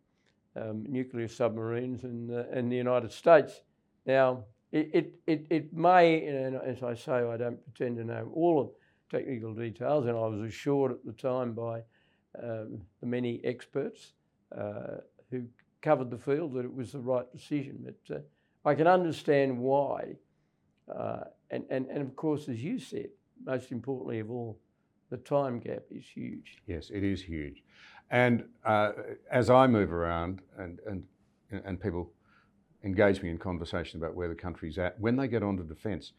um, 0.55 0.85
nuclear 0.87 1.27
submarines 1.27 2.03
in, 2.03 2.29
uh, 2.33 2.57
in 2.57 2.69
the 2.69 2.75
United 2.75 3.11
States. 3.11 3.61
Now, 4.05 4.43
it, 4.71 4.89
it, 4.93 5.13
it, 5.27 5.47
it 5.49 5.73
may, 5.73 6.25
and 6.25 6.55
as 6.55 6.83
I 6.83 6.93
say, 6.93 7.13
I 7.13 7.37
don't 7.37 7.59
pretend 7.63 7.97
to 7.97 8.03
know 8.03 8.31
all 8.33 8.59
of 8.59 8.69
technical 9.09 9.53
details, 9.53 10.05
and 10.05 10.17
I 10.17 10.27
was 10.27 10.41
assured 10.41 10.91
at 10.91 11.05
the 11.05 11.13
time 11.13 11.53
by 11.53 11.81
um, 12.41 12.81
the 12.99 13.07
many 13.07 13.41
experts 13.43 14.13
uh, 14.57 14.97
who 15.29 15.43
covered 15.81 16.09
the 16.09 16.17
field 16.17 16.53
that 16.53 16.65
it 16.65 16.73
was 16.73 16.91
the 16.91 16.99
right 16.99 17.29
decision. 17.31 17.79
But 17.83 18.15
uh, 18.15 18.19
I 18.65 18.75
can 18.75 18.87
understand 18.87 19.57
why. 19.57 20.15
And, 21.51 21.65
and, 21.69 21.87
and 21.87 22.01
of 22.01 22.15
course, 22.15 22.49
as 22.49 22.63
you 22.63 22.79
said, 22.79 23.09
most 23.43 23.71
importantly 23.71 24.19
of 24.19 24.31
all, 24.31 24.57
the 25.09 25.17
time 25.17 25.59
gap 25.59 25.83
is 25.91 26.05
huge. 26.05 26.57
Yes, 26.65 26.89
it 26.89 27.03
is 27.03 27.21
huge. 27.21 27.63
And 28.09 28.45
uh, 28.65 28.91
as 29.31 29.49
I 29.49 29.67
move 29.67 29.91
around 29.91 30.41
and, 30.57 30.79
and, 30.87 31.03
and 31.65 31.79
people 31.79 32.11
engage 32.83 33.21
me 33.21 33.29
in 33.29 33.37
conversation 33.37 34.01
about 34.01 34.15
where 34.15 34.29
the 34.29 34.35
country's 34.35 34.77
at, 34.77 34.99
when 34.99 35.17
they 35.17 35.27
get 35.27 35.43
onto 35.43 35.63
defence, 35.63 36.13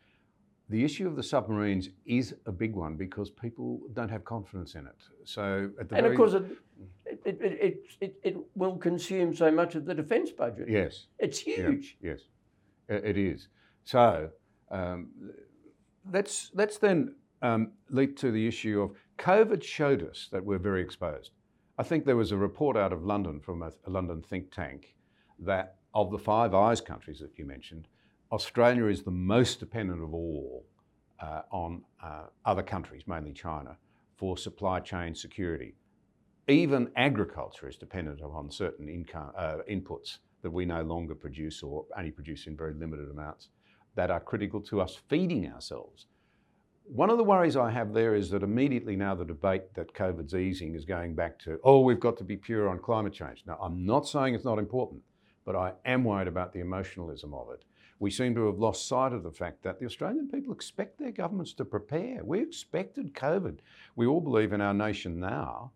the 0.68 0.85
issue 0.85 1.07
of 1.07 1.16
the 1.16 1.23
submarines 1.23 1.88
is 2.07 2.35
a 2.47 2.53
big 2.53 2.75
one 2.75 2.97
because 2.97 3.31
people 3.31 3.81
don't 3.95 4.11
have 4.11 4.25
confidence 4.25 4.75
in 4.75 4.87
it. 4.87 4.97
So, 5.25 5.71
and 5.90 6.07
of 6.07 6.14
course, 6.14 6.35
it, 6.35 6.45
it, 7.25 7.38
it, 7.42 7.83
it, 8.01 8.16
it, 8.23 8.37
will 8.55 8.77
consume 8.77 9.35
so 9.35 9.51
much 9.51 9.75
of 9.75 9.85
the 9.85 9.95
defence 9.95 10.31
budget. 10.31 10.68
Yes, 10.68 11.07
it's 11.18 11.38
huge. 11.38 11.99
Yeah, 12.01 12.12
yes, 12.12 12.21
it 12.88 13.18
is. 13.18 13.49
So, 13.85 14.31
um, 14.73 15.09
let's 16.11 16.51
let's 16.55 16.79
then 16.79 17.15
um, 17.43 17.73
to 18.17 18.31
the 18.31 18.47
issue 18.47 18.81
of 18.81 18.93
COVID 19.19 19.63
showed 19.63 20.09
us 20.09 20.29
that 20.33 20.45
we're 20.45 20.59
very 20.59 20.83
exposed. 20.83 21.31
I 21.79 21.83
think 21.83 22.05
there 22.05 22.17
was 22.17 22.33
a 22.33 22.37
report 22.37 22.77
out 22.77 22.93
of 22.93 23.05
London 23.05 23.41
from 23.41 23.63
a, 23.63 23.73
a 23.87 23.91
London 23.91 24.23
think 24.23 24.51
tank 24.51 24.95
that 25.39 25.77
of 25.95 26.11
the 26.11 26.19
Five 26.19 26.55
Eyes 26.55 26.81
countries 26.81 27.19
that 27.21 27.39
you 27.39 27.45
mentioned, 27.45 27.89
Australia 28.31 28.87
is 28.87 29.03
the 29.03 29.11
most 29.11 29.61
dependent 29.61 30.03
of 30.03 30.15
all 30.15 30.65
uh, 31.21 31.43
on 31.51 31.83
uh, 32.03 32.25
other 32.45 32.63
countries, 32.63 33.03
mainly 33.07 33.33
China, 33.33 33.77
for 34.17 34.37
supply 34.37 34.81
chain 34.81 35.15
security. 35.15 35.75
Even 36.49 36.91
agriculture 36.97 37.69
is 37.69 37.77
dependent 37.77 38.21
upon 38.21 38.51
certain 38.51 38.89
income, 38.89 39.31
uh, 39.37 39.59
inputs 39.71 40.19
that 40.43 40.51
we 40.51 40.65
no 40.65 40.83
longer 40.83 41.15
produce 41.15 41.63
or 41.63 41.85
only 41.97 42.11
produce 42.11 42.47
in 42.47 42.57
very 42.57 42.75
limited 42.75 43.09
amounts 43.11 43.49
that 43.95 44.11
are 44.11 44.21
critical 44.21 44.61
to 44.61 44.81
us 44.81 44.99
feeding 45.09 45.51
ourselves. 45.53 46.07
One 46.85 47.11
of 47.11 47.17
the 47.17 47.25
worries 47.25 47.57
I 47.57 47.71
have 47.71 47.93
there 47.93 48.15
is 48.15 48.31
that 48.31 48.43
immediately 48.43 48.97
now 48.97 49.15
the 49.15 49.25
debate 49.25 49.75
that 49.75 49.95
COVID's 49.95 50.35
easing 50.35 50.75
is 50.75 50.85
going 50.85 51.15
back 51.15 51.39
to, 51.41 51.59
oh, 51.65 51.81
we've 51.81 52.01
got 52.01 52.17
to 52.19 52.25
be 52.25 52.37
pure 52.37 52.69
on 52.69 52.79
climate 52.79 53.13
change. 53.13 53.45
Now, 53.47 53.57
I'm 53.61 53.87
not 53.87 54.07
saying 54.07 54.35
it's 54.35 54.45
not 54.45 54.59
important, 54.59 55.03
but 55.45 55.57
I 55.57 55.73
am 55.85 56.05
worried 56.05 56.29
about 56.29 56.53
the 56.53 56.61
emotionalism 56.61 57.33
of 57.35 57.51
it. 57.51 57.65
We 57.99 58.11
seem 58.11 58.35
to 58.35 58.47
have 58.47 58.59
lost 58.59 58.89
sight 58.89 59.13
of 59.13 59.23
the 59.23 59.31
fact 59.31 59.63
that 59.63 59.79
the 59.79 59.87
Australian 59.87 60.29
people 60.29 60.53
expect 60.53 60.99
their 60.99 61.13
governments 61.13 61.53
to 61.55 61.65
prepare. 61.65 62.25
We 62.25 62.41
expected 62.41 63.15
COVID. 63.15 63.59
We 63.95 64.07
all 64.07 64.21
believe 64.21 64.53
in 64.53 64.61
our 64.61 64.75
nation 64.75 65.21
now. 65.21 65.71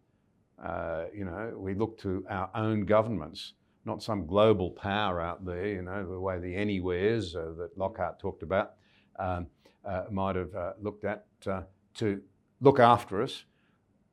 Uh, 0.62 1.04
you 1.14 1.24
know, 1.24 1.52
we 1.56 1.74
look 1.74 1.98
to 2.00 2.26
our 2.28 2.50
own 2.54 2.84
governments, 2.84 3.52
not 3.86 4.02
some 4.02 4.26
global 4.26 4.70
power 4.70 5.20
out 5.20 5.44
there, 5.44 5.66
you 5.66 5.82
know, 5.82 6.06
the 6.06 6.20
way 6.20 6.38
the 6.38 6.54
anywheres 6.54 7.34
uh, 7.36 7.52
that 7.58 7.78
Goodhart 7.78 8.18
talked 8.18 8.42
about. 8.42 8.72
Um, 9.18 9.46
uh, 9.86 10.04
might 10.10 10.36
have 10.36 10.54
uh, 10.54 10.72
looked 10.80 11.04
at 11.04 11.26
uh, 11.46 11.62
to 11.94 12.20
look 12.60 12.80
after 12.80 13.22
us. 13.22 13.44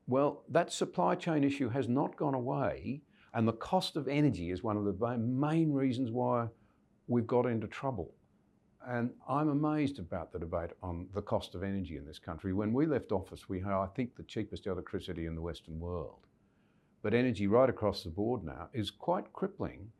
Well, 0.07 0.43
that 0.49 0.71
supply 0.71 1.15
chain 1.15 1.43
issue 1.43 1.69
has 1.69 1.87
not 1.87 2.15
gone 2.15 2.33
away, 2.33 3.01
and 3.33 3.47
the 3.47 3.53
cost 3.53 3.95
of 3.95 4.07
energy 4.07 4.51
is 4.51 4.63
one 4.63 4.77
of 4.77 4.85
the 4.85 5.17
main 5.17 5.71
reasons 5.73 6.11
why 6.11 6.47
we've 7.07 7.27
got 7.27 7.45
into 7.45 7.67
trouble. 7.67 8.13
And 8.85 9.11
I'm 9.29 9.49
amazed 9.49 9.97
about 9.97 10.33
the 10.33 10.39
debate 10.39 10.71
on 10.81 11.07
the 11.13 11.21
cost 11.21 11.55
of 11.55 11.63
energy 11.63 11.95
in 11.95 12.05
this 12.05 12.19
country. 12.19 12.53
When 12.53 12.73
we 12.73 12.85
left 12.85 13.13
office, 13.13 13.47
we 13.47 13.61
had, 13.61 13.71
I 13.71 13.87
think, 13.95 14.15
the 14.15 14.23
cheapest 14.23 14.67
electricity 14.67 15.25
in 15.25 15.35
the 15.35 15.41
Western 15.41 15.79
world. 15.79 16.22
But 17.03 17.13
energy 17.13 17.47
right 17.47 17.69
across 17.69 18.03
the 18.03 18.09
board 18.09 18.43
now 18.43 18.69
is 18.73 18.89
quite 18.89 19.31
crippling. 19.33 19.91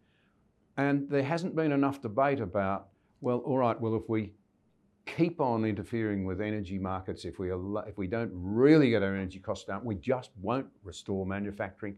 And 0.78 1.08
there 1.10 1.22
hasn't 1.22 1.56
been 1.56 1.72
enough 1.72 2.02
debate 2.02 2.39
about, 2.39 2.88
well, 3.22 3.39
all 3.39 3.58
right, 3.58 3.80
well, 3.80 3.96
if 3.96 4.10
we 4.10 4.32
keep 5.06 5.39
on 5.42 5.66
interfering 5.66 6.26
with 6.26 6.42
energy 6.42 6.80
markets, 6.80 7.26
if 7.26 7.38
we, 7.38 7.52
if 7.52 7.98
we 7.98 8.08
don't 8.08 8.32
really 8.34 8.89
get 8.89 9.04
our 9.04 9.13
energy 9.13 9.38
costs 9.38 9.66
down, 9.66 9.84
we 9.84 9.96
just 9.96 10.32
won't 10.42 10.68
restore 10.84 11.26
manufacturing. 11.26 11.98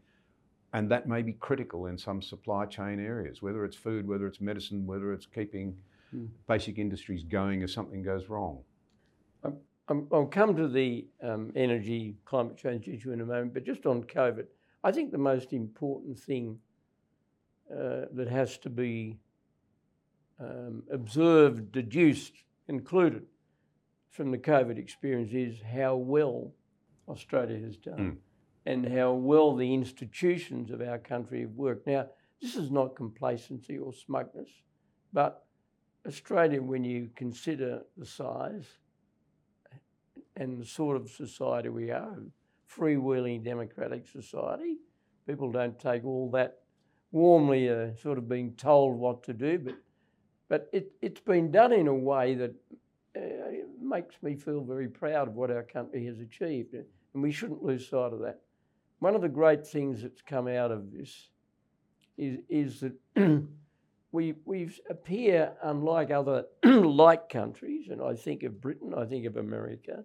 And 0.73 0.91
that 0.91 1.07
may 1.07 1.21
be 1.21 1.33
critical 1.33 1.85
in 1.85 1.97
some 1.97 2.21
supply 2.21 2.65
chain 2.65 2.99
areas, 2.99 3.41
whether 3.41 3.63
it's 3.63 3.77
food, 3.77 4.07
whether 4.07 4.27
it's 4.27 4.41
medicine, 4.41 4.85
whether 4.85 5.13
it's 5.13 5.27
keeping 5.27 5.77
mm. 6.13 6.27
basic 6.47 6.79
industries 6.79 7.23
going 7.23 7.61
if 7.61 7.71
something 7.71 8.01
goes 8.01 8.27
wrong. 8.27 8.59
I'll 9.87 10.25
come 10.25 10.55
to 10.55 10.67
the 10.67 11.05
um, 11.21 11.51
energy 11.55 12.15
climate 12.25 12.57
change 12.57 12.87
issue 12.87 13.11
in 13.11 13.21
a 13.21 13.25
moment, 13.25 13.53
but 13.53 13.63
just 13.65 13.85
on 13.85 14.03
COVID, 14.03 14.47
I 14.85 14.91
think 14.91 15.11
the 15.11 15.17
most 15.17 15.51
important 15.51 16.19
thing 16.19 16.59
uh, 17.71 18.05
that 18.13 18.27
has 18.29 18.59
to 18.59 18.69
be 18.69 19.17
um, 20.39 20.83
observed, 20.91 21.71
deduced 21.71 22.33
concluded 22.67 23.25
from 24.11 24.29
the 24.29 24.37
COVID 24.37 24.77
experience 24.77 25.33
is 25.33 25.59
how 25.73 25.95
well 25.95 26.51
Australia 27.09 27.57
has 27.65 27.77
done 27.77 27.97
mm. 27.97 28.17
and 28.67 28.87
how 28.87 29.13
well 29.13 29.55
the 29.55 29.73
institutions 29.73 30.69
of 30.69 30.81
our 30.81 30.99
country 30.99 31.41
have 31.41 31.55
worked. 31.55 31.87
Now, 31.87 32.05
this 32.39 32.55
is 32.55 32.69
not 32.69 32.95
complacency 32.95 33.79
or 33.79 33.91
smugness, 33.91 34.49
but 35.11 35.47
Australia, 36.05 36.61
when 36.61 36.83
you 36.83 37.09
consider 37.15 37.81
the 37.97 38.05
size 38.05 38.67
and 40.35 40.59
the 40.59 40.65
sort 40.65 40.95
of 40.95 41.09
society 41.09 41.69
we 41.69 41.89
are, 41.89 42.19
freewheeling 42.73 43.43
democratic 43.43 44.07
society, 44.07 44.77
people 45.27 45.51
don't 45.51 45.79
take 45.79 46.05
all 46.05 46.29
that 46.31 46.59
warmly, 47.11 47.69
uh, 47.69 47.95
sort 48.01 48.17
of 48.17 48.27
being 48.27 48.53
told 48.55 48.97
what 48.97 49.23
to 49.23 49.33
do, 49.33 49.57
but 49.59 49.75
but 50.47 50.69
it, 50.71 50.91
it's 51.01 51.21
been 51.21 51.51
done 51.51 51.73
in 51.73 51.87
a 51.87 51.93
way 51.93 52.35
that 52.35 52.53
uh, 53.15 53.19
makes 53.81 54.15
me 54.21 54.35
feel 54.35 54.63
very 54.63 54.87
proud 54.87 55.27
of 55.27 55.33
what 55.33 55.49
our 55.49 55.63
country 55.63 56.05
has 56.05 56.19
achieved, 56.19 56.73
and 56.73 57.23
we 57.23 57.31
shouldn't 57.31 57.63
lose 57.63 57.87
sight 57.87 58.13
of 58.13 58.19
that. 58.19 58.41
One 58.99 59.15
of 59.15 59.21
the 59.21 59.29
great 59.29 59.65
things 59.65 60.01
that's 60.01 60.21
come 60.21 60.47
out 60.47 60.71
of 60.71 60.91
this 60.91 61.29
is, 62.17 62.39
is 62.47 62.81
that 62.81 62.93
we 64.11 64.35
we 64.45 64.69
appear, 64.89 65.53
unlike 65.63 66.11
other 66.11 66.45
like 66.63 67.29
countries, 67.29 67.89
and 67.89 68.01
I 68.01 68.13
think 68.13 68.43
of 68.43 68.61
Britain, 68.61 68.93
I 68.95 69.05
think 69.05 69.25
of 69.25 69.37
America, 69.37 70.03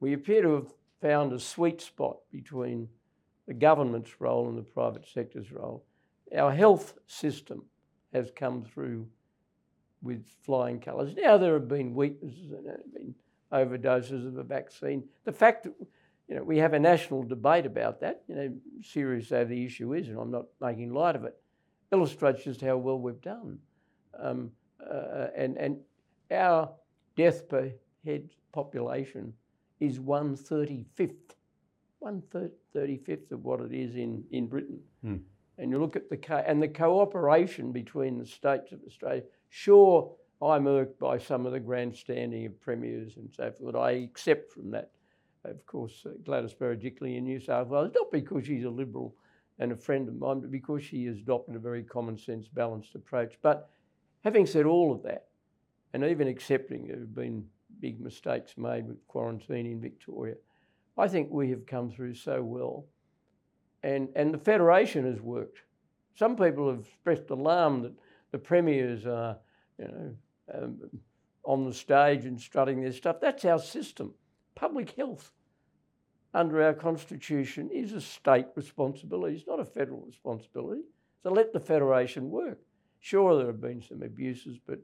we 0.00 0.12
appear 0.12 0.42
to 0.42 0.54
have 0.54 0.72
found 1.00 1.32
a 1.32 1.38
sweet 1.38 1.80
spot 1.80 2.18
between 2.30 2.88
the 3.46 3.54
government's 3.54 4.20
role 4.20 4.48
and 4.48 4.58
the 4.58 4.62
private 4.62 5.06
sector's 5.06 5.50
role. 5.50 5.84
Our 6.36 6.52
health 6.52 6.94
system 7.06 7.64
has 8.12 8.30
come 8.34 8.64
through 8.64 9.06
with 10.02 10.24
flying 10.42 10.80
colours. 10.80 11.14
Now 11.16 11.38
there 11.38 11.54
have 11.54 11.68
been 11.68 11.94
weaknesses 11.94 12.52
and 12.52 12.66
there 12.66 12.80
have 12.84 12.92
been 12.92 13.14
overdoses 13.52 14.26
of 14.26 14.36
a 14.36 14.42
vaccine. 14.42 15.04
The 15.24 15.32
fact 15.32 15.64
that 15.64 15.74
you 16.28 16.36
know 16.36 16.42
we 16.42 16.58
have 16.58 16.74
a 16.74 16.78
national 16.78 17.22
debate 17.22 17.66
about 17.66 18.00
that, 18.00 18.22
you 18.28 18.34
know, 18.34 18.52
serious 18.82 19.32
as 19.32 19.48
the 19.48 19.64
issue 19.64 19.94
is, 19.94 20.08
and 20.08 20.18
I'm 20.18 20.30
not 20.30 20.46
making 20.60 20.92
light 20.92 21.16
of 21.16 21.24
it, 21.24 21.36
illustrates 21.92 22.44
just 22.44 22.60
how 22.60 22.76
well 22.76 22.98
we've 22.98 23.20
done. 23.20 23.58
Um, 24.18 24.50
uh, 24.88 25.28
and 25.34 25.56
and 25.56 25.78
our 26.30 26.70
death 27.16 27.48
per 27.48 27.72
head 28.04 28.28
population 28.52 29.32
is 29.80 30.00
one 30.00 30.36
thirty 30.36 30.84
fifth, 30.94 31.36
one 31.98 32.22
thirty 32.72 32.98
fifth 32.98 33.32
of 33.32 33.44
what 33.44 33.60
it 33.60 33.72
is 33.72 33.96
in 33.96 34.24
in 34.30 34.46
Britain. 34.46 34.80
Hmm. 35.02 35.16
And 35.58 35.70
you 35.70 35.78
look 35.78 35.96
at 35.96 36.08
the 36.08 36.16
co- 36.16 36.44
and 36.46 36.62
the 36.62 36.68
cooperation 36.68 37.72
between 37.72 38.18
the 38.18 38.26
states 38.26 38.72
of 38.72 38.80
Australia 38.86 39.22
Sure, 39.50 40.14
I'm 40.42 40.68
irked 40.68 40.98
by 40.98 41.18
some 41.18 41.46
of 41.46 41.52
the 41.52 41.60
grandstanding 41.60 42.46
of 42.46 42.60
premiers 42.60 43.16
and 43.16 43.32
so 43.32 43.50
forth. 43.50 43.74
I 43.74 43.92
accept 43.92 44.52
from 44.52 44.70
that 44.72 44.90
of 45.44 45.64
course, 45.66 46.04
uh, 46.06 46.10
Gladys 46.24 46.54
Berejiklian 46.54 47.18
in 47.18 47.24
New 47.24 47.40
South 47.40 47.68
Wales, 47.68 47.92
not 47.94 48.10
because 48.10 48.46
she's 48.46 48.64
a 48.64 48.70
Liberal 48.70 49.14
and 49.58 49.72
a 49.72 49.76
friend 49.76 50.08
of 50.08 50.16
mine, 50.16 50.40
but 50.40 50.50
because 50.50 50.84
she 50.84 51.04
has 51.06 51.16
adopted 51.16 51.56
a 51.56 51.60
very 51.60 51.82
common 51.82 52.16
sense, 52.16 52.48
balanced 52.48 52.94
approach. 52.94 53.38
But 53.42 53.68
having 54.22 54.46
said 54.46 54.66
all 54.66 54.92
of 54.92 55.02
that, 55.02 55.26
and 55.92 56.04
even 56.04 56.28
accepting 56.28 56.86
there 56.86 56.98
have 56.98 57.14
been 57.14 57.46
big 57.80 58.00
mistakes 58.00 58.56
made 58.56 58.86
with 58.86 59.06
quarantine 59.06 59.66
in 59.66 59.80
Victoria, 59.80 60.34
I 60.96 61.08
think 61.08 61.30
we 61.30 61.50
have 61.50 61.66
come 61.66 61.90
through 61.90 62.14
so 62.14 62.42
well. 62.42 62.86
And, 63.82 64.08
and 64.16 64.34
the 64.34 64.38
Federation 64.38 65.04
has 65.10 65.20
worked. 65.20 65.62
Some 66.16 66.36
people 66.36 66.68
have 66.68 66.80
expressed 66.80 67.30
alarm 67.30 67.82
that 67.82 67.94
the 68.32 68.38
premiers 68.38 69.06
are, 69.06 69.38
you 69.78 69.84
know, 69.86 70.14
um, 70.52 70.78
on 71.44 71.64
the 71.64 71.72
stage 71.72 72.24
and 72.24 72.40
strutting 72.40 72.82
their 72.82 72.92
stuff. 72.92 73.20
That's 73.20 73.44
our 73.44 73.60
system. 73.60 74.12
Public 74.54 74.90
health 74.96 75.30
under 76.34 76.62
our 76.62 76.74
constitution 76.74 77.70
is 77.72 77.92
a 77.92 78.00
state 78.00 78.46
responsibility. 78.54 79.36
It's 79.36 79.46
not 79.46 79.60
a 79.60 79.64
federal 79.64 80.00
responsibility. 80.00 80.82
So 81.22 81.30
let 81.30 81.52
the 81.52 81.60
federation 81.60 82.30
work. 82.30 82.58
Sure, 83.00 83.36
there 83.36 83.46
have 83.46 83.60
been 83.60 83.80
some 83.80 84.02
abuses, 84.02 84.58
but 84.66 84.80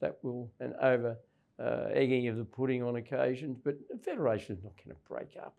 that 0.00 0.18
will 0.22 0.50
and 0.60 0.74
over 0.82 1.16
uh, 1.58 1.86
egging 1.92 2.28
of 2.28 2.36
the 2.36 2.44
pudding 2.44 2.82
on 2.82 2.96
occasions. 2.96 3.58
But 3.62 3.76
the 3.88 3.98
federation 3.98 4.56
is 4.56 4.62
not 4.62 4.72
going 4.76 4.96
to 4.96 5.02
break 5.08 5.36
up. 5.40 5.54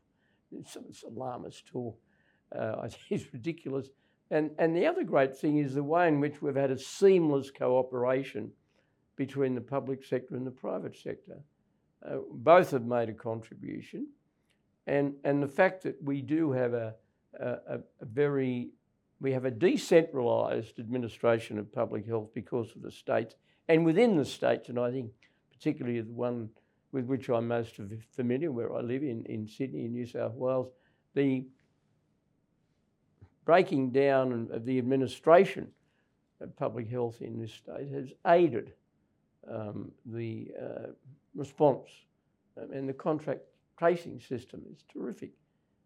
It's, 0.52 0.76
it's 0.76 1.04
alarmist 1.04 1.66
talk. 1.68 1.98
Uh, 2.58 2.88
it's 3.10 3.34
ridiculous. 3.34 3.90
And 4.32 4.52
and 4.58 4.76
the 4.76 4.88
other 4.88 5.04
great 5.04 5.38
thing 5.38 5.60
is 5.60 5.76
the 5.76 5.84
way 5.84 6.08
in 6.08 6.20
which 6.20 6.42
we've 6.42 6.56
had 6.56 6.72
a 6.72 6.80
seamless 6.80 7.52
cooperation 7.52 8.52
between 9.16 9.56
the 9.56 9.62
public 9.62 10.04
sector 10.04 10.36
and 10.36 10.46
the 10.46 10.52
private 10.52 10.96
sector. 10.98 11.38
Uh, 12.06 12.18
both 12.32 12.72
have 12.72 12.86
made 12.86 13.10
a 13.10 13.14
contribution. 13.14 14.08
And, 14.88 15.16
and 15.24 15.42
the 15.42 15.48
fact 15.48 15.84
that 15.84 16.02
we 16.04 16.22
do 16.22 16.52
have 16.52 16.74
a, 16.74 16.94
a, 17.40 17.80
a 18.00 18.06
very, 18.06 18.70
we 19.20 19.32
have 19.32 19.46
a 19.46 19.52
decentralised 19.52 20.80
administration 20.80 21.58
of 21.58 21.72
public 21.72 22.06
health 22.06 22.30
because 22.34 22.76
of 22.76 22.82
the 22.82 22.92
states 22.92 23.36
and 23.68 23.84
within 23.84 24.16
the 24.16 24.26
states, 24.26 24.70
and 24.70 24.80
I 24.80 24.92
think 24.92 25.12
particularly 25.66 26.00
the 26.00 26.12
one 26.12 26.48
with 26.92 27.06
which 27.06 27.28
I'm 27.28 27.48
most 27.48 27.80
familiar, 28.16 28.52
where 28.52 28.76
I 28.76 28.82
live 28.82 29.02
in, 29.02 29.26
in 29.26 29.48
Sydney, 29.48 29.86
in 29.86 29.94
New 29.94 30.06
South 30.06 30.36
Wales, 30.36 30.68
the 31.16 31.44
breaking 33.46 33.90
down 33.90 34.48
of 34.54 34.64
the 34.64 34.78
administration 34.78 35.68
of 36.40 36.56
public 36.56 36.88
health 36.88 37.20
in 37.22 37.42
this 37.42 37.52
state 37.52 37.90
has 37.92 38.14
aided 38.28 38.74
um, 39.52 39.92
the 40.06 40.52
uh, 40.62 40.88
response 41.34 41.90
um, 42.62 42.72
and 42.72 42.88
the 42.88 42.94
contract 42.94 43.42
tracing 43.80 44.20
system 44.20 44.62
is 44.72 44.84
terrific. 44.94 45.32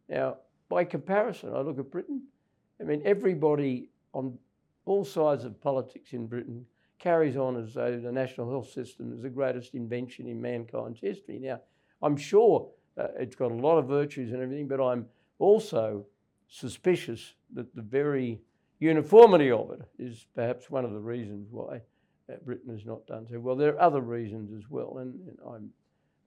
Now, 0.10 0.40
by 0.68 0.84
comparison, 0.84 1.54
I 1.56 1.62
look 1.62 1.80
at 1.80 1.90
Britain. 1.90 2.24
I 2.82 2.84
mean, 2.84 3.02
everybody 3.06 3.92
on 4.14 4.38
all 4.84 5.06
sides 5.06 5.46
of 5.46 5.62
politics 5.62 6.12
in 6.12 6.28
Britain 6.28 6.66
carries 7.00 7.38
on 7.38 7.56
as 7.58 7.74
though 7.74 8.00
the 8.00 8.12
national 8.12 8.50
health 8.50 8.70
system 8.72 9.14
is 9.14 9.22
the 9.22 9.30
greatest 9.30 9.74
invention 9.74 10.28
in 10.28 10.42
mankind's 10.42 11.00
history. 11.00 11.40
Now, 11.40 11.62
I'm 12.02 12.18
sure 12.18 12.70
uh, 12.98 13.08
it's 13.18 13.36
got 13.36 13.52
a 13.52 13.56
lot 13.56 13.78
of 13.78 13.88
virtues 13.88 14.32
and 14.32 14.42
everything, 14.42 14.68
but 14.68 14.82
I'm 14.82 15.06
also 15.40 16.06
suspicious 16.48 17.34
that 17.54 17.74
the 17.76 17.82
very 17.82 18.42
uniformity 18.80 19.52
of 19.52 19.72
it 19.72 19.82
is 19.98 20.26
perhaps 20.36 20.70
one 20.70 20.86
of 20.86 20.92
the 20.92 21.00
reasons 21.00 21.48
why 21.52 21.82
uh, 22.32 22.36
Britain 22.46 22.74
has 22.74 22.86
not 22.86 23.06
done 23.08 23.28
so 23.30 23.40
well. 23.40 23.56
There 23.56 23.74
are 23.76 23.82
other 23.82 24.02
reasons 24.02 24.52
as 24.58 24.70
well, 24.70 24.98
and, 25.00 25.14
and 25.28 25.38
I'm 25.48 25.70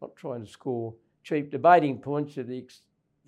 not 0.01 0.17
trying 0.17 0.45
to 0.45 0.51
score 0.51 0.95
cheap 1.23 1.51
debating 1.51 1.99
points 1.99 2.39
at 2.39 2.49
the, 2.49 2.59
ex- 2.59 2.83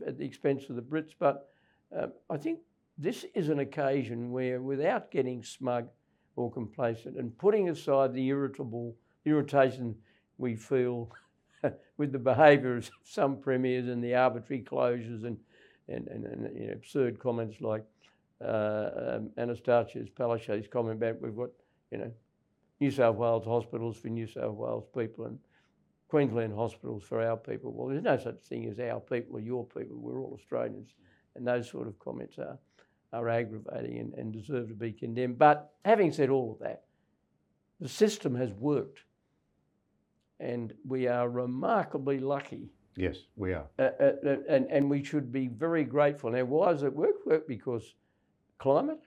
at 0.07 0.18
the 0.18 0.24
expense 0.24 0.68
of 0.68 0.76
the 0.76 0.83
Brits, 0.83 1.14
but 1.18 1.48
uh, 1.96 2.07
I 2.28 2.37
think 2.37 2.61
this 2.98 3.24
is 3.35 3.48
an 3.48 3.59
occasion 3.61 4.30
where, 4.30 4.61
without 4.61 5.11
getting 5.11 5.42
smug 5.42 5.88
or 6.37 6.51
complacent 6.51 7.16
and 7.16 7.37
putting 7.38 7.68
aside 7.68 8.12
the 8.12 8.27
irritable 8.27 8.94
irritation 9.25 9.94
we 10.38 10.57
feel 10.57 11.11
with 11.97 12.12
the 12.12 12.18
behaviour 12.18 12.77
of 12.77 12.90
some 13.05 13.37
premiers 13.37 13.88
and 13.88 14.03
the 14.03 14.14
arbitrary 14.14 14.62
closures 14.62 15.25
and, 15.25 15.38
and, 15.88 16.09
and, 16.09 16.25
and 16.25 16.59
you 16.59 16.66
know, 16.66 16.73
absurd 16.73 17.18
comments 17.18 17.61
like 17.61 17.85
uh, 18.44 19.16
um, 19.16 19.31
Palaszczuk's 19.37 20.68
comment 20.68 20.97
about 20.97 21.20
we've 21.20 21.37
got, 21.37 21.51
you 21.90 21.99
know, 21.99 22.11
New 22.81 22.90
South 22.90 23.16
Wales 23.16 23.47
hospitals 23.47 23.97
for 23.97 24.09
New 24.09 24.27
South 24.27 24.55
Wales 24.55 24.85
people 24.94 25.27
and 25.27 25.38
Queensland 26.09 26.55
hospitals 26.55 27.03
for 27.03 27.23
our 27.23 27.37
people. 27.37 27.73
Well, 27.73 27.88
there's 27.88 28.03
no 28.03 28.18
such 28.18 28.40
thing 28.42 28.66
as 28.66 28.79
our 28.79 29.01
people 29.01 29.37
or 29.37 29.40
your 29.40 29.64
people. 29.64 29.97
We're 29.97 30.20
all 30.20 30.35
Australians. 30.35 30.90
And 31.35 31.47
those 31.47 31.68
sort 31.68 31.88
of 31.88 31.99
comments 31.99 32.38
are, 32.38 32.59
are 33.14 33.29
aggravating 33.29 33.98
and, 33.98 34.14
and 34.14 34.33
deserve 34.33 34.68
to 34.68 34.74
be 34.74 34.92
condemned. 34.92 35.38
But 35.38 35.72
having 35.85 36.12
said 36.12 36.31
all 36.31 36.53
of 36.53 36.59
that, 36.59 36.83
the 37.81 37.88
system 37.88 38.35
has 38.35 38.50
worked. 38.53 39.00
And 40.40 40.74
we 40.87 41.07
are 41.07 41.29
remarkably 41.29 42.18
lucky. 42.18 42.70
Yes, 42.96 43.16
we 43.37 43.53
are. 43.53 43.66
Uh, 43.79 43.90
uh, 44.00 44.12
uh, 44.27 44.37
and, 44.48 44.66
and 44.70 44.90
we 44.90 45.03
should 45.03 45.33
be 45.33 45.48
very 45.48 45.85
grateful. 45.85 46.31
Now, 46.31 46.44
why 46.44 46.72
does 46.72 46.83
it 46.83 46.94
work? 46.94 47.24
Work 47.24 47.48
because 47.48 47.94
climate, 48.59 49.00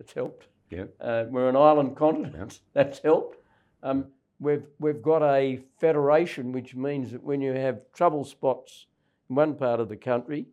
it's 0.00 0.12
helped. 0.12 0.46
Yeah. 0.70 0.84
Uh, 1.00 1.24
we're 1.28 1.48
an 1.48 1.56
island 1.56 1.96
continent, 1.96 2.60
that's 2.74 2.98
helped. 3.00 3.38
Um, 3.82 4.06
we've, 4.40 4.66
we've 4.78 5.02
got 5.02 5.22
a 5.22 5.60
federation, 5.80 6.52
which 6.52 6.74
means 6.74 7.12
that 7.12 7.22
when 7.22 7.40
you 7.40 7.52
have 7.52 7.80
trouble 7.92 8.24
spots 8.24 8.86
in 9.28 9.36
one 9.36 9.54
part 9.54 9.80
of 9.80 9.88
the 9.88 9.96
country, 9.96 10.46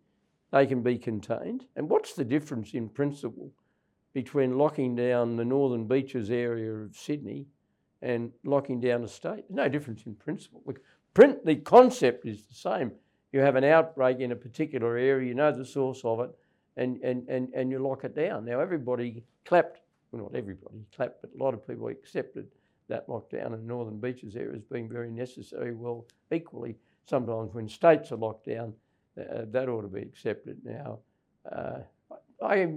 they 0.54 0.68
can 0.68 0.84
be 0.84 0.98
contained. 1.00 1.66
And 1.76 1.90
what's 1.90 2.14
the 2.14 2.24
difference 2.24 2.76
in 2.76 2.88
principle 2.88 3.52
between 4.14 4.56
locking 4.56 4.96
down 4.96 5.36
the 5.36 5.44
Northern 5.44 5.88
Beaches 5.88 6.30
area 6.30 6.72
of 6.72 6.96
Sydney 6.96 7.48
and 8.04 8.32
locking 8.46 8.80
down 8.80 9.04
a 9.04 9.08
state? 9.08 9.46
No 9.50 9.68
difference 9.68 10.06
in 10.06 10.14
principle. 10.14 10.62
Look, 10.66 10.80
print, 11.16 11.44
the 11.44 11.56
concept 11.56 12.28
is 12.28 12.44
the 12.44 12.54
same. 12.54 12.92
You 13.32 13.40
have 13.40 13.56
an 13.56 13.64
outbreak 13.64 14.20
in 14.20 14.32
a 14.32 14.36
particular 14.36 14.96
area, 14.96 15.28
you 15.28 15.34
know 15.34 15.52
the 15.52 15.66
source 15.66 16.02
of 16.06 16.20
it, 16.20 16.30
and, 16.78 17.02
and, 17.02 17.28
and, 17.28 17.52
and 17.56 17.72
you 17.72 17.80
lock 17.80 18.04
it 18.04 18.16
down. 18.16 18.46
Now, 18.46 18.60
everybody 18.60 19.24
clapped, 19.46 19.82
well, 20.12 20.22
not 20.22 20.36
everybody 20.36 20.86
clapped, 20.96 21.22
but 21.22 21.32
a 21.34 21.44
lot 21.44 21.56
of 21.56 21.68
people 21.68 21.88
accepted 21.88 22.46
that 22.90 23.08
lockdown 23.08 23.48
in 23.48 23.52
the 23.54 23.58
Northern 23.58 24.00
Beaches 24.00 24.36
area 24.36 24.56
as 24.56 24.64
being 24.72 24.88
very 24.88 25.10
necessary. 25.10 25.74
Well, 25.74 26.06
equally, 26.32 26.76
sometimes 27.10 27.56
when 27.56 27.68
states 27.68 28.12
are 28.12 28.18
locked 28.18 28.46
down, 28.46 28.76
uh, 29.18 29.46
that 29.52 29.70
ought 29.70 29.82
to 29.82 29.88
be 29.88 30.02
accepted. 30.02 30.58
Now, 30.64 31.00
uh, 31.52 31.80
I 32.42 32.68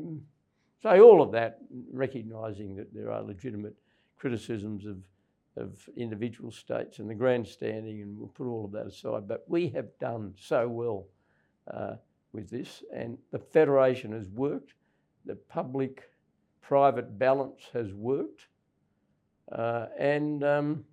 say 0.82 1.00
all 1.00 1.22
of 1.22 1.32
that, 1.32 1.58
recognising 1.92 2.76
that 2.76 2.92
there 2.94 3.10
are 3.10 3.22
legitimate 3.22 3.74
criticisms 4.18 4.86
of, 4.86 4.98
of 5.56 5.88
individual 5.96 6.50
states 6.50 6.98
and 6.98 7.08
the 7.08 7.14
grandstanding, 7.14 8.02
and 8.02 8.18
we'll 8.18 8.28
put 8.28 8.46
all 8.46 8.64
of 8.64 8.72
that 8.72 8.86
aside. 8.86 9.26
But 9.26 9.44
we 9.48 9.68
have 9.70 9.86
done 9.98 10.34
so 10.38 10.68
well 10.68 11.06
uh, 11.72 11.96
with 12.32 12.50
this, 12.50 12.84
and 12.94 13.18
the 13.30 13.38
Federation 13.38 14.12
has 14.12 14.28
worked, 14.28 14.74
the 15.24 15.36
public 15.36 16.10
private 16.60 17.18
balance 17.18 17.62
has 17.72 17.92
worked. 17.92 18.46
Uh, 19.52 19.86
and 19.98 20.42
um, 20.42 20.84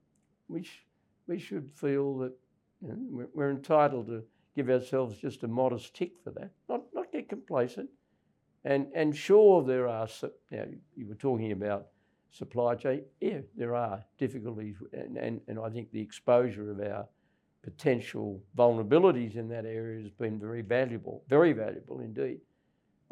we, 0.47 0.63
sh- 0.63 0.85
we 1.27 1.39
should 1.39 1.69
feel 1.73 2.17
that 2.19 2.33
you 2.81 2.89
know, 2.89 2.97
we're, 3.09 3.27
we're, 3.33 3.49
entitled 3.49 4.07
to 4.07 4.23
give 4.55 4.69
ourselves 4.69 5.17
just 5.17 5.43
a 5.43 5.47
modest 5.47 5.95
tick 5.95 6.11
for 6.23 6.31
that, 6.31 6.51
not, 6.69 6.81
not 6.93 7.11
get 7.11 7.29
complacent. 7.29 7.89
And, 8.65 8.87
and 8.95 9.15
sure, 9.15 9.63
there 9.63 9.87
are, 9.87 10.07
you, 10.49 10.57
know, 10.57 10.67
you 10.95 11.07
were 11.07 11.15
talking 11.15 11.51
about 11.51 11.87
supply 12.31 12.75
chain. 12.75 13.03
Yeah, 13.19 13.39
there 13.55 13.75
are 13.75 14.03
difficulties, 14.17 14.75
and, 14.93 15.17
and, 15.17 15.41
and 15.47 15.59
I 15.59 15.69
think 15.69 15.91
the 15.91 16.01
exposure 16.01 16.71
of 16.71 16.79
our 16.79 17.05
potential 17.63 18.41
vulnerabilities 18.57 19.35
in 19.35 19.47
that 19.49 19.65
area 19.65 20.01
has 20.01 20.11
been 20.11 20.39
very 20.39 20.61
valuable, 20.61 21.23
very 21.29 21.53
valuable 21.53 21.99
indeed. 21.99 22.39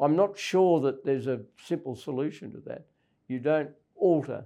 I'm 0.00 0.16
not 0.16 0.38
sure 0.38 0.80
that 0.80 1.04
there's 1.04 1.26
a 1.26 1.40
simple 1.56 1.94
solution 1.94 2.50
to 2.52 2.58
that. 2.66 2.86
You 3.28 3.38
don't 3.38 3.70
alter 3.94 4.44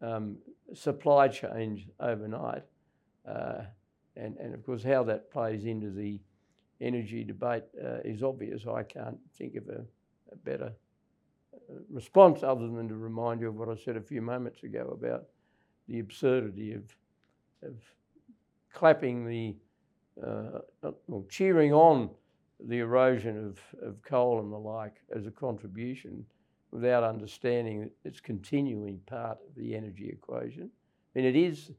um, 0.00 0.38
supply 0.74 1.28
chains 1.28 1.80
overnight. 2.00 2.62
Uh, 3.28 3.62
and, 4.18 4.36
and 4.38 4.54
of 4.54 4.64
course, 4.64 4.82
how 4.82 5.02
that 5.04 5.30
plays 5.30 5.64
into 5.64 5.90
the 5.90 6.20
energy 6.80 7.24
debate 7.24 7.64
uh, 7.82 7.98
is 8.04 8.22
obvious. 8.22 8.66
I 8.66 8.82
can't 8.82 9.18
think 9.36 9.56
of 9.56 9.68
a, 9.68 9.84
a 10.32 10.36
better 10.44 10.72
uh, 11.54 11.74
response 11.90 12.42
other 12.42 12.68
than 12.68 12.88
to 12.88 12.96
remind 12.96 13.40
you 13.40 13.48
of 13.48 13.54
what 13.56 13.68
I 13.68 13.76
said 13.76 13.96
a 13.96 14.00
few 14.00 14.22
moments 14.22 14.62
ago 14.62 14.90
about 14.92 15.24
the 15.88 16.00
absurdity 16.00 16.74
of, 16.74 16.84
of 17.62 17.74
clapping 18.72 19.26
the, 19.26 19.56
uh, 20.24 20.90
or 21.08 21.24
cheering 21.28 21.72
on 21.72 22.10
the 22.66 22.78
erosion 22.78 23.46
of, 23.46 23.86
of 23.86 24.02
coal 24.02 24.40
and 24.40 24.52
the 24.52 24.56
like 24.56 24.96
as 25.14 25.26
a 25.26 25.30
contribution 25.30 26.24
without 26.70 27.02
understanding 27.02 27.80
that 27.80 27.90
it's 28.04 28.20
continuing 28.20 28.98
part 29.06 29.38
of 29.48 29.54
the 29.56 29.74
energy 29.74 30.08
equation. 30.08 30.70
I 31.14 31.18
mean, 31.18 31.28
it 31.28 31.36
is 31.36 31.70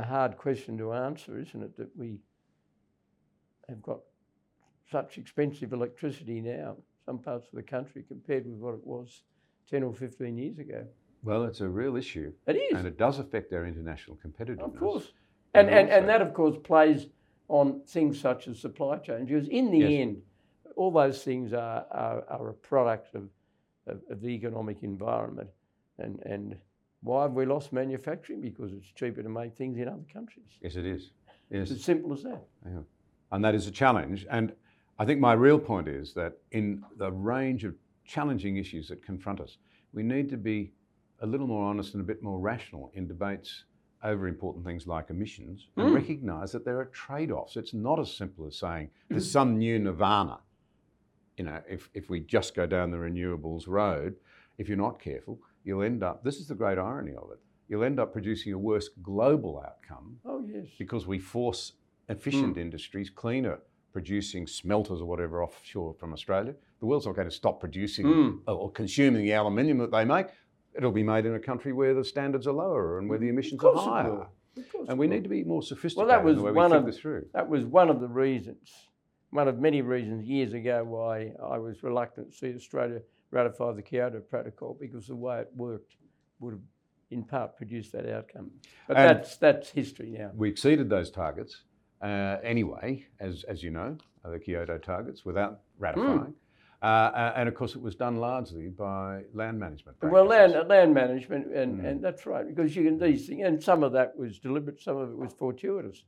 a 0.00 0.06
hard 0.06 0.36
question 0.36 0.78
to 0.78 0.92
answer, 0.92 1.38
isn't 1.38 1.62
it? 1.62 1.76
That 1.76 1.94
we 1.96 2.18
have 3.68 3.82
got 3.82 4.00
such 4.90 5.18
expensive 5.18 5.72
electricity 5.72 6.40
now, 6.40 6.76
some 7.06 7.18
parts 7.18 7.46
of 7.46 7.54
the 7.54 7.62
country, 7.62 8.04
compared 8.08 8.46
with 8.46 8.56
what 8.56 8.74
it 8.74 8.84
was 8.84 9.22
10 9.70 9.82
or 9.82 9.94
15 9.94 10.36
years 10.36 10.58
ago. 10.58 10.84
Well, 11.22 11.44
it's 11.44 11.60
a 11.60 11.68
real 11.68 11.96
issue. 11.96 12.32
It 12.46 12.56
is. 12.56 12.78
And 12.78 12.86
it 12.86 12.98
does 12.98 13.18
affect 13.18 13.52
our 13.52 13.66
international 13.66 14.16
competitiveness. 14.24 14.74
Of 14.74 14.78
course. 14.78 15.12
And 15.54 15.68
And, 15.68 15.78
and, 15.78 15.90
and 15.90 16.08
that, 16.08 16.22
of 16.22 16.32
course, 16.32 16.56
plays 16.64 17.06
on 17.48 17.82
things 17.86 18.18
such 18.18 18.48
as 18.48 18.58
supply 18.58 18.96
chain. 18.98 19.26
Because 19.26 19.48
in 19.48 19.70
the 19.70 19.78
Yes. 19.78 19.90
end, 20.02 20.22
all 20.76 20.90
those 20.90 21.22
things 21.22 21.52
are, 21.52 21.84
are, 21.90 22.24
are 22.28 22.48
a 22.48 22.54
product 22.54 23.14
of, 23.14 23.28
of, 23.86 24.00
of 24.10 24.20
the 24.22 24.28
economic 24.28 24.82
environment. 24.82 25.50
And, 25.98 26.20
and 26.24 26.56
why 27.02 27.22
have 27.22 27.32
we 27.32 27.46
lost 27.46 27.72
manufacturing? 27.72 28.40
Because 28.40 28.72
it's 28.72 28.86
cheaper 28.94 29.22
to 29.22 29.28
make 29.28 29.54
things 29.54 29.78
in 29.78 29.88
other 29.88 30.04
countries. 30.12 30.46
Yes, 30.62 30.76
it 30.76 30.84
is. 30.86 31.10
Yes. 31.50 31.70
It's 31.70 31.80
as 31.80 31.84
simple 31.84 32.12
as 32.12 32.22
that. 32.24 32.42
Yeah. 32.64 32.80
And 33.32 33.44
that 33.44 33.54
is 33.54 33.66
a 33.66 33.70
challenge. 33.70 34.26
And 34.30 34.52
I 34.98 35.04
think 35.04 35.20
my 35.20 35.32
real 35.32 35.58
point 35.58 35.88
is 35.88 36.12
that 36.14 36.34
in 36.52 36.82
the 36.98 37.10
range 37.10 37.64
of 37.64 37.74
challenging 38.04 38.56
issues 38.58 38.88
that 38.88 39.02
confront 39.04 39.40
us, 39.40 39.56
we 39.92 40.02
need 40.02 40.28
to 40.30 40.36
be 40.36 40.72
a 41.20 41.26
little 41.26 41.46
more 41.46 41.64
honest 41.64 41.94
and 41.94 42.00
a 42.02 42.06
bit 42.06 42.22
more 42.22 42.38
rational 42.38 42.90
in 42.94 43.06
debates 43.06 43.64
over 44.02 44.28
important 44.28 44.64
things 44.64 44.86
like 44.86 45.10
emissions 45.10 45.68
and 45.76 45.90
Mm. 45.90 45.94
recognise 45.94 46.52
that 46.52 46.64
there 46.64 46.78
are 46.80 46.86
trade 46.86 47.30
offs. 47.30 47.56
It's 47.56 47.74
not 47.74 47.98
as 47.98 48.10
simple 48.14 48.46
as 48.46 48.56
saying 48.56 48.90
there's 49.08 49.30
some 49.30 49.58
new 49.58 49.78
nirvana. 49.78 50.40
You 51.36 51.44
know, 51.44 51.60
if, 51.68 51.90
if 51.94 52.08
we 52.10 52.20
just 52.20 52.54
go 52.54 52.66
down 52.66 52.90
the 52.90 52.96
renewables 52.98 53.66
road, 53.66 54.16
if 54.58 54.68
you're 54.68 54.78
not 54.78 54.98
careful, 55.00 55.38
you'll 55.64 55.82
end 55.82 56.02
up, 56.02 56.22
this 56.24 56.36
is 56.36 56.48
the 56.48 56.54
great 56.54 56.78
irony 56.78 57.12
of 57.12 57.30
it, 57.32 57.38
you'll 57.68 57.84
end 57.84 58.00
up 58.00 58.12
producing 58.12 58.52
a 58.52 58.58
worse 58.58 58.88
global 59.02 59.62
outcome 59.64 60.18
Oh, 60.24 60.44
yes. 60.46 60.66
because 60.78 61.06
we 61.06 61.18
force 61.18 61.72
efficient 62.08 62.56
industries, 62.56 63.10
cleaner, 63.10 63.60
producing 63.92 64.46
smelters 64.46 65.00
or 65.00 65.06
whatever 65.06 65.42
offshore 65.42 65.94
from 65.94 66.12
Australia. 66.12 66.54
The 66.80 66.86
world's 66.86 67.06
not 67.06 67.16
going 67.16 67.28
to 67.28 67.34
stop 67.34 67.60
producing 67.60 68.06
Mm. 68.06 68.38
or 68.46 68.70
consuming 68.70 69.22
the 69.24 69.32
aluminium 69.32 69.78
that 69.78 69.90
they 69.90 70.04
make. 70.04 70.26
It'll 70.76 70.92
be 70.92 71.02
made 71.02 71.26
in 71.26 71.34
a 71.34 71.40
country 71.40 71.72
where 71.72 71.94
the 71.94 72.04
standards 72.04 72.46
are 72.46 72.52
lower 72.52 72.98
and 72.98 73.08
where 73.08 73.18
the 73.18 73.28
emissions 73.28 73.62
are 73.64 73.74
higher. 73.76 74.10
will. 74.10 74.26
Of 74.56 74.72
course 74.72 74.88
And 74.88 74.98
we 74.98 75.06
need 75.06 75.22
to 75.24 75.28
be 75.28 75.44
more 75.44 75.62
sophisticated 75.62 76.08
Well, 76.08 76.16
that 76.18 76.24
was 76.24 76.32
in 76.32 76.38
the 76.38 76.44
way 76.46 76.52
one 76.52 76.70
we 76.70 76.76
think 76.76 76.80
of- 76.80 76.86
this 76.86 77.00
through. 77.00 77.26
That 77.32 77.48
was 77.48 77.64
one 77.64 77.88
of 77.90 78.00
the 78.00 78.08
reasons, 78.08 78.88
one 79.30 79.46
of 79.48 79.58
many 79.60 79.82
reasons 79.82 80.26
years 80.26 80.52
ago 80.52 80.82
why 80.84 81.34
I 81.42 81.58
was 81.58 81.82
reluctant 81.82 82.32
to 82.32 82.36
see 82.36 82.54
Australia 82.54 83.02
ratify 83.30 83.72
the 83.72 83.82
Kyoto 83.82 84.20
Protocol 84.20 84.76
because 84.80 85.06
the 85.06 85.16
way 85.16 85.40
it 85.40 85.50
worked 85.56 85.96
would 86.40 86.52
have 86.54 86.62
in 87.10 87.24
part 87.24 87.56
produced 87.56 87.92
that 87.92 88.08
outcome. 88.08 88.50
But 88.88 88.96
And- 88.96 89.10
that's, 89.10 89.36
that's 89.36 89.68
history 89.70 90.10
now. 90.10 90.30
We 90.34 90.48
exceeded 90.48 90.88
those 90.88 91.10
targets 91.10 91.62
uh, 92.02 92.36
anyway, 92.42 93.06
as, 93.18 93.44
as 93.44 93.62
you 93.62 93.70
know, 93.70 93.96
the 94.24 94.38
Kyoto 94.38 94.78
targets, 94.78 95.24
without 95.24 95.60
ratifying. 95.78 96.34
Uh, 96.82 96.86
uh, 96.86 97.32
and 97.36 97.46
of 97.48 97.54
course, 97.54 97.74
it 97.74 97.82
was 97.82 97.94
done 97.94 98.16
largely 98.16 98.68
by 98.68 99.22
land 99.34 99.58
management. 99.58 99.98
Well, 100.02 100.24
land, 100.24 100.54
land 100.68 100.94
management, 100.94 101.52
and, 101.52 101.80
Mm. 101.80 101.84
and 101.86 102.02
that's 102.02 102.24
right, 102.24 102.46
because 102.46 102.74
you 102.74 102.84
can 102.84 102.98
these 102.98 103.26
things, 103.26 103.42
and 103.44 103.62
some 103.62 103.82
of 103.82 103.92
that 103.92 104.16
was 104.16 104.38
deliberate, 104.38 104.80
some 104.80 104.96
of 104.96 105.10
it 105.10 105.16
was 105.16 105.32
fortuitous, 105.34 106.04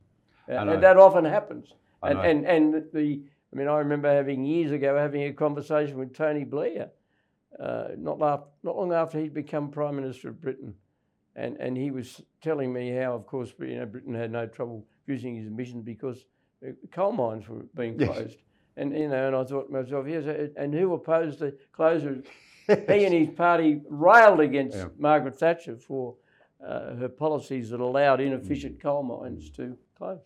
know. 0.47 0.73
and 0.73 0.81
that 0.81 0.97
often 0.97 1.25
happens. 1.25 1.73
And, 2.01 2.19
and 2.19 2.45
and 2.45 2.73
the, 2.91 3.21
I 3.53 3.55
mean, 3.55 3.67
I 3.67 3.77
remember 3.77 4.11
having 4.11 4.43
years 4.43 4.71
ago 4.71 4.97
having 4.97 5.23
a 5.23 5.33
conversation 5.33 5.97
with 5.99 6.13
Tony 6.15 6.43
Blair, 6.43 6.89
uh, 7.59 7.89
not 7.97 8.19
not 8.19 8.47
long 8.63 8.93
after 8.93 9.19
he'd 9.19 9.33
become 9.33 9.69
Prime 9.69 9.95
Minister 9.95 10.29
of 10.29 10.41
Britain, 10.41 10.73
and 11.35 11.57
and 11.57 11.77
he 11.77 11.91
was 11.91 12.21
telling 12.41 12.71
me 12.73 12.91
how, 12.91 13.13
of 13.13 13.25
course, 13.25 13.53
you 13.59 13.77
know, 13.77 13.85
Britain 13.85 14.13
had 14.13 14.31
no 14.31 14.45
trouble 14.47 14.85
using 15.07 15.35
his 15.35 15.47
emissions 15.47 15.83
because 15.83 16.25
uh, 16.65 16.71
coal 16.91 17.11
mines 17.11 17.47
were 17.47 17.65
being 17.75 17.97
Yes. 17.97 18.09
closed. 18.09 18.37
And 18.77 18.97
you 18.97 19.07
know, 19.07 19.27
and 19.27 19.35
I 19.35 19.43
thought 19.43 19.67
to 19.67 19.73
myself, 19.73 20.07
yes, 20.07 20.25
and 20.57 20.73
who 20.73 20.93
opposed 20.93 21.39
the 21.39 21.55
closure? 21.73 22.23
he 22.67 23.05
and 23.05 23.13
his 23.13 23.29
party 23.35 23.81
railed 23.89 24.39
against 24.39 24.77
Yeah. 24.77 24.87
Margaret 24.97 25.37
Thatcher 25.37 25.75
for 25.77 26.15
uh, 26.65 26.95
her 26.95 27.09
policies 27.09 27.69
that 27.69 27.81
allowed 27.81 28.19
Mm. 28.19 28.27
inefficient 28.27 28.81
coal 28.81 29.03
mines 29.03 29.49
to 29.51 29.77
close. 29.97 30.21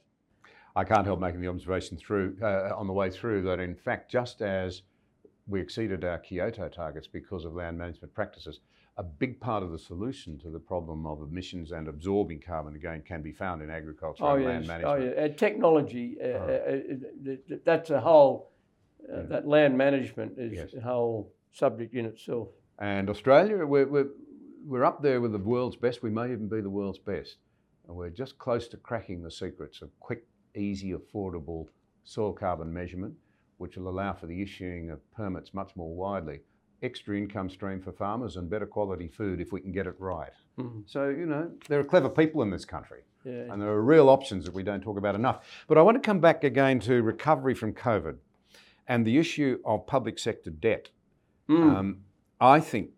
I 0.75 0.83
can't 0.83 1.05
help 1.05 1.19
making 1.19 1.41
the 1.41 1.47
observation 1.47 1.97
through 1.97 2.37
uh, 2.41 2.71
on 2.77 2.85
the 2.85 2.93
way 2.93 3.09
through 3.09 3.41
that 3.43 3.59
in 3.59 3.73
fact, 3.75 4.11
just 4.11 4.41
as 4.43 4.83
we 5.47 5.61
exceeded 5.61 6.03
our 6.03 6.17
Kyoto 6.19 6.67
targets 6.69 7.07
because 7.07 7.45
of 7.45 7.53
land 7.55 7.77
management 7.77 8.13
practices, 8.13 8.59
a 8.97 9.03
big 9.03 9.39
part 9.39 9.63
of 9.63 9.71
the 9.71 9.77
solution 9.79 10.37
to 10.39 10.49
the 10.49 10.59
problem 10.59 11.05
of 11.05 11.21
emissions 11.21 11.71
and 11.71 11.87
absorbing 11.87 12.41
carbon 12.41 12.75
again 12.75 13.01
can 13.07 13.21
be 13.21 13.31
found 13.31 13.61
in 13.61 13.69
agriculture 13.69 14.23
Oh 14.25 14.35
and 14.35 14.43
yes, 14.43 14.67
land 14.67 14.83
oh 14.83 14.89
management. 14.89 15.15
yeah. 15.17 15.23
Uh, 15.23 15.27
technology, 15.29 16.17
uh, 16.21 16.25
Oh. 16.25 16.29
uh, 16.29 16.35
uh, 16.47 16.71
th- 17.23 17.39
th- 17.47 17.61
that's 17.63 17.89
a 17.91 18.01
whole. 18.01 18.51
Uh, 19.07 19.17
Yeah. 19.17 19.23
That 19.27 19.47
land 19.47 19.77
management 19.77 20.37
is 20.37 20.53
Yes. 20.53 20.73
a 20.73 20.81
whole 20.81 21.31
subject 21.51 21.93
in 21.93 22.05
itself. 22.05 22.49
And 22.79 23.09
Australia, 23.09 23.65
we're, 23.65 23.87
we're, 23.87 24.09
we're 24.65 24.83
up 24.83 25.01
there 25.01 25.21
with 25.21 25.31
the 25.31 25.37
world's 25.37 25.75
best. 25.77 26.01
We 26.03 26.09
may 26.09 26.31
even 26.31 26.47
be 26.49 26.61
the 26.61 26.69
world's 26.69 26.99
best. 26.99 27.37
And 27.87 27.95
we're 27.95 28.09
just 28.09 28.37
close 28.37 28.67
to 28.69 28.77
cracking 28.77 29.21
the 29.23 29.31
secrets 29.31 29.81
of 29.81 29.89
quick, 29.99 30.25
easy, 30.55 30.93
affordable 30.93 31.67
soil 32.03 32.33
carbon 32.33 32.73
measurement, 32.73 33.13
which 33.57 33.77
will 33.77 33.89
allow 33.89 34.13
for 34.13 34.27
the 34.27 34.41
issuing 34.41 34.89
of 34.89 34.99
permits 35.11 35.53
much 35.53 35.75
more 35.75 35.93
widely. 35.93 36.41
Extra 36.83 37.17
income 37.17 37.49
stream 37.49 37.81
for 37.81 37.91
farmers 37.91 38.37
and 38.37 38.49
better 38.49 38.67
quality 38.67 39.07
food 39.07 39.41
if 39.41 39.51
we 39.51 39.61
can 39.61 39.71
get 39.71 39.87
it 39.87 39.95
right. 39.99 40.31
Mhm. 40.59 40.83
So, 40.85 41.09
you 41.09 41.25
know, 41.25 41.51
there 41.67 41.79
are 41.79 41.83
clever 41.83 42.09
people 42.09 42.41
in 42.43 42.51
this 42.51 42.65
country. 42.65 43.01
Yeah. 43.23 43.51
And 43.51 43.61
there 43.61 43.69
are 43.69 43.81
real 43.81 44.09
options 44.09 44.45
that 44.45 44.53
we 44.53 44.63
don't 44.63 44.81
talk 44.81 44.97
about 44.97 45.15
enough. 45.15 45.65
But 45.67 45.77
I 45.77 45.81
want 45.81 46.01
to 46.01 46.05
come 46.05 46.19
back 46.19 46.43
again 46.43 46.79
to 46.81 47.01
recovery 47.01 47.55
from 47.55 47.73
COVID 47.73 48.17
and 48.87 49.05
the 49.05 49.17
issue 49.17 49.59
of 49.65 49.85
public 49.87 50.17
sector 50.19 50.49
debt. 50.51 50.89
Mm. 51.49 51.75
Um, 51.75 52.03
I 52.39 52.59
think 52.59 52.91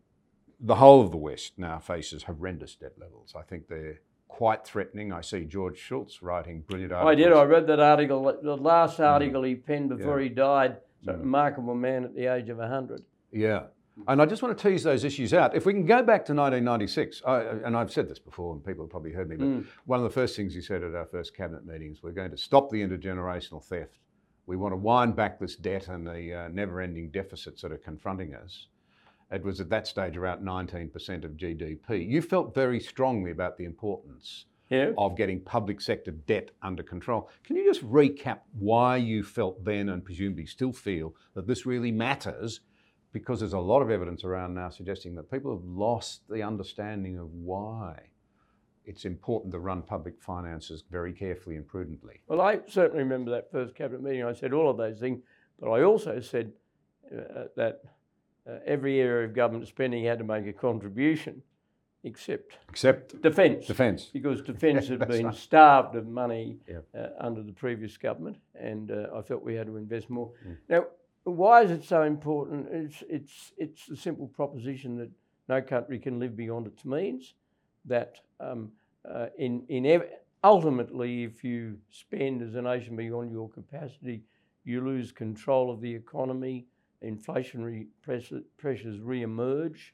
the 0.59 0.75
whole 0.75 1.01
of 1.01 1.11
the 1.11 1.17
West 1.17 1.57
now 1.57 1.79
faces 1.79 2.23
horrendous 2.23 2.75
debt 2.75 2.93
levels. 2.99 3.33
I 3.35 3.43
think 3.43 3.67
they're 3.69 4.01
quite 4.29 4.63
threatening. 4.65 5.11
I 5.11 5.19
see 5.21 5.43
George 5.43 5.77
Shultz 5.77 6.21
writing 6.23 6.61
brilliant 6.61 6.93
articles. 6.93 7.11
I 7.11 7.15
did. 7.15 7.33
I 7.33 7.43
read 7.43 7.67
that 7.67 7.81
article. 7.81 8.23
The 8.41 8.55
last 8.55 8.99
article 9.01 9.43
he 9.43 9.55
penned 9.55 9.89
before 9.89 10.15
Mm. 10.17 10.21
Yeah. 10.21 10.23
he 10.23 10.29
died. 10.29 10.77
So 11.03 11.11
Mm. 11.13 11.19
remarkable 11.19 11.75
man 11.75 12.03
at 12.05 12.13
the 12.15 12.27
age 12.27 12.49
of 12.49 12.57
hundred. 12.59 13.01
Yeah. 13.31 13.63
And 14.07 14.21
I 14.21 14.25
just 14.25 14.41
want 14.41 14.57
to 14.57 14.69
tease 14.69 14.83
those 14.83 15.03
issues 15.03 15.33
out. 15.33 15.55
If 15.55 15.65
we 15.65 15.73
can 15.73 15.85
go 15.85 16.01
back 16.03 16.23
to 16.25 16.33
1996, 16.33 17.21
I, 17.25 17.41
and 17.65 17.75
I've 17.75 17.91
said 17.91 18.07
this 18.07 18.19
before, 18.19 18.53
and 18.53 18.63
people 18.65 18.85
have 18.85 18.89
probably 18.91 19.11
heard 19.11 19.27
me, 19.29 19.35
but 19.35 19.45
Mm. 19.47 19.65
one 19.85 19.99
of 19.99 20.03
the 20.05 20.09
first 20.09 20.37
things 20.37 20.53
he 20.53 20.61
said 20.61 20.83
at 20.83 20.95
our 20.95 21.05
first 21.05 21.35
cabinet 21.35 21.65
meetings, 21.65 22.01
we're 22.01 22.11
going 22.11 22.31
to 22.31 22.37
stop 22.37 22.69
the 22.69 22.81
intergenerational 22.81 23.61
theft. 23.63 23.97
We 24.45 24.55
want 24.55 24.71
to 24.71 24.77
wind 24.77 25.15
back 25.17 25.37
this 25.39 25.55
debt 25.57 25.89
and 25.89 26.07
the 26.07 26.33
uh, 26.33 26.47
never 26.47 26.79
ending 26.79 27.09
deficits 27.09 27.61
that 27.61 27.71
are 27.73 27.77
confronting 27.77 28.33
us. 28.35 28.67
It 29.31 29.43
was 29.43 29.59
at 29.61 29.69
that 29.69 29.87
stage 29.87 30.17
around 30.17 30.41
19% 30.43 31.23
of 31.23 31.37
GDP. 31.37 32.07
You 32.07 32.21
felt 32.21 32.53
very 32.55 32.79
strongly 32.79 33.31
about 33.31 33.57
the 33.57 33.65
importance 33.65 34.45
Yeah. 34.69 34.91
of 34.97 35.15
getting 35.17 35.39
public 35.41 35.81
sector 35.81 36.11
debt 36.11 36.51
under 36.61 36.83
control. 36.83 37.29
Can 37.43 37.55
you 37.55 37.65
just 37.65 37.83
recap 37.83 38.39
why 38.53 38.97
you 38.97 39.23
felt 39.23 39.63
then 39.63 39.89
and 39.89 40.03
presumably 40.03 40.45
still 40.45 40.73
feel 40.73 41.15
that 41.33 41.47
this 41.47 41.65
really 41.65 41.91
matters? 41.91 42.61
Because 43.11 43.39
there's 43.39 43.53
a 43.53 43.59
lot 43.59 43.81
of 43.81 43.89
evidence 43.89 44.23
around 44.23 44.53
now 44.53 44.69
suggesting 44.69 45.15
that 45.15 45.31
people 45.31 45.51
have 45.55 45.65
lost 45.65 46.27
the 46.29 46.43
understanding 46.43 47.17
of 47.17 47.31
why 47.33 47.99
it's 48.85 49.05
important 49.05 49.51
to 49.53 49.59
run 49.59 49.81
public 49.83 50.19
finances 50.21 50.83
very 50.89 51.13
carefully 51.13 51.55
and 51.55 51.67
prudently. 51.67 52.21
Well, 52.27 52.41
I 52.41 52.59
certainly 52.67 53.03
remember 53.03 53.29
that 53.31 53.51
first 53.51 53.75
cabinet 53.75 54.01
meeting. 54.01 54.23
I 54.23 54.33
said 54.33 54.53
all 54.53 54.69
of 54.69 54.77
those 54.77 54.99
things, 54.99 55.21
but 55.59 55.69
I 55.71 55.83
also 55.83 56.19
said 56.19 56.53
uh, 57.11 57.45
that 57.55 57.81
every 58.65 58.99
area 58.99 59.25
of 59.27 59.33
government 59.33 59.67
spending 59.67 60.03
had 60.05 60.17
to 60.19 60.23
make 60.25 60.45
a 60.47 60.53
contribution, 60.53 61.41
except 62.03 62.57
Except 62.69 63.21
defence. 63.21 63.67
defence. 63.67 64.05
because 64.13 64.41
defence 64.53 64.87
had 64.87 65.07
been 65.07 65.25
right. 65.27 65.35
starved 65.35 65.95
of 65.95 66.07
money 66.07 66.57
Yeah. 66.67 66.79
uh, 66.99 67.09
under 67.19 67.43
the 67.43 67.53
previous 67.53 67.97
government, 67.97 68.37
and 68.55 68.91
uh, 68.91 69.07
I 69.15 69.21
felt 69.21 69.43
we 69.43 69.55
had 69.55 69.67
to 69.67 69.77
invest 69.77 70.09
more. 70.09 70.31
Mm. 70.47 70.57
Now, 70.69 70.85
why 71.23 71.63
is 71.63 71.71
it 71.71 71.83
so 71.83 72.03
important? 72.03 72.67
It's 72.71 73.03
it's 73.09 73.51
it's 73.57 73.85
the 73.87 73.95
simple 73.97 74.27
proposition 74.27 74.97
that 74.97 75.09
no 75.47 75.61
country 75.61 75.99
can 75.99 76.19
live 76.19 76.35
beyond 76.35 76.67
its 76.67 76.85
means. 76.85 77.33
That 77.85 78.19
um, 78.39 78.71
uh, 79.09 79.27
in 79.37 79.63
in 79.67 79.85
ev- 79.85 80.09
ultimately, 80.43 81.23
if 81.23 81.43
you 81.43 81.77
spend 81.91 82.41
as 82.41 82.55
a 82.55 82.61
nation 82.61 82.95
beyond 82.95 83.31
your 83.31 83.49
capacity, 83.49 84.23
you 84.63 84.81
lose 84.85 85.11
control 85.11 85.69
of 85.71 85.81
the 85.81 85.93
economy. 85.93 86.65
Inflationary 87.03 87.87
pressure, 88.01 88.41
pressures 88.57 88.99
re-emerge. 88.99 89.93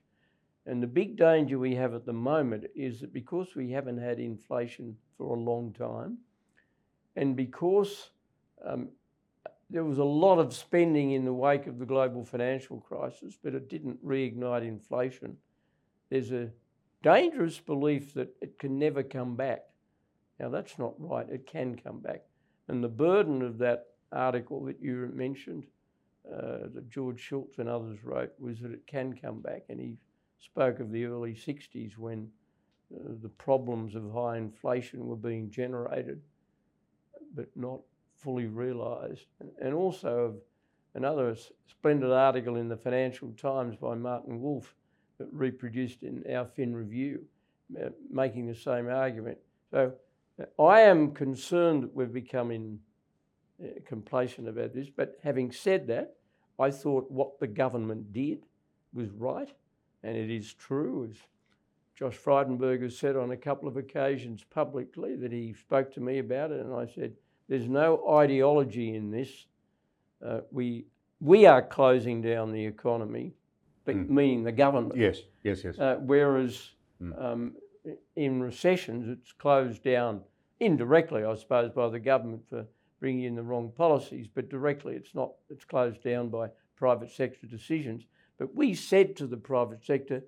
And 0.66 0.82
the 0.82 0.88
big 0.88 1.18
danger 1.18 1.60
we 1.60 1.76
have 1.76 1.94
at 1.94 2.06
the 2.06 2.14
moment 2.14 2.66
is 2.76 3.00
that 3.02 3.14
because 3.14 3.56
we 3.56 3.70
haven't 3.72 4.00
had 4.00 4.20
inflation 4.20 4.98
for 5.18 5.36
a 5.36 5.40
long 5.40 5.72
time, 5.74 6.18
and 7.16 7.36
because 7.36 8.10
um, 8.66 8.90
there 9.70 9.84
was 9.84 10.00
a 10.00 10.04
lot 10.04 10.40
of 10.40 10.54
spending 10.54 11.12
in 11.12 11.26
the 11.26 11.34
wake 11.34 11.68
of 11.68 11.78
the 11.78 11.86
global 11.86 12.26
financial 12.26 12.80
crisis, 12.80 13.38
but 13.42 13.54
it 13.54 13.70
didn't 13.70 14.04
reignite 14.06 14.68
inflation, 14.68 15.38
there's 16.10 16.32
a 16.32 16.50
dangerous 17.04 17.60
belief 17.60 18.14
that 18.16 18.36
it 18.42 18.58
can 18.58 18.80
never 18.80 19.04
come 19.04 19.36
back. 19.36 19.66
Now, 20.40 20.50
that's 20.50 20.78
not 20.78 20.94
right, 20.98 21.30
it 21.30 21.46
can 21.46 21.76
come 21.76 22.00
back. 22.00 22.24
And 22.68 22.84
the 22.84 22.90
burden 22.90 23.42
of 23.42 23.60
that 23.60 23.88
article 24.12 24.64
that 24.66 24.82
you 24.82 25.12
mentioned 25.14 25.66
uh, 26.34 26.68
that 26.74 26.90
George 26.90 27.20
Shultz 27.20 27.60
and 27.60 27.70
others 27.70 28.04
wrote 28.04 28.34
was 28.40 28.60
that 28.60 28.72
it 28.72 28.86
can 28.88 29.14
come 29.14 29.42
back, 29.42 29.64
and 29.70 29.80
he 29.80 29.98
spoke 30.40 30.80
of 30.80 30.92
the 30.92 31.06
early 31.06 31.34
60s 31.34 31.98
when 31.98 32.30
uh, 32.94 33.14
the 33.22 33.30
problems 33.30 33.96
of 33.96 34.12
high 34.12 34.38
inflation 34.38 35.08
were 35.08 35.16
being 35.16 35.50
generated 35.50 36.22
but 37.36 37.50
not 37.56 37.82
fully 38.18 38.46
realised. 38.46 39.26
And, 39.60 39.74
also 39.74 40.10
of 40.18 40.36
another 40.94 41.36
splendid 41.68 42.12
article 42.12 42.56
in 42.56 42.70
the 42.70 42.78
Financial 42.78 43.32
Times 43.34 43.76
by 43.76 43.96
Martin 43.96 44.42
Wolf 44.42 44.74
that 45.18 45.28
reproduced 45.32 46.04
in 46.04 46.24
our 46.34 46.46
Fin 46.46 46.76
Review, 46.76 47.24
uh, 47.80 47.90
making 48.10 48.48
the 48.48 48.56
same 48.56 48.90
argument. 48.90 49.38
So 49.72 49.94
uh, 50.42 50.62
I 50.62 50.82
am 50.82 51.12
concerned 51.12 51.84
that 51.84 51.94
we're 51.94 52.06
becoming 52.06 52.80
uh, 52.80 52.85
complacent 53.86 54.48
about 54.48 54.74
this, 54.74 54.90
but 54.90 55.18
having 55.24 55.52
said 55.52 55.88
that, 55.88 56.16
I 56.60 56.72
thought 56.72 57.10
what 57.12 57.40
the 57.40 57.48
government 57.48 58.14
did 58.14 58.46
was 58.94 59.10
right, 59.12 59.50
and 60.04 60.16
it 60.16 60.30
is 60.30 60.54
true, 60.54 61.08
as 61.10 61.18
Josh 61.96 62.18
Frydenberg 62.18 62.82
has 62.82 62.98
said 62.98 63.16
on 63.16 63.32
a 63.32 63.38
couple 63.38 63.68
of 63.68 63.78
occasions 63.78 64.44
publicly 64.44 65.16
that 65.16 65.32
he 65.32 65.54
spoke 65.54 65.94
to 65.94 66.02
me 66.02 66.20
about 66.20 66.52
it, 66.52 66.60
and 66.60 66.74
I 66.74 66.86
said, 66.86 67.14
"There's 67.48 67.70
no 67.70 68.06
ideology 68.10 68.96
in 68.96 69.12
this. 69.12 69.48
Uh, 70.22 70.42
we 70.52 70.86
we 71.22 71.46
are 71.46 71.62
closing 71.62 72.22
down 72.22 72.52
the 72.52 72.66
economy, 72.66 73.34
but 73.86 73.96
Mm. 73.96 74.10
meaning 74.10 74.44
the 74.44 74.52
government. 74.52 74.98
Yes, 75.00 75.22
yes, 75.44 75.64
yes. 75.64 75.80
Uh, 75.80 75.98
whereas 76.04 76.74
Mm. 77.02 77.22
um, 77.22 77.56
in 78.16 78.42
recessions, 78.44 79.08
it's 79.08 79.32
closed 79.32 79.82
down 79.84 80.24
indirectly, 80.60 81.24
I 81.24 81.34
suppose, 81.36 81.72
by 81.72 81.88
the 81.90 82.00
government 82.00 82.44
for 82.50 82.68
bringing 83.06 83.26
in 83.26 83.36
the 83.36 83.44
wrong 83.44 83.72
policies, 83.78 84.28
but 84.28 84.50
directly 84.50 84.96
it's 84.96 85.14
not. 85.14 85.30
It's 85.52 85.64
closed 85.64 86.02
down 86.02 86.30
by 86.30 86.50
private 86.76 87.12
sector 87.12 87.46
decisions. 87.46 88.02
But 88.40 88.56
we 88.56 88.74
said 88.74 89.16
to 89.18 89.28
the 89.28 89.38
private 89.38 89.86
sector, 89.86 90.24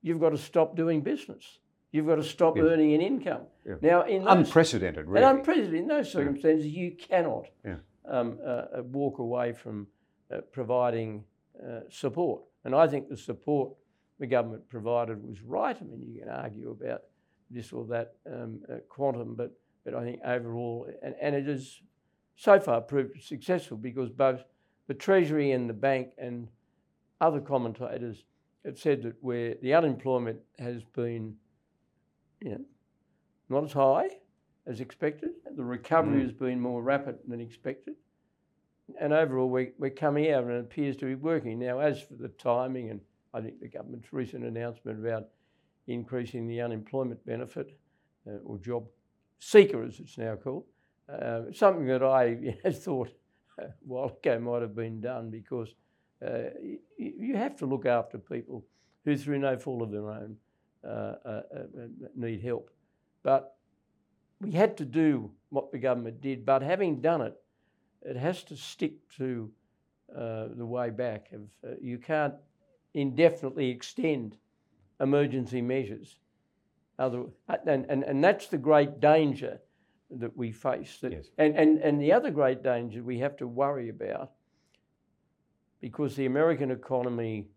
"You've 0.00 0.18
got 0.18 0.30
to 0.30 0.38
stop 0.38 0.74
doing 0.74 1.02
business. 1.02 1.58
You've 1.90 2.06
got 2.06 2.14
to 2.16 2.22
stop 2.24 2.56
Yes. 2.56 2.64
earning 2.64 2.94
an 2.94 3.02
income." 3.02 3.42
Yeah. 3.66 3.74
Now, 3.82 4.06
in 4.06 4.24
those, 4.24 4.46
Unprecedented, 4.46 5.04
really. 5.08 5.26
and 5.26 5.38
unprecedented 5.40 5.78
in 5.78 5.88
those 5.88 6.10
circumstances, 6.10 6.66
you 6.68 6.92
cannot 6.92 7.50
Yeah. 7.66 7.80
um, 8.06 8.38
uh, 8.42 8.46
uh, 8.78 8.82
walk 8.84 9.18
away 9.18 9.52
from 9.52 9.86
uh, 10.30 10.40
providing 10.52 11.26
uh, 11.62 11.80
support. 11.90 12.40
And 12.64 12.74
I 12.74 12.86
think 12.88 13.10
the 13.10 13.16
support 13.18 13.74
the 14.18 14.26
government 14.26 14.66
provided 14.70 15.22
was 15.22 15.42
right. 15.42 15.76
I 15.78 15.84
mean, 15.84 16.00
you 16.00 16.20
can 16.20 16.30
argue 16.30 16.70
about 16.70 17.02
this 17.50 17.74
or 17.74 17.84
that 17.88 18.14
um, 18.24 18.62
uh, 18.70 18.78
quantum, 18.88 19.34
but 19.34 19.50
but 19.84 19.94
I 19.94 20.02
think 20.04 20.20
overall, 20.24 20.88
and, 21.02 21.14
and 21.20 21.34
it 21.34 21.46
has 21.46 21.82
so 22.36 22.58
far 22.60 22.80
proved 22.80 23.22
successful 23.22 23.76
because 23.76 24.10
both 24.10 24.44
the 24.88 24.94
Treasury 24.94 25.52
and 25.52 25.68
the 25.68 25.74
bank 25.74 26.12
and 26.18 26.48
other 27.20 27.40
commentators 27.40 28.24
have 28.64 28.78
said 28.78 29.02
that 29.02 29.14
where 29.20 29.54
the 29.62 29.74
unemployment 29.74 30.40
has 30.58 30.82
been, 30.84 31.36
you 32.40 32.50
know, 32.50 32.64
not 33.48 33.64
as 33.64 33.72
high 33.72 34.08
as 34.66 34.80
expected, 34.80 35.30
the 35.56 35.64
recovery 35.64 36.20
Mm. 36.20 36.22
has 36.22 36.32
been 36.32 36.60
more 36.60 36.82
rapid 36.82 37.18
than 37.26 37.40
expected, 37.40 37.96
and 39.00 39.12
overall 39.12 39.50
we, 39.50 39.72
we're 39.78 39.90
coming 39.90 40.30
out 40.30 40.44
and 40.44 40.52
it 40.52 40.60
appears 40.60 40.96
to 40.96 41.06
be 41.06 41.14
working. 41.14 41.58
Now, 41.58 41.80
as 41.80 42.00
for 42.02 42.14
the 42.14 42.28
timing, 42.28 42.90
and 42.90 43.00
I 43.34 43.40
think 43.40 43.60
the 43.60 43.68
government's 43.68 44.12
recent 44.12 44.44
announcement 44.44 44.98
about 45.04 45.28
increasing 45.86 46.46
the 46.46 46.60
unemployment 46.60 47.24
benefit 47.26 47.76
uh, 48.26 48.36
or 48.44 48.58
job 48.58 48.86
seeker, 49.40 49.82
as 49.82 49.98
it's 49.98 50.18
now 50.18 50.36
called, 50.36 50.64
uh, 51.08 51.42
something 51.52 51.86
that 51.86 52.02
I 52.02 52.56
thought 52.70 53.10
a 53.58 53.66
while 53.86 54.16
ago 54.22 54.38
might 54.38 54.62
have 54.62 54.74
been 54.74 55.00
done 55.00 55.30
because 55.30 55.74
uh, 56.26 56.50
you, 56.96 57.36
have 57.36 57.56
to 57.56 57.66
look 57.66 57.86
after 57.86 58.18
people 58.18 58.64
who, 59.04 59.16
through 59.16 59.38
no 59.38 59.56
fault 59.58 59.82
of 59.82 59.90
their 59.90 60.08
own, 60.08 60.36
uh, 60.84 60.88
uh, 60.88 61.42
uh, 61.56 61.66
need 62.14 62.42
help. 62.42 62.70
But 63.22 63.56
we 64.40 64.52
had 64.52 64.76
to 64.78 64.84
do 64.84 65.30
what 65.50 65.72
the 65.72 65.78
government 65.78 66.20
did, 66.20 66.46
but 66.46 66.62
having 66.62 67.00
done 67.00 67.22
it, 67.22 67.34
it 68.02 68.16
has 68.16 68.42
to 68.44 68.56
stick 68.56 68.94
to 69.16 69.50
uh, 70.16 70.48
the 70.56 70.66
way 70.66 70.90
back. 70.90 71.30
Of 71.32 71.42
uh, 71.64 71.74
you 71.80 71.98
can't 71.98 72.34
indefinitely 72.94 73.70
extend 73.70 74.36
emergency 75.00 75.62
measures. 75.62 76.16
Other, 76.98 77.24
and, 77.66 77.86
and, 77.88 78.04
and 78.04 78.22
that's 78.22 78.48
the 78.48 78.58
great 78.58 79.00
danger 79.00 79.60
that 80.18 80.36
we 80.36 80.52
face. 80.52 80.98
That, 81.00 81.12
Yes. 81.12 81.30
and, 81.38 81.56
and, 81.56 81.78
and 81.78 82.00
the 82.00 82.12
other 82.12 82.30
great 82.30 82.62
danger 82.62 83.02
we 83.02 83.18
have 83.18 83.36
to 83.38 83.46
worry 83.46 83.88
about, 83.88 84.32
because 85.80 86.14
the 86.16 86.26
American 86.26 86.70
economy 86.70 87.48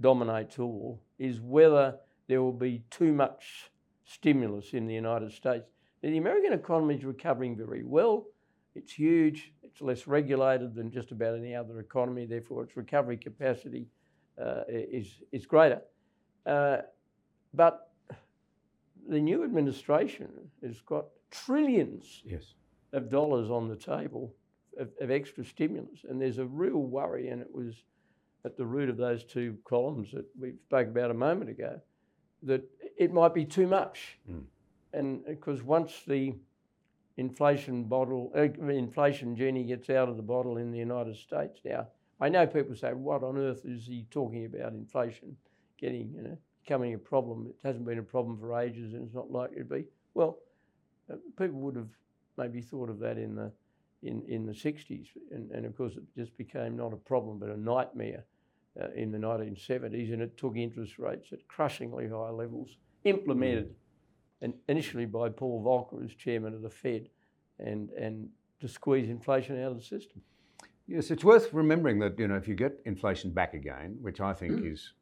dominates 0.00 0.58
all, 0.58 1.02
is 1.18 1.40
whether 1.40 1.96
there 2.28 2.40
will 2.42 2.52
be 2.52 2.82
too 2.90 3.12
much 3.12 3.70
stimulus 4.04 4.72
in 4.72 4.86
the 4.86 4.94
United 4.94 5.32
States. 5.32 5.66
Now, 6.02 6.10
the 6.10 6.18
American 6.18 6.52
economy 6.52 6.94
is 6.94 7.04
recovering 7.04 7.56
very 7.56 7.84
well. 7.84 8.26
It's 8.74 8.92
huge. 8.92 9.52
It's 9.62 9.80
less 9.80 10.06
regulated 10.06 10.74
than 10.74 10.90
just 10.90 11.10
about 11.10 11.36
any 11.36 11.54
other 11.54 11.80
economy. 11.80 12.24
Therefore, 12.26 12.62
its 12.64 12.76
recovery 12.76 13.16
capacity 13.16 13.88
uh, 14.40 14.62
is 14.68 15.22
is 15.32 15.44
greater. 15.44 15.82
Uh, 16.46 16.78
but 17.52 17.89
the 19.10 19.20
new 19.20 19.42
administration 19.44 20.30
has 20.64 20.80
got 20.82 21.06
trillions 21.30 22.22
Yes. 22.24 22.54
of 22.92 23.08
dollars 23.08 23.50
on 23.50 23.68
the 23.68 23.76
table 23.76 24.34
of, 24.78 24.88
of 25.00 25.10
extra 25.10 25.44
stimulus, 25.44 26.04
and 26.08 26.20
there's 26.20 26.38
a 26.38 26.46
real 26.46 26.78
worry, 26.78 27.28
and 27.28 27.42
it 27.42 27.52
was 27.52 27.84
at 28.44 28.56
the 28.56 28.64
root 28.64 28.88
of 28.88 28.96
those 28.96 29.24
two 29.24 29.58
columns 29.64 30.12
that 30.12 30.24
we 30.38 30.54
spoke 30.64 30.88
about 30.88 31.10
a 31.10 31.14
moment 31.14 31.50
ago, 31.50 31.80
that 32.44 32.62
it 32.96 33.12
might 33.12 33.34
be 33.34 33.44
too 33.44 33.66
much, 33.66 34.18
Mm. 34.30 34.44
and 34.92 35.24
because 35.26 35.62
once 35.62 36.02
the 36.06 36.34
inflation 37.16 37.84
bottle, 37.84 38.32
uh, 38.34 38.42
inflation 38.42 39.36
genie 39.36 39.64
gets 39.64 39.90
out 39.90 40.08
of 40.08 40.16
the 40.16 40.22
bottle 40.22 40.56
in 40.56 40.70
the 40.70 40.78
United 40.78 41.16
States 41.16 41.60
now, 41.64 41.88
I 42.20 42.28
know 42.28 42.46
people 42.46 42.76
say, 42.76 42.92
"What 42.94 43.22
on 43.22 43.36
earth 43.36 43.64
is 43.64 43.86
he 43.86 44.06
talking 44.10 44.44
about? 44.46 44.72
Inflation 44.72 45.36
getting, 45.78 46.12
you 46.14 46.22
know, 46.22 46.38
becoming 46.62 46.94
a 46.94 46.98
problem? 46.98 47.46
It 47.48 47.56
hasn't 47.66 47.84
been 47.84 47.98
a 47.98 48.02
problem 48.02 48.38
for 48.38 48.58
ages, 48.58 48.94
and 48.94 49.04
it's 49.04 49.14
not 49.14 49.30
likely 49.30 49.58
to 49.58 49.64
be." 49.64 49.84
Well, 50.14 50.38
uh, 51.10 51.16
people 51.38 51.60
would 51.60 51.76
have 51.76 51.90
maybe 52.36 52.60
thought 52.60 52.90
of 52.90 52.98
that 53.00 53.18
in 53.18 53.34
the 53.34 53.52
in, 54.02 54.22
in 54.28 54.46
the 54.46 54.52
60s, 54.52 55.08
and, 55.30 55.50
and 55.50 55.66
of 55.66 55.76
course 55.76 55.96
it 55.96 56.04
just 56.16 56.34
became 56.38 56.74
not 56.74 56.92
a 56.92 56.96
problem 56.96 57.38
but 57.38 57.50
a 57.50 57.60
nightmare 57.60 58.24
uh, 58.80 58.88
in 58.94 59.10
the 59.12 59.18
1970s, 59.18 60.12
and 60.12 60.22
it 60.22 60.38
took 60.38 60.56
interest 60.56 60.98
rates 60.98 61.28
at 61.32 61.46
crushingly 61.48 62.08
high 62.08 62.30
levels, 62.30 62.78
implemented 63.04 63.74
and 64.42 64.54
initially 64.68 65.04
by 65.04 65.28
Paul 65.28 65.62
Volcker 65.62 66.04
as 66.04 66.14
chairman 66.14 66.54
of 66.54 66.62
the 66.62 66.70
Fed, 66.70 67.08
and 67.58 67.90
and 67.90 68.28
to 68.60 68.68
squeeze 68.68 69.08
inflation 69.08 69.62
out 69.62 69.72
of 69.72 69.76
the 69.76 69.82
system. 69.82 70.22
Yes, 70.86 71.10
it's 71.10 71.24
worth 71.24 71.52
remembering 71.52 71.98
that 72.00 72.18
you 72.18 72.28
know 72.28 72.36
if 72.36 72.48
you 72.48 72.54
get 72.54 72.80
inflation 72.84 73.30
back 73.30 73.54
again, 73.54 73.98
which 74.00 74.20
I 74.20 74.32
think 74.32 74.64
is 74.64 74.92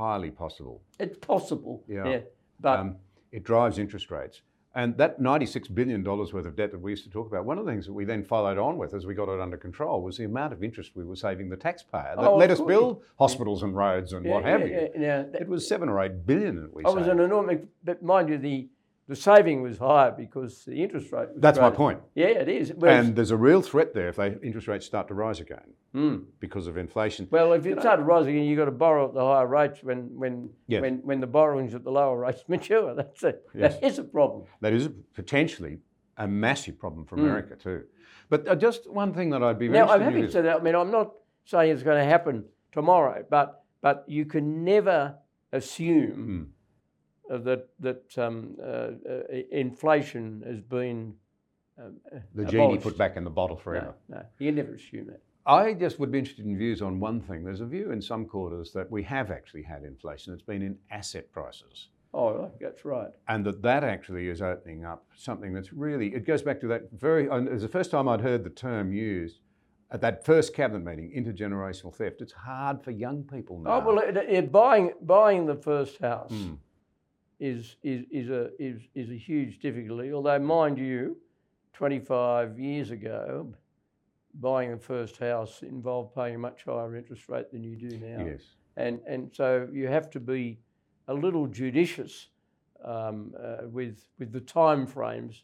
highly 0.00 0.30
possible, 0.30 0.80
It's 0.98 1.18
possible, 1.18 1.84
Yeah. 1.86 2.20
but 2.58 2.78
um, 2.80 2.96
it 3.32 3.42
drives 3.44 3.78
interest 3.78 4.10
rates. 4.10 4.40
And 4.74 4.96
that 4.98 5.20
$96 5.20 5.74
billion 5.74 6.04
worth 6.04 6.32
of 6.32 6.54
debt 6.56 6.70
that 6.70 6.78
we 6.80 6.92
used 6.92 7.02
to 7.04 7.10
talk 7.10 7.26
about, 7.26 7.44
one 7.44 7.58
of 7.58 7.64
the 7.66 7.72
things 7.72 7.86
that 7.86 7.92
we 7.92 8.04
then 8.04 8.22
followed 8.24 8.56
on 8.56 8.78
with 8.78 8.94
as 8.94 9.04
we 9.04 9.14
got 9.14 9.28
it 9.28 9.40
under 9.40 9.56
control 9.56 10.00
was 10.00 10.16
the 10.16 10.24
amount 10.24 10.52
of 10.52 10.62
interest 10.62 10.92
we 10.94 11.04
were 11.04 11.16
saving 11.16 11.48
the 11.50 11.56
taxpayer 11.56 12.14
that 12.16 12.24
Oh, 12.24 12.36
let 12.36 12.50
us 12.52 12.60
build 12.60 13.02
hospitals 13.18 13.62
and 13.64 13.74
roads 13.74 14.12
and 14.12 14.24
yeah, 14.24 14.32
what 14.32 14.44
have 14.44 14.60
yeah, 14.60 14.66
you. 14.66 14.88
yeah, 14.96 15.22
that- 15.22 15.42
It 15.42 15.48
was 15.48 15.66
seven 15.68 15.88
or 15.88 16.00
eight 16.04 16.24
billion 16.24 16.54
that 16.62 16.72
we 16.72 16.84
I 16.84 16.90
was 16.90 17.08
an 17.08 17.18
enormous, 17.20 17.60
but 17.84 18.00
mind 18.02 18.28
you, 18.30 18.38
the 18.38 18.68
the 19.10 19.16
saving 19.16 19.60
was 19.60 19.76
higher 19.78 20.12
because 20.12 20.64
the 20.64 20.80
interest 20.84 21.10
rate. 21.12 21.28
Was 21.32 21.40
That's 21.46 21.58
my 21.58 21.70
point. 21.70 21.98
Yeah, 22.14 22.26
it 22.44 22.48
is. 22.48 22.72
Whereas- 22.76 23.06
And 23.08 23.16
there's 23.16 23.32
a 23.32 23.36
real 23.36 23.60
threat 23.60 23.92
there 23.92 24.08
if 24.08 24.16
they, 24.16 24.28
interest 24.48 24.68
rates 24.68 24.86
start 24.86 25.08
to 25.08 25.14
rise 25.14 25.40
again 25.40 25.68
Mm. 25.94 26.26
because 26.38 26.68
of 26.68 26.76
inflation. 26.76 27.26
Well, 27.30 27.52
if 27.52 27.66
it 27.66 27.80
started 27.80 28.04
rising 28.04 28.36
again, 28.36 28.46
you've 28.48 28.56
got 28.64 28.66
to 28.66 28.70
borrow 28.86 29.08
at 29.08 29.14
the 29.14 29.24
higher 29.32 29.48
rates 29.48 29.82
when 29.82 30.00
when 30.22 30.50
Yes. 30.68 30.80
when, 30.82 30.94
when 31.08 31.18
the 31.20 31.26
borrowings 31.26 31.74
at 31.74 31.82
the 31.82 31.90
lower 31.90 32.16
rates 32.24 32.44
mature. 32.54 32.94
That's 32.94 33.22
a, 33.24 33.34
Yes. 33.52 33.74
that 33.80 33.84
is 33.88 33.98
a 33.98 34.04
problem. 34.04 34.44
That 34.60 34.72
is 34.72 34.88
potentially 35.14 35.74
a 36.16 36.28
massive 36.28 36.78
problem 36.78 37.04
for 37.04 37.16
Mm. 37.16 37.20
America 37.24 37.56
too. 37.56 37.80
But 38.28 38.46
uh, 38.46 38.54
just 38.54 38.88
one 39.02 39.12
thing 39.12 39.30
that 39.30 39.42
I'd 39.42 39.58
be 39.58 39.68
Now, 39.68 39.88
I'm 39.88 40.02
happy 40.02 40.22
to 40.22 40.30
say 40.30 40.42
that. 40.42 40.60
I 40.60 40.62
mean, 40.62 40.76
I'm 40.76 40.92
not 40.92 41.08
saying 41.46 41.72
it's 41.72 41.82
going 41.82 41.98
to 41.98 42.04
happen 42.14 42.44
tomorrow, 42.70 43.24
but 43.28 43.64
but 43.82 44.04
you 44.06 44.24
can 44.34 44.62
never 44.64 45.16
assume 45.52 46.12
Hmm. 46.12 46.42
That 47.38 47.68
that 47.80 48.18
um, 48.18 48.56
uh, 48.62 48.66
uh, 48.66 49.20
inflation 49.50 50.42
has 50.46 50.60
been 50.60 51.14
um, 51.78 51.96
the 52.34 52.44
genie 52.44 52.78
put 52.78 52.98
back 52.98 53.16
in 53.16 53.24
the 53.24 53.30
bottle 53.30 53.56
forever. 53.56 53.94
No, 54.08 54.16
no, 54.16 54.24
you 54.38 54.52
never 54.52 54.74
assume 54.74 55.06
that. 55.06 55.22
I 55.46 55.72
just 55.72 55.98
would 55.98 56.12
be 56.12 56.18
interested 56.18 56.44
in 56.44 56.56
views 56.58 56.82
on 56.82 57.00
one 57.00 57.20
thing. 57.20 57.44
There's 57.44 57.62
a 57.62 57.66
view 57.66 57.92
in 57.92 58.02
some 58.02 58.26
quarters 58.26 58.72
that 58.72 58.90
we 58.90 59.02
have 59.04 59.30
actually 59.30 59.62
had 59.62 59.84
inflation. 59.84 60.34
It's 60.34 60.42
been 60.42 60.62
in 60.62 60.76
asset 60.90 61.32
prices. 61.32 61.88
Oh, 62.12 62.50
that's 62.60 62.84
right. 62.84 63.10
And 63.28 63.44
that 63.46 63.62
that 63.62 63.84
actually 63.84 64.28
is 64.28 64.42
opening 64.42 64.84
up 64.84 65.06
something 65.14 65.52
that's 65.52 65.72
really, 65.72 66.08
it 66.08 66.26
goes 66.26 66.42
back 66.42 66.60
to 66.60 66.66
that 66.68 66.90
very, 66.92 67.28
and 67.28 67.48
was 67.48 67.62
the 67.62 67.68
first 67.68 67.90
time 67.90 68.08
I'd 68.08 68.20
heard 68.20 68.44
the 68.44 68.50
term 68.50 68.92
used 68.92 69.38
at 69.92 70.00
that 70.00 70.24
first 70.24 70.54
cabinet 70.54 70.84
meeting, 70.84 71.12
intergenerational 71.16 71.94
theft. 71.94 72.20
It's 72.20 72.32
hard 72.32 72.82
for 72.82 72.90
young 72.90 73.22
people 73.24 73.58
now. 73.58 73.80
Oh 73.80 73.86
well, 73.94 73.98
it, 73.98 74.16
it, 74.16 74.52
buying 74.52 74.92
buying 75.02 75.46
the 75.46 75.56
first 75.56 75.98
house 75.98 76.32
Mm. 76.32 76.58
Is, 77.40 77.76
is 77.82 78.04
is 78.10 78.28
a 78.28 78.50
is 78.62 78.82
is 78.94 79.10
a 79.10 79.16
huge 79.16 79.58
difficulty. 79.58 80.12
Although, 80.12 80.38
mind 80.38 80.78
you, 80.78 81.16
twenty 81.72 81.98
five 81.98 82.58
years 82.58 82.90
ago, 82.90 83.52
buying 84.34 84.72
a 84.72 84.78
first 84.78 85.16
house 85.16 85.62
involved 85.62 86.14
paying 86.14 86.36
a 86.36 86.38
much 86.38 86.64
higher 86.64 86.94
interest 86.94 87.28
rate 87.28 87.50
than 87.50 87.64
you 87.64 87.76
do 87.76 87.98
now. 87.98 88.24
Yes. 88.24 88.42
and 88.76 89.00
and 89.08 89.30
so 89.34 89.66
you 89.72 89.88
have 89.88 90.10
to 90.10 90.20
be 90.20 90.58
a 91.08 91.14
little 91.14 91.46
judicious 91.46 92.28
um, 92.84 93.34
uh, 93.42 93.66
with 93.66 94.06
with 94.18 94.32
the 94.32 94.40
time 94.40 94.86
frames 94.86 95.42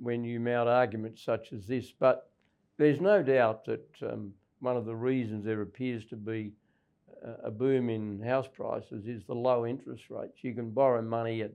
when 0.00 0.24
you 0.24 0.40
mount 0.40 0.68
arguments 0.68 1.22
such 1.22 1.52
as 1.52 1.66
this. 1.66 1.92
But 1.92 2.30
there's 2.78 3.00
no 3.00 3.22
doubt 3.22 3.64
that 3.66 3.86
um, 4.02 4.32
one 4.60 4.76
of 4.76 4.86
the 4.86 4.96
reasons 4.96 5.44
there 5.44 5.62
appears 5.62 6.04
to 6.06 6.16
be 6.16 6.52
a- 7.44 7.50
boom 7.50 7.90
in 7.90 8.20
house 8.20 8.48
prices 8.52 9.06
is 9.06 9.24
the 9.24 9.34
low 9.34 9.66
interest 9.66 10.04
rates. 10.10 10.38
You 10.42 10.54
can 10.54 10.70
borrow 10.70 11.02
money 11.02 11.42
at 11.42 11.52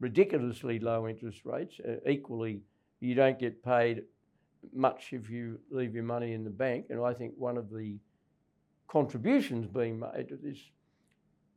ridiculously 0.00 0.78
low 0.78 1.08
interest 1.08 1.44
rates. 1.44 1.74
Uh, 1.80 1.96
equally, 2.08 2.60
you 3.00 3.14
don't 3.14 3.38
get 3.38 3.62
paid 3.62 4.02
much 4.74 5.12
if 5.12 5.30
you 5.30 5.58
leave 5.70 5.94
your 5.94 6.04
money 6.04 6.32
in 6.32 6.44
the 6.44 6.50
bank. 6.50 6.86
And 6.90 7.00
I 7.02 7.12
think 7.12 7.34
one 7.36 7.56
of 7.56 7.70
the 7.70 7.98
contributions 8.88 9.66
being 9.66 9.98
made 9.98 10.28
to 10.28 10.36
this 10.36 10.58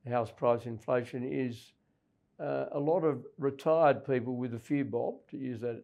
house 0.07 0.31
price 0.31 0.65
inflation 0.65 1.23
is 1.23 1.73
uh, 2.39 2.65
a 2.71 2.79
lot 2.79 3.03
of 3.03 3.25
retired 3.37 4.05
people 4.05 4.35
with 4.35 4.53
a 4.53 4.59
few 4.59 4.85
bob, 4.85 5.15
to 5.29 5.37
use 5.37 5.59
that 5.61 5.83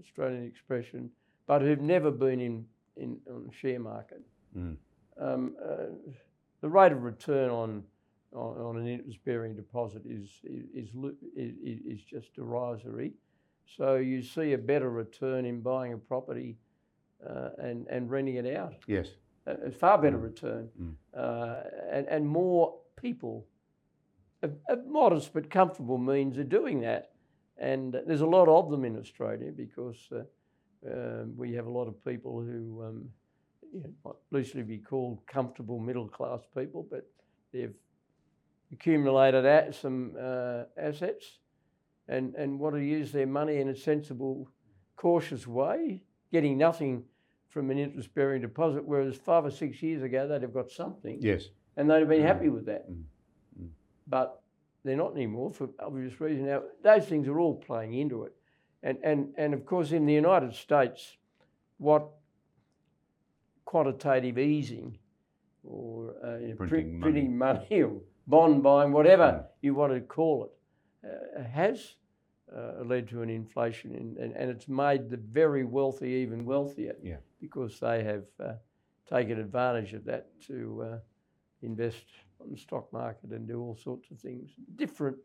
Australian 0.00 0.44
expression, 0.44 1.10
but 1.46 1.62
who've 1.62 1.80
never 1.80 2.10
been 2.10 2.40
in, 2.40 2.64
in 2.96 3.18
on 3.30 3.46
the 3.46 3.52
share 3.52 3.80
market. 3.80 4.22
Mm. 4.56 4.76
Um, 5.20 5.56
uh, 5.62 6.12
the 6.64 6.70
rate 6.70 6.92
of 6.92 7.02
return 7.02 7.50
on 7.50 7.82
on, 8.34 8.56
on 8.68 8.76
an 8.78 8.88
interest-bearing 8.88 9.54
deposit 9.54 10.02
is 10.06 10.30
is, 10.44 10.88
is 11.36 11.52
is 11.66 11.78
is 11.86 12.00
just 12.02 12.34
derisory. 12.34 13.12
So 13.76 13.96
you 13.96 14.22
see 14.22 14.54
a 14.54 14.58
better 14.58 14.90
return 14.90 15.44
in 15.44 15.60
buying 15.60 15.92
a 15.92 15.98
property 15.98 16.56
uh, 17.28 17.50
and 17.58 17.86
and 17.88 18.10
renting 18.10 18.36
it 18.36 18.56
out 18.56 18.76
Yes. 18.86 19.08
a 19.46 19.52
a 19.66 19.70
far 19.70 19.98
better 19.98 20.16
Mm. 20.18 20.22
return, 20.30 20.70
Mm. 20.80 20.94
uh, 21.14 21.60
and, 21.96 22.08
and 22.08 22.26
more 22.26 22.64
people 22.96 23.46
of, 24.42 24.52
of 24.68 24.86
modest 24.86 25.34
but 25.34 25.50
comfortable 25.50 25.98
means 25.98 26.38
are 26.38 26.50
doing 26.60 26.80
that. 26.80 27.10
And 27.58 27.92
there's 28.06 28.22
a 28.22 28.32
lot 28.38 28.48
of 28.48 28.70
them 28.70 28.84
in 28.84 28.96
Australia 28.98 29.52
because 29.52 30.00
uh, 30.12 30.22
um, 30.92 31.36
we 31.36 31.52
have 31.56 31.66
a 31.66 31.74
lot 31.78 31.88
of 31.88 31.94
people 32.04 32.40
who 32.40 32.82
um, 32.86 33.10
you 33.74 33.80
know, 33.82 33.90
might 34.04 34.14
loosely 34.30 34.62
be 34.62 34.78
called 34.78 35.18
comfortable 35.26 35.78
middle 35.78 36.08
class 36.08 36.40
people, 36.56 36.86
but 36.90 37.06
they've 37.52 37.74
accumulated 38.72 39.44
a- 39.44 39.72
some 39.72 40.14
uh, 40.20 40.64
assets 40.78 41.38
and, 42.08 42.34
and 42.34 42.58
want 42.58 42.74
to 42.74 42.80
use 42.82 43.12
their 43.12 43.26
money 43.26 43.56
in 43.58 43.68
a 43.68 43.76
sensible, 43.76 44.48
cautious 44.96 45.46
way, 45.46 46.02
getting 46.32 46.56
nothing 46.58 47.02
from 47.48 47.70
an 47.70 47.78
interest 47.78 48.14
bearing 48.14 48.42
deposit, 48.42 48.84
whereas 48.84 49.16
five 49.16 49.44
or 49.44 49.50
six 49.50 49.82
years 49.82 50.02
ago 50.02 50.26
they'd 50.26 50.42
have 50.42 50.54
got 50.54 50.70
something 50.70 51.18
Yes. 51.20 51.48
and 51.76 51.88
they'd 51.90 52.00
have 52.00 52.08
been 52.08 52.22
Mm. 52.22 52.26
happy 52.26 52.48
with 52.48 52.66
that. 52.66 52.90
Mm. 52.90 53.02
Mm. 53.60 53.68
But 54.08 54.40
they're 54.84 54.96
not 54.96 55.12
anymore 55.14 55.52
for 55.52 55.68
obvious 55.80 56.20
reasons. 56.20 56.46
Now, 56.46 56.62
those 56.82 57.06
things 57.06 57.26
are 57.28 57.38
all 57.40 57.54
playing 57.56 57.94
into 57.94 58.24
it. 58.24 58.32
And, 58.82 58.98
and, 59.02 59.32
and 59.38 59.54
of 59.54 59.64
course, 59.64 59.92
in 59.92 60.04
the 60.04 60.12
United 60.12 60.52
States, 60.54 61.16
what 61.78 62.08
quantitative 63.78 64.38
easing 64.38 64.96
or 65.64 66.14
uh, 66.24 66.36
you 66.38 66.48
know, 66.48 66.54
Printing 66.54 67.00
print- 67.00 67.30
money. 67.30 67.58
money 67.68 67.82
or 67.82 68.00
bond 68.28 68.62
buying, 68.62 68.92
whatever 68.92 69.28
Mm. 69.32 69.46
you 69.62 69.74
want 69.74 69.92
to 69.92 70.00
call 70.00 70.44
it, 70.44 70.52
uh, 71.10 71.42
has 71.42 71.96
uh, 72.56 72.84
led 72.84 73.08
to 73.08 73.22
an 73.22 73.30
inflation 73.30 73.92
in, 73.96 74.16
and, 74.22 74.32
and 74.36 74.48
it's 74.48 74.68
made 74.68 75.10
the 75.10 75.16
very 75.16 75.64
wealthy 75.64 76.10
even 76.22 76.44
wealthier 76.44 76.94
Yeah. 77.02 77.16
because 77.40 77.80
they 77.80 78.04
have 78.04 78.22
uh, 78.38 78.52
taken 79.10 79.40
advantage 79.40 79.92
of 79.92 80.04
that 80.04 80.24
to 80.46 80.56
uh, 80.88 80.98
invest 81.62 82.04
on 82.40 82.52
the 82.52 82.56
stock 82.56 82.92
market 82.92 83.30
and 83.30 83.48
do 83.48 83.60
all 83.60 83.76
sorts 83.76 84.08
of 84.12 84.20
things. 84.20 84.50
Different 84.76 85.16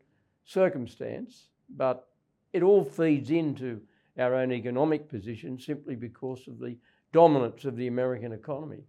circumstance, 0.44 1.50
but 1.68 2.08
it 2.52 2.62
all 2.64 2.82
feeds 2.84 3.30
into 3.30 3.80
our 4.18 4.34
own 4.34 4.50
economic 4.50 5.08
position 5.08 5.56
simply 5.58 5.94
because 5.94 6.48
of 6.48 6.58
the 6.58 6.76
dominance 7.12 7.64
of 7.64 7.76
the 7.76 7.86
American 7.86 8.32
economy. 8.32 8.84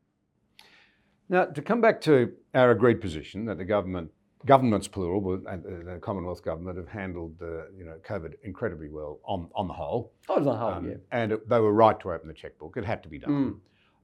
Now, 1.29 1.45
to 1.45 1.61
come 1.61 1.81
back 1.81 2.01
to 2.01 2.33
our 2.53 2.71
agreed 2.71 2.99
position 2.99 3.45
that 3.45 3.57
the 3.57 3.63
government, 3.65 4.11
governments 4.45 4.87
plural, 4.87 5.21
but 5.21 5.51
and 5.51 5.87
the 5.87 5.97
Commonwealth 5.99 6.43
government 6.43 6.77
have 6.77 6.89
handled 6.89 7.39
the, 7.39 7.67
you 7.77 7.85
know, 7.85 7.95
COVID 8.05 8.33
incredibly 8.43 8.89
well 8.89 9.19
on, 9.23 9.49
on 9.55 9.67
the 9.67 9.73
whole. 9.73 10.11
On 10.27 10.43
the 10.43 10.53
whole, 10.53 10.71
Um, 10.73 10.89
yeah. 10.89 10.95
And 11.11 11.31
it, 11.31 11.47
they 11.47 11.59
were 11.59 11.73
right 11.73 11.97
to 12.01 12.11
open 12.11 12.27
the 12.27 12.33
checkbook. 12.33 12.75
It 12.75 12.83
had 12.85 13.01
to 13.03 13.09
be 13.09 13.17
done. 13.19 13.31
Mm. 13.31 13.59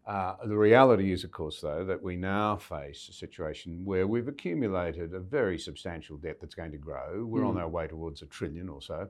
Uh, 0.10 0.36
the 0.46 0.56
reality 0.58 1.12
is, 1.12 1.26
of 1.26 1.32
course, 1.32 1.60
though, 1.60 1.84
that 1.84 2.02
we 2.02 2.16
now 2.16 2.56
face 2.56 3.10
a 3.10 3.14
situation 3.14 3.84
where 3.84 4.08
we've 4.08 4.30
accumulated 4.30 5.14
a 5.14 5.20
very 5.20 5.60
substantial 5.60 6.16
debt 6.16 6.38
that's 6.40 6.56
going 6.56 6.72
to 6.72 6.78
grow. 6.78 7.26
We're 7.26 7.44
on 7.46 7.56
Mm. 7.56 7.60
our 7.64 7.68
way 7.68 7.88
towards 7.88 8.22
a 8.22 8.26
trillion 8.28 8.70
or 8.70 8.82
so, 8.82 9.10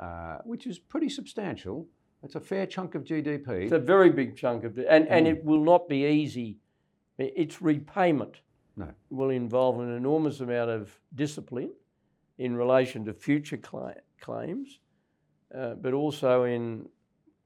uh, 0.00 0.38
which 0.44 0.66
is 0.66 0.78
pretty 0.78 1.10
substantial. 1.10 1.86
It's 2.22 2.34
a 2.34 2.40
fair 2.40 2.66
chunk 2.66 2.94
of 2.94 3.04
GDP. 3.04 3.62
It's 3.64 3.72
a 3.72 3.78
very 3.78 4.10
big 4.10 4.36
chunk 4.36 4.64
of 4.64 4.78
it, 4.78 4.86
and, 4.88 5.08
and 5.08 5.26
Mm. 5.26 5.30
it 5.30 5.44
will 5.44 5.62
not 5.64 5.88
be 5.88 6.04
easy. 6.06 6.58
Its 7.18 7.60
repayment 7.62 8.40
No. 8.76 8.88
will 9.10 9.30
involve 9.30 9.80
an 9.80 9.90
enormous 9.96 10.40
amount 10.40 10.70
of 10.70 10.98
discipline 11.14 11.72
in 12.38 12.54
relation 12.56 13.04
to 13.06 13.12
future 13.14 13.56
cla- 13.58 13.96
claims, 14.20 14.80
uh, 15.54 15.74
but 15.74 15.92
also 15.94 16.44
in 16.44 16.88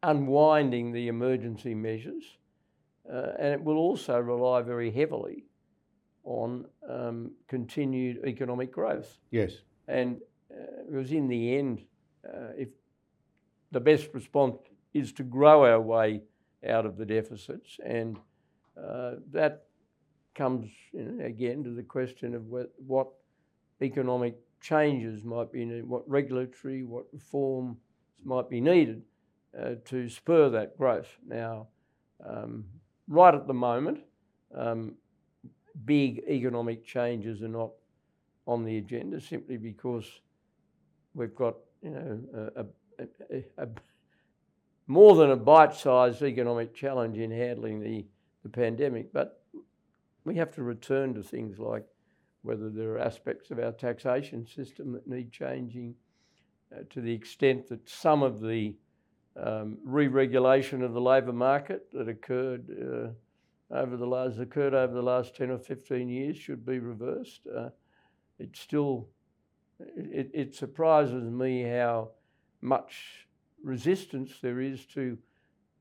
unwinding 0.03 0.93
the 0.93 1.09
emergency 1.09 1.75
measures. 1.75 2.25
Uh, 3.11 3.33
and 3.39 3.53
it 3.55 3.62
will 3.62 3.77
also 3.77 4.18
rely 4.18 4.62
very 4.62 4.91
heavily 4.91 5.45
on 6.25 6.64
um, 6.89 7.31
continued 7.49 8.20
economic 8.27 8.72
growth. 8.72 9.18
yes. 9.31 9.53
And 9.89 10.20
uh, 10.51 10.85
was 10.89 11.12
in 11.12 11.29
the 11.29 11.57
end, 11.59 11.83
uh, 12.27 12.53
if 12.57 12.68
the 13.75 13.81
best 13.81 14.09
response 14.14 14.57
is 14.95 15.12
to 15.12 15.25
grow 15.25 15.64
our 15.64 15.81
way 15.81 16.22
out 16.66 16.87
of 16.87 16.97
the 16.97 17.05
deficits, 17.05 17.77
and 17.85 18.16
uh, 18.81 19.16
that 19.33 19.64
comes 20.35 20.70
you 20.93 21.03
know, 21.03 21.25
again 21.25 21.64
to 21.64 21.70
the 21.70 21.83
question 21.83 22.35
of 22.35 22.47
what, 22.47 22.72
what 22.87 23.09
economic 23.83 24.37
changes 24.61 25.25
might 25.25 25.51
be 25.53 25.64
needed, 25.64 25.89
what 25.89 26.09
regulatory, 26.09 26.85
what 26.85 27.05
reforms 27.12 27.77
might 28.25 28.49
be 28.49 28.61
needed 28.61 29.03
uh, 29.61 29.75
to 29.85 30.09
spur 30.09 30.49
that 30.49 30.79
growth. 30.79 31.09
Now, 31.27 31.66
um, 32.25 32.64
right 33.09 33.35
at 33.35 33.49
the 33.49 33.55
moment, 33.55 33.99
um, 34.57 34.95
big 35.85 36.22
economic 36.29 36.85
changes 36.85 37.43
are 37.43 37.49
not 37.49 37.70
on 38.47 38.64
the 38.64 38.79
agenda 38.79 39.20
simply 39.20 39.57
because 39.57 40.20
we've 41.14 41.35
got 41.35 41.57
you 41.83 41.91
know 41.91 42.20
a, 42.57 42.61
a, 42.61 42.66
a, 43.59 43.68
more 44.86 45.16
than 45.16 45.30
a 45.30 45.36
bite-sized 45.36 46.22
economic 46.22 46.74
challenge 46.74 47.18
in 47.18 47.30
handling 47.30 47.80
the, 47.80 48.05
the 48.42 48.49
pandemic, 48.49 49.12
but 49.12 49.42
we 50.24 50.36
have 50.36 50.55
to 50.55 50.62
return 50.62 51.14
to 51.14 51.22
things 51.22 51.59
like 51.59 51.84
whether 52.42 52.68
there 52.68 52.92
are 52.92 52.99
aspects 52.99 53.51
of 53.51 53.59
our 53.59 53.72
taxation 53.72 54.47
system 54.47 54.92
that 54.92 55.07
need 55.07 55.32
changing 55.32 55.95
uh, 56.74 56.80
to 56.90 57.01
the 57.01 57.12
extent 57.12 57.68
that 57.68 57.88
some 57.88 58.22
of 58.22 58.40
the 58.40 58.74
um, 59.42 59.78
re-regulation 59.84 60.82
of 60.82 60.92
the 60.92 61.01
labour 61.01 61.32
market 61.32 61.90
that 61.92 62.09
occurred 62.09 62.66
uh, 62.70 63.74
over 63.74 63.97
the 63.97 64.07
last 64.07 64.38
occurred 64.38 64.74
over 64.74 64.92
the 64.92 65.03
last 65.03 65.34
10 65.34 65.51
or 65.51 65.59
15 65.59 66.09
years 66.09 66.36
should 66.36 66.64
be 66.64 66.78
reversed. 66.78 67.40
Uh, 67.47 67.70
it 68.38 68.57
still 68.57 69.09
it, 69.97 70.30
it 70.32 70.55
surprises 70.55 71.24
me 71.24 71.62
how 71.62 72.11
much 72.64 73.26
resistance 73.62 74.32
there 74.42 74.60
is 74.60 74.84
to 74.86 75.18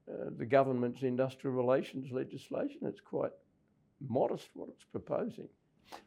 uh, 0.07 0.29
the 0.38 0.45
government's 0.45 1.01
industrial 1.01 1.55
relations 1.55 2.11
legislation. 2.11 2.81
It's 2.84 2.99
quite 2.99 3.31
modest 4.07 4.49
what 4.53 4.69
it's 4.69 4.84
proposing. 4.84 5.47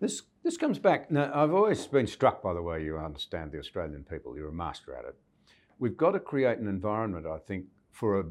This, 0.00 0.22
this 0.42 0.56
comes 0.56 0.78
back. 0.78 1.10
Now, 1.10 1.30
I've 1.32 1.54
always 1.54 1.86
been 1.86 2.06
struck 2.06 2.42
by 2.42 2.52
the 2.52 2.62
way 2.62 2.84
you 2.84 2.98
understand 2.98 3.52
the 3.52 3.58
Australian 3.58 4.04
people. 4.04 4.36
You're 4.36 4.50
a 4.50 4.52
master 4.52 4.94
at 4.94 5.04
it. 5.06 5.16
We've 5.78 5.96
got 5.96 6.12
to 6.12 6.20
create 6.20 6.58
an 6.58 6.68
environment, 6.68 7.26
I 7.26 7.38
think, 7.38 7.66
for 7.92 8.20
a, 8.20 8.24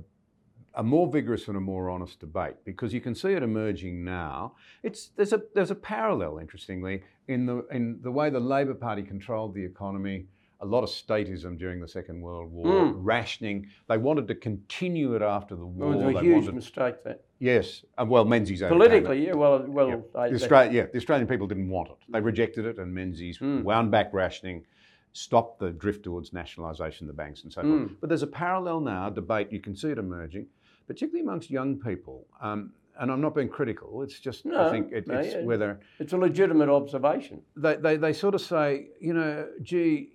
a 0.75 0.83
more 0.83 1.07
vigorous 1.11 1.47
and 1.47 1.57
a 1.57 1.59
more 1.61 1.89
honest 1.89 2.19
debate 2.19 2.55
because 2.63 2.93
you 2.93 3.01
can 3.01 3.15
see 3.15 3.29
it 3.29 3.43
emerging 3.43 4.03
now. 4.03 4.55
It's, 4.83 5.09
there's, 5.15 5.33
a, 5.33 5.41
there's 5.53 5.71
a 5.71 5.75
parallel, 5.75 6.39
interestingly, 6.39 7.03
in 7.27 7.45
the, 7.45 7.65
in 7.71 7.99
the 8.01 8.11
way 8.11 8.29
the 8.29 8.39
Labor 8.39 8.73
Party 8.73 9.01
controlled 9.01 9.53
the 9.55 9.63
economy 9.63 10.27
a 10.61 10.65
lot 10.65 10.83
of 10.83 10.89
statism 10.89 11.57
during 11.57 11.79
the 11.81 11.87
Second 11.87 12.21
World 12.21 12.51
War, 12.51 12.65
Mm. 12.67 12.93
rationing. 12.97 13.67
They 13.87 13.97
wanted 13.97 14.27
to 14.29 14.35
continue 14.35 15.15
it 15.15 15.21
after 15.21 15.55
the 15.55 15.63
It 15.63 15.67
war. 15.67 15.87
was 15.89 15.97
a 16.01 16.13
They 16.13 16.19
huge 16.25 16.35
wanted- 16.35 16.55
mistake 16.55 17.03
that. 17.03 17.23
yes, 17.39 17.83
uh, 17.97 18.05
well, 18.07 18.25
Menzies. 18.25 18.61
Politically, 18.61 19.25
yeah, 19.27 19.33
well, 19.33 19.65
well, 19.67 19.89
Yeah. 19.89 19.95
The 20.29 20.69
yeah, 20.71 20.85
the 20.85 20.97
Australian 20.97 21.27
people 21.27 21.47
didn't 21.47 21.69
want 21.69 21.89
it. 21.89 21.97
They 22.09 22.21
rejected 22.21 22.65
it, 22.65 22.77
and 22.79 22.93
Menzies 22.93 23.39
Mm. 23.39 23.63
wound 23.63 23.91
back 23.91 24.13
rationing, 24.13 24.65
stopped 25.11 25.59
the 25.59 25.71
drift 25.71 26.03
towards 26.03 26.33
nationalisation 26.33 27.07
of 27.09 27.15
the 27.15 27.17
banks 27.17 27.43
and 27.43 27.51
so 27.51 27.61
forth. 27.61 27.73
Mm. 27.91 27.95
But 28.01 28.09
there's 28.09 28.23
a 28.23 28.27
parallel 28.27 28.81
now, 28.81 29.09
debate, 29.09 29.51
you 29.51 29.59
can 29.61 29.75
see 29.75 29.89
it 29.89 29.97
emerging, 29.97 30.47
particularly 30.87 31.21
amongst 31.21 31.49
young 31.49 31.79
people. 31.79 32.27
Um, 32.41 32.73
and 32.99 33.11
I'm 33.11 33.19
not 33.21 33.35
being 33.35 33.49
critical, 33.49 34.03
it's 34.03 34.19
just, 34.21 34.45
I 34.45 34.71
think 34.71 34.91
it, 34.93 35.05
no, 35.07 35.15
it's 35.19 35.33
yeah. 35.35 35.43
whether 35.43 35.79
it's 35.99 36.13
a 36.13 36.17
legitimate 36.17 36.69
observation. 36.69 37.41
they, 37.57 37.75
they, 37.75 37.97
they 37.97 38.13
sort 38.13 38.35
of 38.35 38.41
say, 38.41 38.87
you 39.01 39.13
know, 39.13 39.49
gee, 39.61 40.14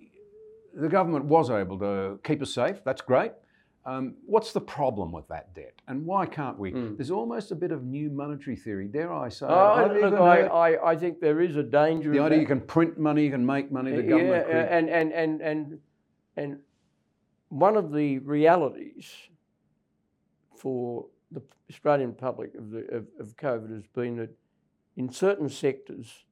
the 0.73 0.89
government 0.89 1.25
was 1.25 1.49
able 1.49 1.77
to 1.79 2.19
keep 2.23 2.41
us 2.41 2.53
safe, 2.53 2.83
that's 2.83 3.01
great. 3.01 3.31
Um, 3.83 4.13
what's 4.27 4.53
the 4.53 4.61
problem 4.61 5.11
with 5.11 5.27
that 5.29 5.55
debt? 5.55 5.73
And 5.87 6.05
why 6.05 6.27
can't 6.27 6.57
we? 6.59 6.71
Mm. 6.71 6.97
There's 6.97 7.09
almost 7.09 7.51
a 7.51 7.55
bit 7.55 7.71
of 7.71 7.83
new 7.83 8.11
monetary 8.11 8.55
theory, 8.55 8.87
dare 8.87 9.11
I 9.11 9.29
say. 9.29 9.47
Oh, 9.49 9.91
look, 9.99 10.13
I, 10.13 10.41
I, 10.41 10.91
I 10.91 10.95
think 10.95 11.19
there 11.19 11.41
is 11.41 11.55
a 11.55 11.63
danger. 11.63 12.11
the 12.11 12.19
idea 12.19 12.37
that. 12.37 12.41
you 12.41 12.47
can 12.47 12.61
print 12.61 12.99
money, 12.99 13.23
you 13.25 13.31
can 13.31 13.43
make 13.45 13.71
money, 13.71 13.91
the 13.91 14.03
government. 14.03 14.45
could- 14.45 14.55
and, 14.55 14.87
and, 14.89 15.11
and, 15.13 15.41
and, 15.41 15.79
and 16.37 16.59
one 17.49 17.75
of 17.75 17.91
the 17.91 18.19
realities 18.19 19.11
for 20.55 21.07
the 21.31 21.41
Australian 21.69 22.13
public 22.13 22.53
of, 22.55 22.69
the, 22.69 22.79
of, 22.95 23.07
of 23.19 23.35
COVID 23.37 23.73
has 23.73 23.87
been 23.87 24.17
that 24.17 24.29
in 24.95 25.11
certain 25.11 25.49
sectors 25.49 26.25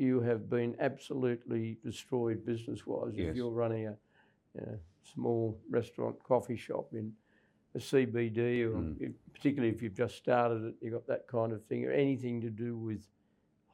you 0.00 0.20
have 0.22 0.48
been 0.48 0.74
absolutely 0.80 1.76
destroyed 1.84 2.44
business 2.46 2.86
wise. 2.86 3.12
Yes. 3.14 3.28
If 3.30 3.36
you're 3.36 3.50
running 3.50 3.86
a, 3.88 3.96
a 4.58 4.78
small 5.14 5.60
restaurant, 5.68 6.16
coffee 6.24 6.56
shop 6.56 6.88
in 6.94 7.12
a 7.74 7.78
CBD, 7.78 8.62
or 8.64 8.70
Mm. 8.78 9.00
if- 9.00 9.12
particularly 9.34 9.72
if 9.74 9.82
you've 9.82 9.94
just 9.94 10.16
started 10.16 10.64
it, 10.64 10.74
you've 10.80 10.94
got 10.94 11.06
that 11.06 11.26
kind 11.28 11.52
of 11.52 11.62
thing, 11.66 11.84
or 11.84 11.92
anything 11.92 12.40
to 12.40 12.48
do 12.50 12.76
with 12.78 13.06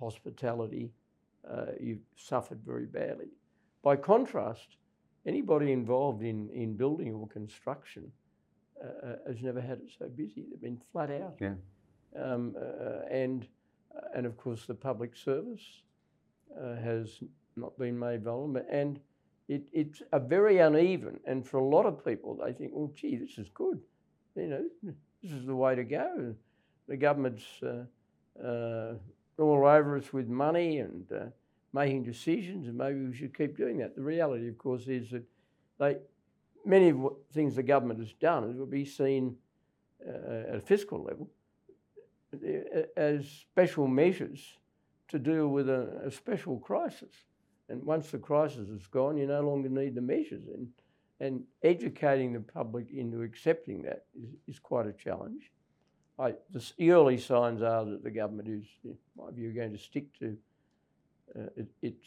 hospitality, 0.00 0.90
uh, 1.48 1.66
you've 1.80 2.04
suffered 2.16 2.60
very 2.66 2.86
badly. 2.86 3.28
By 3.82 3.94
contrast, 3.96 4.76
anybody 5.26 5.70
involved 5.72 6.22
in, 6.22 6.50
in 6.50 6.76
building 6.76 7.14
or 7.14 7.28
construction 7.28 8.10
uh, 8.82 9.06
uh, 9.06 9.16
has 9.28 9.42
never 9.42 9.60
had 9.60 9.78
it 9.78 9.90
so 9.96 10.08
busy. 10.08 10.44
They've 10.50 10.60
been 10.60 10.82
flat 10.92 11.10
out. 11.10 11.36
Yeah. 11.40 11.54
Um, 12.20 12.56
uh, 12.60 13.06
and, 13.10 13.46
and 14.14 14.26
of 14.26 14.36
course, 14.36 14.66
the 14.66 14.74
public 14.74 15.14
service 15.16 15.82
uh, 16.60 16.76
has 16.76 17.20
not 17.56 17.78
been 17.78 17.98
made 17.98 18.22
vulnerable. 18.24 18.66
And 18.70 19.00
it, 19.48 19.62
it's 19.72 20.02
a 20.12 20.20
very 20.20 20.58
uneven. 20.58 21.20
And 21.26 21.46
for 21.46 21.58
a 21.58 21.64
lot 21.64 21.86
of 21.86 22.04
people, 22.04 22.38
they 22.44 22.52
think, 22.52 22.72
well, 22.74 22.92
gee, 22.94 23.16
this 23.16 23.38
is 23.38 23.48
good. 23.54 23.80
You 24.34 24.48
know, 24.48 24.64
this 25.22 25.32
is 25.32 25.46
the 25.46 25.56
way 25.56 25.74
to 25.74 25.84
go. 25.84 26.34
The 26.88 26.96
government's 26.96 27.44
uh, 27.62 27.84
uh, 28.44 28.94
all 29.38 29.66
over 29.66 29.96
us 29.96 30.12
with 30.12 30.28
money 30.28 30.78
and 30.78 31.10
uh, 31.12 31.24
making 31.72 32.04
decisions, 32.04 32.68
and 32.68 32.76
maybe 32.76 33.00
we 33.00 33.14
should 33.14 33.36
keep 33.36 33.56
doing 33.56 33.78
that. 33.78 33.96
The 33.96 34.02
reality, 34.02 34.48
of 34.48 34.58
course, 34.58 34.86
is 34.86 35.10
that 35.10 35.24
they, 35.78 35.96
many 36.64 36.90
of 36.90 36.98
what 36.98 37.14
things 37.32 37.56
the 37.56 37.62
government 37.62 38.00
has 38.00 38.12
done 38.14 38.58
will 38.58 38.66
be 38.66 38.84
seen 38.84 39.36
uh, 40.06 40.50
at 40.50 40.56
a 40.56 40.60
fiscal 40.60 41.02
level 41.02 41.28
uh, 42.34 42.82
as 42.96 43.26
special 43.26 43.86
measures 43.86 44.58
to 45.08 45.18
deal 45.18 45.48
with 45.48 45.68
a, 45.68 46.02
a 46.04 46.10
special 46.10 46.58
crisis. 46.58 47.12
And 47.68 47.82
once 47.84 48.10
the 48.10 48.18
crisis 48.18 48.68
is 48.68 48.86
gone, 48.86 49.16
you 49.16 49.26
no 49.26 49.40
longer 49.40 49.68
need 49.68 49.94
the 49.94 50.00
measures. 50.00 50.44
And, 50.54 50.68
and 51.20 51.42
educating 51.62 52.32
the 52.32 52.40
public 52.40 52.90
into 52.92 53.22
accepting 53.22 53.82
that 53.82 54.04
is, 54.20 54.30
is 54.46 54.58
quite 54.58 54.86
a 54.86 54.92
challenge. 54.92 55.50
I, 56.18 56.34
the, 56.50 56.90
early 56.90 57.18
signs 57.18 57.62
are 57.62 57.84
that 57.84 58.02
the 58.02 58.10
government 58.10 58.48
is, 58.48 58.64
in 58.84 58.96
my 59.16 59.30
view, 59.30 59.52
going 59.52 59.72
to 59.72 59.78
stick 59.78 60.18
to 60.18 60.36
uh, 61.38 61.48
it, 61.56 61.66
its 61.82 62.06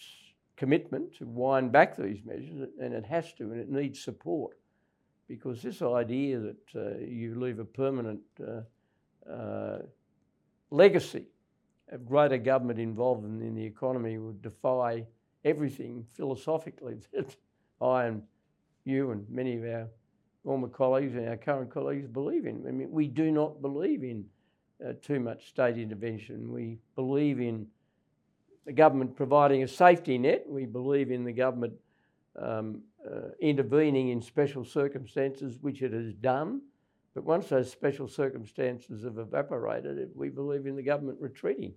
commitment 0.57 1.15
to 1.17 1.25
wind 1.25 1.71
back 1.71 1.95
these 1.95 2.19
measures, 2.25 2.69
and 2.81 2.93
it 2.93 3.05
has 3.05 3.33
to, 3.33 3.43
and 3.51 3.59
it 3.59 3.69
needs 3.69 3.99
support. 3.99 4.57
Because 5.27 5.61
this 5.61 5.81
idea 5.83 6.39
that 6.39 6.57
uh, 6.75 6.97
you 7.05 7.39
leave 7.39 7.59
a 7.59 7.65
permanent 7.65 8.21
uh, 8.41 9.31
uh, 9.31 9.79
legacy 10.71 11.27
greater 11.97 12.37
government 12.37 12.79
involvement 12.79 13.41
in 13.41 13.55
the 13.55 13.65
economy 13.65 14.17
would 14.17 14.41
defy 14.41 15.05
everything 15.43 16.05
philosophically 16.15 16.97
that 17.13 17.35
I 17.81 18.05
and 18.05 18.23
you 18.85 19.11
and 19.11 19.25
many 19.29 19.57
of 19.57 19.63
our 19.63 19.87
former 20.43 20.67
colleagues 20.67 21.15
and 21.15 21.27
our 21.27 21.37
current 21.37 21.71
colleagues 21.71 22.07
believe 22.07 22.45
in. 22.45 22.65
I 22.67 22.71
mean, 22.71 22.91
we 22.91 23.07
do 23.07 23.31
not 23.31 23.61
believe 23.61 24.03
in 24.03 24.25
uh, 24.85 24.93
too 25.01 25.19
much 25.19 25.49
state 25.49 25.77
intervention. 25.77 26.51
We 26.51 26.77
believe 26.95 27.39
in 27.39 27.67
the 28.65 28.71
government 28.71 29.15
providing 29.15 29.63
a 29.63 29.67
safety 29.67 30.17
net. 30.17 30.45
We 30.47 30.65
believe 30.65 31.11
in 31.11 31.23
the 31.23 31.33
government 31.33 31.73
um, 32.41 32.81
uh, 33.05 33.29
intervening 33.41 34.09
in 34.09 34.21
special 34.21 34.63
circumstances, 34.63 35.57
which 35.61 35.81
it 35.81 35.91
has 35.91 36.13
done. 36.13 36.61
But 37.13 37.23
once 37.23 37.47
those 37.47 37.71
special 37.71 38.07
circumstances 38.07 39.03
have 39.03 39.17
evaporated, 39.17 40.09
we 40.15 40.29
believe 40.29 40.65
in 40.65 40.75
the 40.75 40.83
government 40.83 41.17
retreating. 41.19 41.73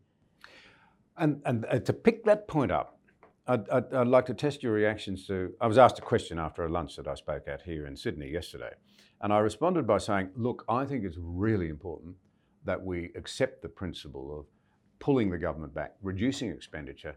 And, 1.17 1.43
and 1.45 1.65
uh, 1.67 1.79
to 1.81 1.93
pick 1.93 2.25
that 2.25 2.49
point 2.49 2.71
up, 2.71 2.99
I'd, 3.47 3.69
I'd, 3.71 3.93
I'd 3.93 4.07
like 4.07 4.27
to 4.27 4.35
test 4.35 4.63
your 4.63 4.73
reactions 4.73 5.27
to. 5.27 5.53
I 5.61 5.67
was 5.67 5.79
asked 5.79 5.99
a 5.99 6.03
question 6.03 6.39
after 6.39 6.65
a 6.65 6.69
lunch 6.69 6.97
that 6.97 7.09
I 7.09 7.15
spoke 7.15 7.49
at 7.49 7.63
here 7.63 7.87
in 7.87 7.97
Sydney 7.97 8.31
yesterday. 8.31 8.71
And 9.21 9.33
I 9.33 9.39
responded 9.39 9.87
by 9.87 9.99
saying, 9.99 10.31
look, 10.37 10.65
I 10.69 10.85
think 10.85 11.05
it's 11.05 11.19
really 11.21 11.69
important 11.69 12.17
that 12.65 12.83
we 12.83 13.11
accept 13.17 13.63
the 13.63 13.69
principle 13.69 14.39
of 14.39 14.47
pulling 14.99 15.31
the 15.31 15.39
government 15.39 15.75
back, 15.75 15.95
reducing 16.03 16.51
expenditure, 16.51 17.17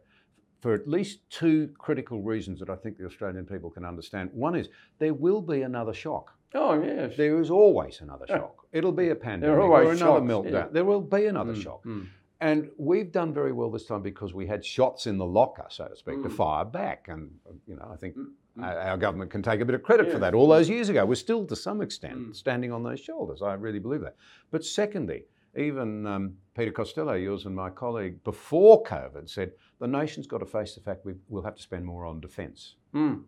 for 0.61 0.73
at 0.73 0.87
least 0.87 1.19
two 1.29 1.69
critical 1.77 2.21
reasons 2.23 2.59
that 2.59 2.69
I 2.69 2.75
think 2.75 2.97
the 2.97 3.05
Australian 3.05 3.45
people 3.45 3.69
can 3.69 3.85
understand. 3.85 4.31
One 4.33 4.55
is 4.55 4.69
there 4.97 5.13
will 5.13 5.41
be 5.41 5.61
another 5.61 5.93
shock. 5.93 6.34
Oh, 6.55 6.81
yes. 6.81 7.15
There 7.17 7.39
is 7.41 7.49
always 7.51 8.01
another 8.01 8.25
shock. 8.27 8.65
It'll 8.71 8.91
be 8.91 9.09
a 9.09 9.15
pandemic 9.15 9.57
always 9.59 9.87
or 9.87 9.91
another 9.91 10.19
shocks, 10.19 10.25
meltdown. 10.31 10.51
yeah. 10.51 10.67
There 10.71 10.85
will 10.85 11.01
be 11.01 11.25
another 11.27 11.53
Mm, 11.53 11.61
shock. 11.61 11.83
mm. 11.83 12.07
And 12.41 12.69
we've 12.77 13.11
done 13.11 13.33
very 13.33 13.51
well 13.53 13.69
this 13.71 13.85
time 13.85 14.01
because 14.01 14.33
we 14.33 14.45
had 14.47 14.63
shots 14.63 15.07
in 15.07 15.17
the 15.17 15.25
locker, 15.25 15.65
so 15.69 15.87
to 15.87 15.95
speak, 15.95 16.21
to 16.23 16.29
Mm. 16.29 16.35
fire 16.35 16.65
back. 16.65 17.07
And, 17.07 17.31
you 17.65 17.75
know, 17.75 17.87
I 17.91 17.95
think 17.95 18.15
Mm, 18.17 18.31
mm. 18.57 18.63
our, 18.63 18.97
government 18.97 19.31
can 19.31 19.41
take 19.41 19.61
a 19.61 19.65
bit 19.65 19.75
of 19.75 19.83
credit 19.83 20.11
for 20.11 20.19
that. 20.19 20.33
All 20.33 20.47
those 20.47 20.69
years 20.69 20.89
ago, 20.89 21.05
we're 21.05 21.15
still 21.15 21.45
to 21.45 21.55
some 21.55 21.81
extent 21.81 22.17
Mm. 22.17 22.35
standing 22.35 22.71
on 22.71 22.83
those 22.83 22.99
shoulders. 22.99 23.41
I 23.41 23.53
really 23.53 23.79
believe 23.79 24.01
that. 24.01 24.15
But 24.51 24.63
secondly, 24.65 25.25
even 25.57 26.05
um, 26.05 26.35
Peter 26.55 26.71
Costello, 26.71 27.13
yours 27.13 27.45
and 27.45 27.55
my 27.55 27.69
colleague, 27.69 28.21
before 28.25 28.83
COVID 28.83 29.29
said 29.29 29.53
the 29.79 29.87
nation's 29.87 30.27
got 30.27 30.39
to 30.39 30.45
face 30.45 30.75
the 30.75 30.81
fact 30.81 31.05
we, 31.05 31.13
we'll 31.29 31.43
have 31.43 31.55
to 31.55 31.61
spend 31.61 31.85
more 31.85 32.05
on 32.05 32.19
defence. 32.19 32.75
Mm. 32.93 33.23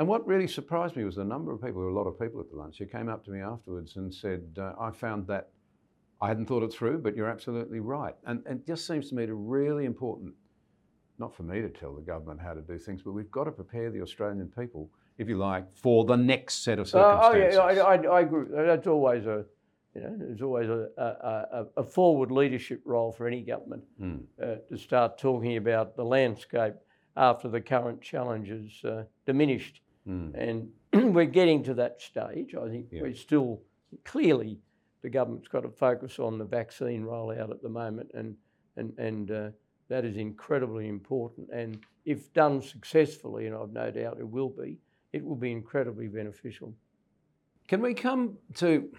And 0.00 0.08
what 0.08 0.26
really 0.26 0.46
surprised 0.48 0.96
me 0.96 1.04
was 1.04 1.16
the 1.16 1.24
number 1.26 1.52
of 1.52 1.60
people, 1.60 1.82
there 1.82 1.90
were 1.90 1.90
a 1.90 2.02
lot 2.02 2.06
of 2.08 2.18
people 2.18 2.40
at 2.40 2.48
the 2.48 2.56
lunch, 2.56 2.78
who 2.78 2.86
came 2.86 3.10
up 3.10 3.22
to 3.26 3.30
me 3.30 3.40
afterwards 3.42 3.96
and 3.96 4.12
said, 4.12 4.42
uh, 4.58 4.72
I 4.80 4.90
found 4.90 5.26
that 5.26 5.50
I 6.22 6.28
hadn't 6.28 6.46
thought 6.46 6.62
it 6.62 6.72
through, 6.72 7.00
but 7.00 7.14
you're 7.14 7.28
absolutely 7.28 7.80
right. 7.80 8.14
And, 8.24 8.42
and 8.46 8.60
it 8.60 8.66
just 8.66 8.86
seems 8.86 9.10
to 9.10 9.14
me 9.14 9.26
to 9.26 9.34
really 9.34 9.84
important, 9.84 10.32
not 11.18 11.36
for 11.36 11.42
me 11.42 11.60
to 11.60 11.68
tell 11.68 11.92
the 11.92 12.00
government 12.00 12.40
how 12.40 12.54
to 12.54 12.62
do 12.62 12.78
things, 12.78 13.02
but 13.02 13.12
we've 13.12 13.30
got 13.30 13.44
to 13.44 13.52
prepare 13.52 13.90
the 13.90 14.00
Australian 14.00 14.50
people, 14.58 14.88
if 15.18 15.28
you 15.28 15.36
like, 15.36 15.70
for 15.70 16.06
the 16.06 16.16
next 16.16 16.64
set 16.64 16.78
of 16.78 16.86
Uh, 16.86 17.20
circumstances. 17.20 17.58
oh, 17.58 17.68
yeah, 17.68 17.82
I, 17.82 17.96
I, 17.96 18.02
I 18.16 18.20
agree. 18.22 18.46
That's 18.50 18.86
always 18.86 19.26
a, 19.26 19.44
you 19.94 20.00
know, 20.00 20.16
there's 20.18 20.40
always 20.40 20.70
a, 20.70 20.88
a, 20.96 21.04
a, 21.04 21.66
a 21.76 21.84
forward 21.84 22.30
leadership 22.30 22.80
role 22.86 23.12
for 23.12 23.26
any 23.26 23.42
government 23.42 23.84
Mm. 24.00 24.22
uh, 24.42 24.54
to 24.70 24.78
start 24.78 25.18
talking 25.18 25.58
about 25.58 25.94
the 25.94 26.04
landscape 26.06 26.76
after 27.18 27.50
the 27.50 27.60
current 27.60 28.00
challenges 28.00 28.82
uh, 28.86 29.02
diminished. 29.26 29.82
Mm. 30.08 30.34
And 30.92 31.12
we're 31.14 31.24
getting 31.26 31.62
to 31.64 31.74
that 31.74 32.00
stage. 32.00 32.54
I 32.54 32.68
think 32.68 32.86
Yeah. 32.90 33.02
we're 33.02 33.14
still 33.14 33.60
clearly 34.04 34.58
the 35.02 35.10
government's 35.10 35.48
got 35.48 35.60
to 35.62 35.70
focus 35.70 36.18
on 36.18 36.38
the 36.38 36.44
vaccine 36.44 37.04
rollout 37.04 37.50
at 37.50 37.62
the 37.62 37.68
moment, 37.68 38.10
and 38.14 38.36
and 38.76 38.92
and 38.98 39.30
uh, 39.30 39.50
that 39.88 40.04
is 40.04 40.16
incredibly 40.16 40.88
important. 40.88 41.48
And 41.50 41.78
if 42.04 42.32
done 42.32 42.60
successfully, 42.62 43.46
and 43.46 43.54
I've 43.56 43.72
no 43.72 43.90
doubt 43.90 44.18
it 44.18 44.28
will 44.28 44.50
be, 44.50 44.78
it 45.12 45.24
will 45.24 45.36
be 45.36 45.52
incredibly 45.52 46.06
beneficial. 46.08 46.74
Can 47.66 47.80
we 47.82 47.94
come 47.94 48.36
to 48.56 48.90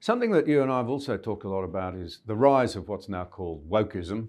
something 0.00 0.30
that 0.30 0.46
you 0.46 0.62
and 0.62 0.70
I 0.70 0.78
have 0.78 0.88
also 0.88 1.16
talked 1.16 1.44
a 1.44 1.48
lot 1.48 1.64
about 1.64 1.94
is 1.94 2.20
the 2.26 2.36
rise 2.36 2.76
of 2.76 2.88
what's 2.88 3.08
now 3.08 3.24
called 3.24 3.68
wokeism. 3.68 4.28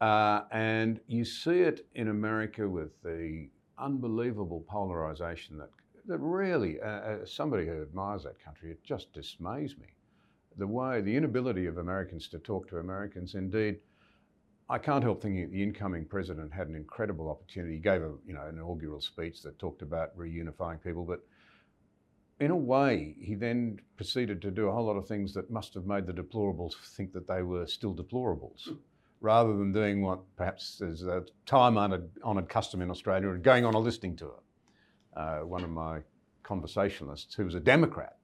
Uh, 0.00 0.40
and 0.50 1.00
you 1.06 1.24
see 1.24 1.60
it 1.60 1.86
in 1.94 2.08
America 2.08 2.68
with 2.68 2.90
the 3.02 3.48
unbelievable 3.78 4.64
polarization 4.68 5.58
that, 5.58 5.70
that 6.06 6.18
really, 6.18 6.80
uh, 6.80 7.20
as 7.22 7.32
somebody 7.32 7.66
who 7.66 7.82
admires 7.82 8.24
that 8.24 8.42
country, 8.42 8.70
it 8.70 8.82
just 8.84 9.12
dismays 9.12 9.76
me. 9.78 9.86
The 10.56 10.66
way, 10.66 11.00
the 11.00 11.16
inability 11.16 11.66
of 11.66 11.78
Americans 11.78 12.28
to 12.28 12.38
talk 12.38 12.68
to 12.68 12.78
Americans. 12.78 13.34
Indeed, 13.34 13.80
I 14.68 14.78
can't 14.78 15.02
help 15.02 15.20
thinking 15.20 15.42
that 15.42 15.50
the 15.50 15.62
incoming 15.62 16.06
president 16.06 16.52
had 16.52 16.68
an 16.68 16.74
incredible 16.74 17.28
opportunity. 17.28 17.74
He 17.74 17.80
gave 17.80 18.02
a 18.02 18.12
you 18.26 18.34
know 18.34 18.42
an 18.42 18.56
inaugural 18.56 19.00
speech 19.00 19.42
that 19.42 19.58
talked 19.58 19.82
about 19.82 20.16
reunifying 20.16 20.82
people, 20.82 21.04
but 21.04 21.20
in 22.40 22.50
a 22.50 22.56
way, 22.56 23.14
he 23.20 23.34
then 23.34 23.78
proceeded 23.96 24.42
to 24.42 24.50
do 24.50 24.68
a 24.68 24.72
whole 24.72 24.86
lot 24.86 24.96
of 24.96 25.06
things 25.06 25.34
that 25.34 25.50
must 25.50 25.74
have 25.74 25.86
made 25.86 26.06
the 26.06 26.12
deplorables 26.12 26.74
think 26.96 27.12
that 27.12 27.28
they 27.28 27.42
were 27.42 27.66
still 27.66 27.94
deplorables, 27.94 28.68
rather 29.24 29.56
than 29.56 29.72
doing 29.72 30.02
what 30.02 30.20
perhaps 30.36 30.82
is 30.82 31.02
a 31.02 31.24
time-honoured 31.46 32.10
honoured 32.22 32.48
custom 32.48 32.82
in 32.82 32.90
Australia 32.90 33.30
and 33.30 33.42
going 33.42 33.64
on 33.64 33.72
a 33.72 33.78
listening 33.78 34.14
tour. 34.14 34.38
Uh, 35.16 35.38
one 35.38 35.64
of 35.64 35.70
my 35.70 36.00
conversationalists, 36.42 37.34
who 37.34 37.44
was 37.46 37.54
a 37.54 37.60
Democrat, 37.60 38.18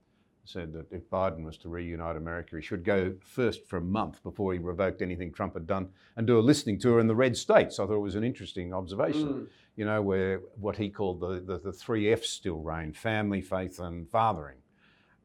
said 0.45 0.71
that 0.73 0.85
if 0.91 1.09
Biden 1.09 1.43
was 1.43 1.57
to 1.57 1.69
reunite 1.69 2.17
America, 2.17 2.55
he 2.55 2.61
should 2.61 2.83
go 2.83 3.15
first 3.19 3.67
for 3.67 3.77
a 3.77 3.81
month 3.81 4.21
before 4.21 4.53
he 4.53 4.59
revoked 4.59 5.01
anything 5.01 5.31
Trump 5.31 5.55
had 5.55 5.65
done 5.65 5.89
and 6.17 6.27
do 6.27 6.37
a 6.37 6.41
listening 6.51 6.79
tour 6.79 6.99
in 6.99 7.07
the 7.07 7.15
red 7.15 7.35
states. 7.35 7.79
I 7.79 7.87
thought 7.87 7.95
it 7.95 7.99
was 7.99 8.15
an 8.15 8.23
interesting 8.23 8.71
observation, 8.71 9.27
mm. 9.27 9.47
you 9.75 9.85
know, 9.85 10.03
where 10.03 10.41
what 10.59 10.77
he 10.77 10.89
called 10.89 11.19
the, 11.19 11.39
the, 11.39 11.57
the 11.57 11.71
three 11.71 12.11
F's 12.11 12.29
still 12.29 12.59
reign 12.59 12.93
family, 12.93 13.41
faith, 13.41 13.79
and 13.79 14.07
fathering. 14.07 14.57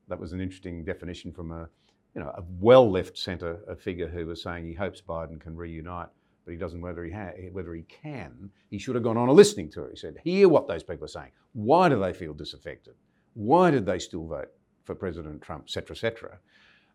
That 0.08 0.20
was 0.20 0.32
an 0.32 0.40
interesting 0.40 0.84
definition 0.84 1.32
from 1.32 1.50
a, 1.50 1.68
you 2.16 2.22
know, 2.22 2.30
a 2.30 2.42
well 2.58 2.90
left 2.90 3.16
centre 3.16 3.60
a 3.68 3.76
figure 3.76 4.08
who 4.08 4.26
was 4.26 4.42
saying 4.42 4.66
he 4.66 4.72
hopes 4.72 5.00
Biden 5.00 5.38
can 5.38 5.54
reunite 5.54 6.08
but 6.46 6.52
he 6.52 6.56
doesn't 6.56 6.80
whether 6.80 7.04
he 7.04 7.10
ha- 7.10 7.32
whether 7.50 7.74
he 7.74 7.82
can. 7.82 8.50
He 8.70 8.78
should 8.78 8.94
have 8.94 9.02
gone 9.04 9.16
on 9.16 9.28
a 9.28 9.32
listening 9.32 9.68
tour. 9.68 9.90
He 9.90 9.96
said, 9.96 10.16
"Hear 10.22 10.48
what 10.48 10.68
those 10.68 10.84
people 10.84 11.04
are 11.04 11.08
saying. 11.08 11.32
Why 11.52 11.88
do 11.88 11.98
they 11.98 12.12
feel 12.12 12.34
disaffected? 12.34 12.94
Why 13.34 13.72
did 13.72 13.84
they 13.84 13.98
still 13.98 14.26
vote 14.26 14.52
for 14.84 14.94
President 14.94 15.42
Trump, 15.42 15.64
etc., 15.64 15.94
etc. 15.94 16.38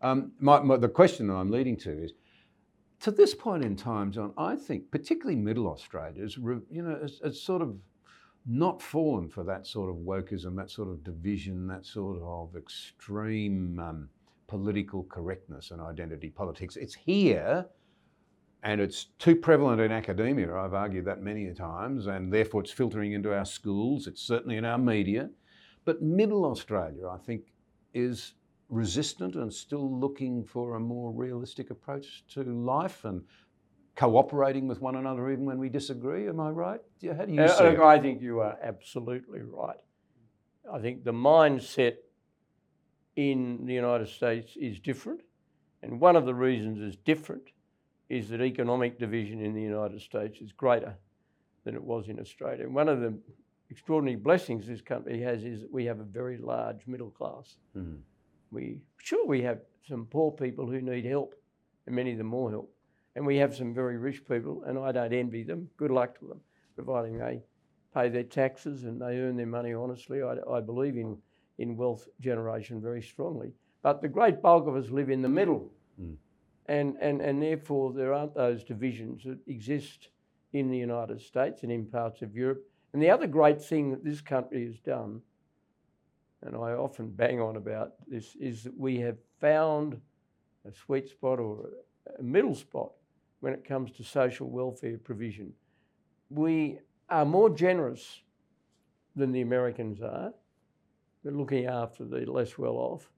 Um, 0.01 0.31
the 0.39 0.89
question 0.89 1.27
that 1.27 1.33
I'm 1.33 1.51
leading 1.51 1.77
to 1.77 1.91
is, 1.91 2.13
to 3.01 3.11
this 3.11 3.35
point 3.35 3.63
in 3.63 3.75
time, 3.75 4.11
John, 4.11 4.33
I 4.37 4.55
think 4.55 4.89
particularly 4.89 5.35
Middle 5.35 5.67
Australia 5.67 6.23
is, 6.23 6.37
you 6.37 6.81
know, 6.81 6.97
it's, 7.03 7.41
sort 7.41 7.61
of 7.61 7.75
not 8.47 8.81
fallen 8.81 9.27
for 9.27 9.43
that 9.43 9.67
sort 9.67 9.89
of 9.89 9.97
wokeism, 9.97 10.55
that 10.55 10.71
sort 10.71 10.87
of 10.87 11.03
division, 11.03 11.67
that 11.67 11.85
sort 11.85 12.19
of 12.21 12.55
extreme 12.55 13.79
um, 13.79 14.09
political 14.51 15.05
correctness 15.05 15.71
and 15.71 15.79
identity 15.79 16.29
politics. 16.29 16.75
It's 16.75 16.93
here, 16.93 17.65
and 18.63 18.81
it's 18.81 19.05
too 19.17 19.33
prevalent 19.33 19.79
in 19.79 19.93
academia. 19.93 20.53
I've 20.53 20.73
argued 20.73 21.05
that 21.05 21.21
many 21.21 21.53
times, 21.53 22.07
and 22.07 22.33
therefore 22.33 22.59
it's 22.59 22.71
filtering 22.71 23.13
into 23.13 23.33
our 23.33 23.45
schools. 23.45 24.07
It's 24.07 24.21
certainly 24.21 24.57
in 24.57 24.65
our 24.65 24.77
media. 24.77 25.29
But 25.85 26.01
Middle 26.01 26.43
Australia, 26.43 27.07
I 27.07 27.17
think, 27.17 27.43
is 27.93 28.33
resistant 28.67 29.35
and 29.35 29.53
still 29.53 29.89
looking 29.99 30.43
for 30.43 30.75
a 30.75 30.79
more 30.81 31.13
realistic 31.13 31.69
approach 31.69 32.25
to 32.33 32.43
life 32.43 33.05
and 33.05 33.23
cooperating 33.95 34.67
with 34.67 34.81
one 34.81 34.97
another 34.97 35.31
even 35.31 35.45
when 35.45 35.59
we 35.59 35.69
disagree. 35.69 36.27
Am 36.27 36.41
I 36.41 36.49
right? 36.49 36.81
How 37.17 37.25
do 37.25 37.33
you 37.33 37.41
uh, 37.41 37.47
see 37.47 37.63
it? 37.63 37.79
I 37.79 37.99
think 37.99 38.21
you 38.21 38.41
are 38.41 38.57
absolutely 38.61 39.43
right. 39.43 39.77
I 40.71 40.79
think 40.79 41.05
the 41.05 41.13
mindset 41.13 41.95
in 43.15 43.65
the 43.65 43.73
United 43.73 44.07
States 44.07 44.55
is 44.55 44.79
different. 44.79 45.21
And 45.83 45.99
one 45.99 46.15
of 46.15 46.25
the 46.25 46.35
reasons 46.35 46.79
it's 46.81 47.01
different 47.03 47.49
is 48.09 48.29
that 48.29 48.41
economic 48.41 48.99
division 48.99 49.41
in 49.41 49.53
the 49.53 49.61
United 49.61 50.01
States 50.01 50.39
is 50.41 50.51
greater 50.51 50.95
than 51.63 51.75
it 51.75 51.83
was 51.83 52.07
in 52.09 52.19
Australia. 52.19 52.63
And 52.63 52.75
one 52.75 52.89
of 52.89 52.99
the 52.99 53.17
extraordinary 53.69 54.17
blessings 54.17 54.67
this 54.67 54.81
country 54.81 55.21
has 55.21 55.43
is 55.43 55.61
that 55.61 55.71
we 55.71 55.85
have 55.85 55.99
a 55.99 56.03
very 56.03 56.37
large 56.37 56.85
middle 56.87 57.09
class. 57.09 57.55
Mm. 57.77 57.99
We 58.51 58.81
sure 58.97 59.25
we 59.25 59.41
have 59.43 59.61
some 59.87 60.05
poor 60.05 60.31
people 60.31 60.67
who 60.67 60.81
need 60.81 61.05
help, 61.05 61.35
and 61.85 61.95
many 61.95 62.11
of 62.11 62.17
them 62.17 62.27
more 62.27 62.51
help, 62.51 62.73
and 63.15 63.25
we 63.25 63.37
have 63.37 63.55
some 63.55 63.73
very 63.73 63.97
rich 63.97 64.27
people, 64.27 64.63
and 64.65 64.77
I 64.77 64.91
don't 64.91 65.13
envy 65.13 65.43
them. 65.43 65.69
Good 65.77 65.91
luck 65.91 66.19
to 66.19 66.27
them, 66.27 66.41
providing 66.75 67.17
they 67.17 67.41
pay 67.93 68.09
their 68.09 68.23
taxes 68.23 68.83
and 68.83 69.01
they 69.01 69.17
earn 69.17 69.35
their 69.37 69.45
money 69.45 69.73
honestly. 69.73 70.21
I, 70.21 70.35
I 70.49 70.59
believe 70.61 70.97
in 70.97 71.17
in 71.61 71.77
wealth 71.77 72.07
generation 72.19 72.81
very 72.81 73.01
strongly, 73.01 73.53
but 73.81 74.01
the 74.01 74.07
great 74.07 74.41
bulk 74.41 74.67
of 74.67 74.75
us 74.75 74.89
live 74.89 75.09
in 75.09 75.21
the 75.21 75.29
middle. 75.29 75.71
Mm. 76.01 76.15
And, 76.67 76.95
and, 77.01 77.21
and 77.21 77.41
therefore, 77.41 77.91
there 77.91 78.13
aren't 78.13 78.35
those 78.35 78.63
divisions 78.63 79.23
that 79.25 79.39
exist 79.47 80.09
in 80.53 80.69
the 80.69 80.77
United 80.77 81.21
States 81.21 81.63
and 81.63 81.71
in 81.71 81.85
parts 81.85 82.21
of 82.21 82.35
Europe 82.35 82.63
and 82.93 83.01
the 83.01 83.09
other 83.09 83.27
great 83.27 83.61
thing 83.61 83.91
that 83.91 84.03
this 84.03 84.21
country 84.21 84.65
has 84.65 84.79
done, 84.79 85.21
and 86.41 86.55
I 86.55 86.73
often 86.73 87.09
bang 87.09 87.39
on 87.39 87.55
about 87.55 87.93
this, 88.07 88.35
is 88.39 88.63
that 88.63 88.77
we 88.77 88.99
have 88.99 89.17
found 89.39 89.99
a 90.67 90.73
sweet 90.73 91.07
spot 91.09 91.39
or 91.39 91.69
a 92.19 92.23
middle 92.23 92.55
spot 92.55 92.91
when 93.39 93.53
it 93.53 93.63
comes 93.63 93.91
to 93.91 94.03
social 94.03 94.49
welfare 94.49 94.97
provision. 94.97 95.53
We 96.29 96.79
are 97.09 97.25
more 97.25 97.49
generous 97.49 98.21
than 99.15 99.31
the 99.31 99.41
Americans 99.41 100.01
are. 100.01 100.33
We're 101.23 101.31
looking 101.31 101.65
after 101.65 102.03
the 102.03 102.25
less 102.25 102.57
well 102.57 102.77
off, 102.77 103.09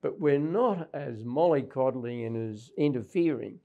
but 0.00 0.18
we're 0.18 0.38
not 0.38 0.88
as 0.94 1.24
mollycoddling 1.24 2.26
and 2.26 2.52
as 2.52 2.70
interfering 2.78 3.58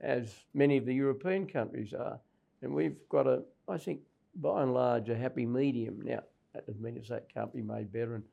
as 0.00 0.34
many 0.54 0.76
of 0.78 0.86
the 0.86 0.94
European 0.94 1.46
countries 1.46 1.92
are. 1.92 2.18
And 2.62 2.74
we've 2.74 2.96
got 3.10 3.26
a, 3.26 3.42
I 3.68 3.76
think, 3.76 4.00
by 4.36 4.62
and 4.62 4.72
large, 4.72 5.10
a 5.10 5.16
happy 5.16 5.44
medium. 5.44 6.00
Now, 6.02 6.22
that 6.54 6.66
doesn't 6.66 6.82
mean 6.82 7.02
that 7.08 7.32
can't 7.32 7.52
be 7.52 7.62
made 7.62 7.92
better, 7.92 8.14
and 8.14 8.24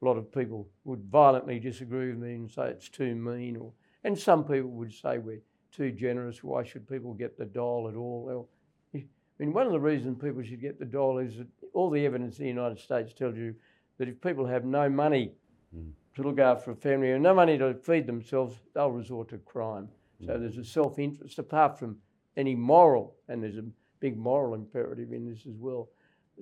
a 0.00 0.04
lot 0.04 0.16
of 0.16 0.32
people 0.32 0.68
would 0.84 1.04
violently 1.10 1.58
disagree 1.58 2.10
with 2.10 2.18
me 2.18 2.34
and 2.34 2.50
say 2.50 2.68
it's 2.68 2.88
too 2.88 3.14
mean, 3.14 3.56
or 3.56 3.72
and 4.04 4.18
some 4.18 4.44
people 4.44 4.70
would 4.70 4.92
say 4.92 5.18
we're 5.18 5.42
too 5.72 5.90
generous. 5.90 6.42
Why 6.42 6.62
should 6.62 6.88
people 6.88 7.12
get 7.14 7.36
the 7.36 7.44
dole 7.44 7.88
at 7.88 7.96
all? 7.96 8.48
I 8.94 8.98
mean, 9.38 9.52
one 9.52 9.66
of 9.66 9.72
the 9.72 9.80
reasons 9.80 10.22
people 10.22 10.42
should 10.42 10.60
get 10.60 10.78
the 10.78 10.84
dole 10.84 11.18
is 11.18 11.38
that 11.38 11.48
all 11.72 11.90
the 11.90 12.04
evidence 12.04 12.38
in 12.38 12.44
the 12.44 12.50
United 12.50 12.78
States 12.78 13.12
tells 13.12 13.36
you 13.36 13.54
that 14.00 14.08
if 14.08 14.18
people 14.22 14.46
have 14.46 14.64
no 14.64 14.88
money 14.88 15.30
mm. 15.76 15.92
to 16.16 16.22
look 16.22 16.38
after 16.38 16.70
a 16.70 16.74
family 16.74 17.10
and 17.12 17.22
no 17.22 17.34
money 17.34 17.58
to 17.58 17.74
feed 17.74 18.06
themselves, 18.06 18.56
they'll 18.74 18.90
resort 18.90 19.28
to 19.28 19.36
crime. 19.36 19.90
Mm. 20.22 20.26
So 20.26 20.38
there's 20.38 20.56
a 20.56 20.64
self-interest 20.64 21.38
apart 21.38 21.78
from 21.78 21.98
any 22.34 22.54
moral, 22.54 23.14
and 23.28 23.42
there's 23.42 23.58
a 23.58 23.64
big 24.00 24.16
moral 24.16 24.54
imperative 24.54 25.12
in 25.12 25.28
this 25.28 25.40
as 25.40 25.58
well. 25.58 25.90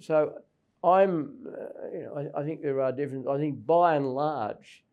So 0.01 0.35
I'm, 0.85 1.49
uh, 1.49 1.89
you 1.93 2.03
know, 2.05 2.31
I, 2.37 2.41
I, 2.41 2.45
think 2.45 2.63
there 2.63 2.81
are 2.81 2.93
differences. 2.93 3.27
I 3.29 3.39
think 3.39 3.67
by 3.67 3.97
and 3.97 4.15
large, 4.15 4.85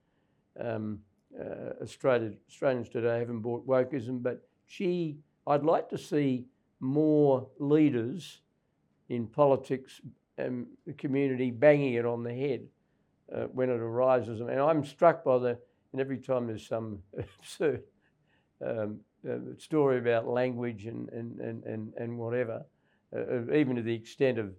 um, 0.60 1.02
uh, 1.40 1.84
Australia, 1.84 2.32
Australians 2.50 2.90
today 2.90 3.20
haven't 3.20 3.42
bought 3.42 3.68
wokeism, 3.68 4.24
but 4.24 4.42
gee, 4.68 5.20
I'd 5.46 5.64
like 5.64 5.88
to 5.90 6.00
see 6.00 6.48
more 6.80 7.48
leaders 7.60 8.42
in 9.10 9.28
politics 9.28 10.02
and 10.38 10.66
the 10.86 10.94
community 10.94 11.52
banging 11.52 11.94
it 11.94 12.06
on 12.06 12.24
the 12.24 12.34
head 12.34 12.66
uh, 13.34 13.46
when 13.46 13.70
it 13.70 13.80
arises. 13.80 14.42
And 14.42 14.60
I'm 14.60 14.84
struck 14.84 15.24
by 15.24 15.38
the, 15.40 15.58
and 15.92 16.02
every 16.02 16.18
time 16.18 16.48
there's 16.48 16.68
some 16.68 17.00
absurd 17.18 17.84
um, 18.66 19.00
uh, 19.30 19.38
story 19.58 19.98
about 19.98 20.28
language 20.28 20.86
and, 20.86 21.10
and, 21.10 21.40
and, 21.40 21.64
and, 21.64 21.94
and 21.98 22.18
whatever, 22.18 22.66
uh, 23.16 23.20
uh, 23.20 23.54
even 23.54 23.76
to 23.76 23.82
the 23.82 23.94
extent 23.94 24.38
of 24.38 24.54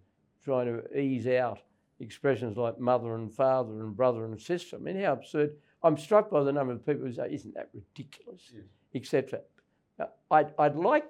trying 0.45 0.67
to 0.67 0.99
ease 0.99 1.27
out 1.27 1.61
expressions 2.01 2.57
like 2.57 2.79
mother 2.79 3.15
and 3.15 3.33
father 3.35 3.81
and 3.81 3.97
brother 3.97 4.25
and 4.25 4.41
sister. 4.41 4.77
I 4.77 4.79
mean, 4.79 5.01
how 5.01 5.13
absurd. 5.13 5.53
I'm 5.83 5.97
struck 5.97 6.31
by 6.31 6.43
the 6.43 6.53
number 6.53 6.73
of 6.73 6.85
people 6.85 7.07
who 7.07 7.13
say, 7.13 7.29
isn't 7.31 7.55
that 7.55 7.69
ridiculous, 7.73 8.43
yes. 8.53 8.65
etc. 8.95 9.41
I'd, 10.31 10.53
I'd 10.59 10.77
like 10.77 11.05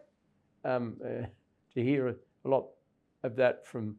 um, 0.64 0.96
uh, 1.02 1.26
to 1.74 1.82
hear 1.82 2.08
a, 2.08 2.14
a, 2.44 2.48
lot 2.48 2.66
of 3.22 3.36
that 3.36 3.66
from 3.66 3.96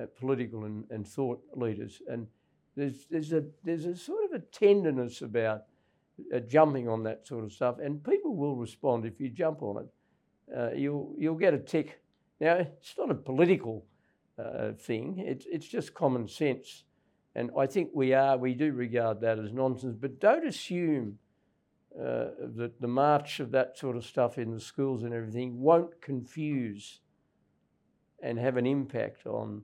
uh, 0.00 0.06
political 0.18 0.64
and, 0.64 0.84
and 0.90 1.06
thought 1.06 1.42
leaders. 1.54 2.00
And 2.08 2.26
there's, 2.76 3.06
there's, 3.10 3.32
a, 3.32 3.44
there's 3.64 3.86
a 3.86 3.96
sort 3.96 4.24
of 4.24 4.32
a 4.32 4.38
tenderness 4.38 5.22
about 5.22 5.64
uh, 6.34 6.40
jumping 6.40 6.88
on 6.88 7.02
that 7.04 7.26
sort 7.26 7.44
of 7.44 7.52
stuff, 7.52 7.76
and 7.82 8.02
people 8.02 8.34
will 8.36 8.56
respond 8.56 9.04
if 9.04 9.20
you 9.20 9.28
jump 9.28 9.62
on 9.62 9.84
it. 9.84 10.56
Uh, 10.56 10.70
you'll 10.74 11.14
you'll 11.18 11.34
get 11.34 11.54
a 11.54 11.58
tick. 11.58 12.00
Now 12.40 12.54
it's 12.54 12.94
not 12.96 13.10
a 13.10 13.14
political 13.14 13.84
uh, 14.38 14.72
thing; 14.72 15.18
it's 15.18 15.44
it's 15.50 15.66
just 15.66 15.94
common 15.94 16.28
sense, 16.28 16.84
and 17.34 17.50
I 17.58 17.66
think 17.66 17.90
we 17.92 18.14
are 18.14 18.38
we 18.38 18.54
do 18.54 18.72
regard 18.72 19.20
that 19.20 19.38
as 19.38 19.52
nonsense. 19.52 19.96
But 20.00 20.20
don't 20.20 20.46
assume 20.46 21.18
uh, 21.98 22.28
that 22.56 22.80
the 22.80 22.88
march 22.88 23.40
of 23.40 23.50
that 23.52 23.76
sort 23.76 23.96
of 23.96 24.04
stuff 24.04 24.38
in 24.38 24.52
the 24.52 24.60
schools 24.60 25.02
and 25.02 25.12
everything 25.12 25.60
won't 25.60 26.00
confuse 26.00 27.00
and 28.22 28.38
have 28.38 28.56
an 28.56 28.66
impact 28.66 29.26
on 29.26 29.62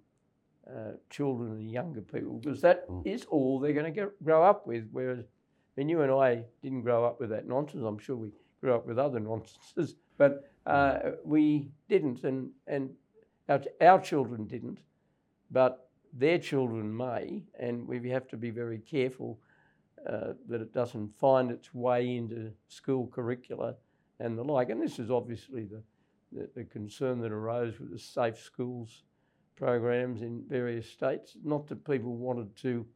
uh, 0.69 0.93
children 1.11 1.53
and 1.53 1.71
younger 1.71 2.01
people 2.01 2.39
because 2.39 2.61
that 2.61 2.89
mm. 2.89 3.07
is 3.07 3.25
all 3.25 3.59
they're 3.59 3.73
going 3.73 3.93
to 3.93 4.11
grow 4.23 4.43
up 4.43 4.67
with. 4.67 4.89
Whereas 4.93 5.21
I 5.21 5.81
mean, 5.81 5.89
you 5.89 6.03
and 6.03 6.13
I 6.13 6.45
didn't 6.63 6.83
grow 6.83 7.05
up 7.05 7.21
with 7.21 7.31
that 7.31 7.49
nonsense. 7.49 7.83
I'm 7.85 7.99
sure 7.99 8.17
we 8.17 8.31
grew 8.61 8.75
up 8.75 8.87
with 8.87 8.99
other 8.99 9.21
nonsenses, 9.21 9.97
but 10.19 10.51
uh, 10.67 10.99
we 11.25 11.71
didn't, 11.89 12.25
and, 12.25 12.51
and 12.67 12.91
our, 13.49 13.61
our 13.81 14.01
children 14.01 14.47
didn't, 14.47 14.81
but 15.51 15.89
their 16.13 16.39
children 16.39 16.95
may, 16.95 17.43
and 17.59 17.87
we 17.89 18.11
have 18.11 18.29
to 18.29 18.37
be 18.37 18.51
very 18.51 18.79
careful 18.79 19.41
uh, 20.09 20.35
that 20.49 20.61
it 20.61 20.73
doesn't 20.75 21.17
find 21.19 21.51
its 21.51 21.73
way 21.73 22.17
into 22.17 22.53
school 22.69 23.09
curricula 23.09 23.75
and 24.21 24.37
the 24.37 24.45
like. 24.45 24.69
And 24.69 24.81
this 24.81 24.99
is 24.99 25.11
obviously 25.11 25.65
the, 25.65 25.83
the, 26.33 26.49
the 26.55 26.65
concern 26.65 27.21
that 27.21 27.33
arose 27.33 27.79
with 27.81 27.91
the 27.91 27.99
safe 27.99 28.39
schools 28.39 29.05
programs 29.57 30.23
in 30.23 30.43
various 30.49 30.89
states. 30.91 31.37
Not 31.45 31.67
that 31.69 31.85
people 31.85 32.17
wanted 32.17 32.55
to 32.59 32.87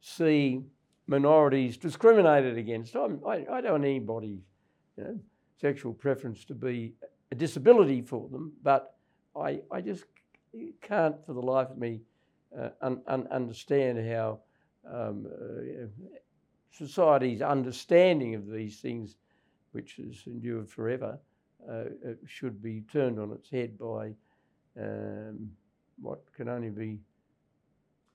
see 0.00 0.62
minorities 1.06 1.76
discriminated 1.76 2.58
against. 2.58 2.94
I'm, 2.96 3.20
I, 3.26 3.46
I 3.50 3.60
don't 3.60 3.72
want 3.72 3.84
anybody's 3.84 4.40
you 4.96 5.04
know, 5.04 5.20
sexual 5.60 5.92
preference 5.92 6.44
to 6.46 6.54
be 6.54 6.94
a 7.32 7.34
disability 7.34 8.02
for 8.02 8.28
them, 8.28 8.52
but 8.62 8.96
I, 9.34 9.60
I 9.70 9.80
just 9.80 10.04
can't 10.80 11.16
for 11.26 11.32
the 11.32 11.42
life 11.42 11.70
of 11.70 11.78
me 11.78 12.00
uh, 12.58 12.70
un, 12.80 13.02
un, 13.06 13.26
understand 13.30 13.98
how 14.10 14.40
um, 14.90 15.26
uh, 15.26 15.86
society's 16.70 17.42
understanding 17.42 18.34
of 18.34 18.50
these 18.50 18.80
things, 18.80 19.16
which 19.72 19.96
has 19.96 20.22
endured 20.26 20.68
forever, 20.68 21.18
uh, 21.68 21.72
uh 21.72 22.12
should 22.26 22.62
be 22.62 22.82
turned 22.92 23.18
on 23.18 23.32
its 23.32 23.50
head 23.50 23.76
by 23.78 24.12
um, 24.80 25.50
what 26.00 26.22
can 26.36 26.48
only 26.48 26.70
be 26.70 27.00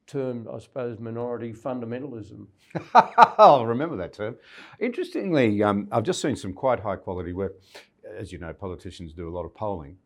termed, 0.08 0.48
I 0.52 0.60
suppose, 0.60 1.00
minority 1.00 1.54
fundamentalism. 1.54 2.48
I'll 2.94 3.66
remember 3.76 3.96
that 3.98 4.14
term. 4.14 4.36
Interestingly, 4.80 5.64
um, 5.64 5.88
I've 5.92 6.04
just 6.04 6.22
seen 6.22 6.36
some 6.36 6.54
quite 6.54 6.80
high 6.80 6.98
quality 6.98 7.34
work. 7.34 7.60
As 8.18 8.32
you 8.32 8.38
know, 8.40 8.54
politicians 8.54 9.14
do 9.14 9.30
a 9.30 9.34
lot 9.34 9.46
of 9.46 9.56
polling. 9.56 9.98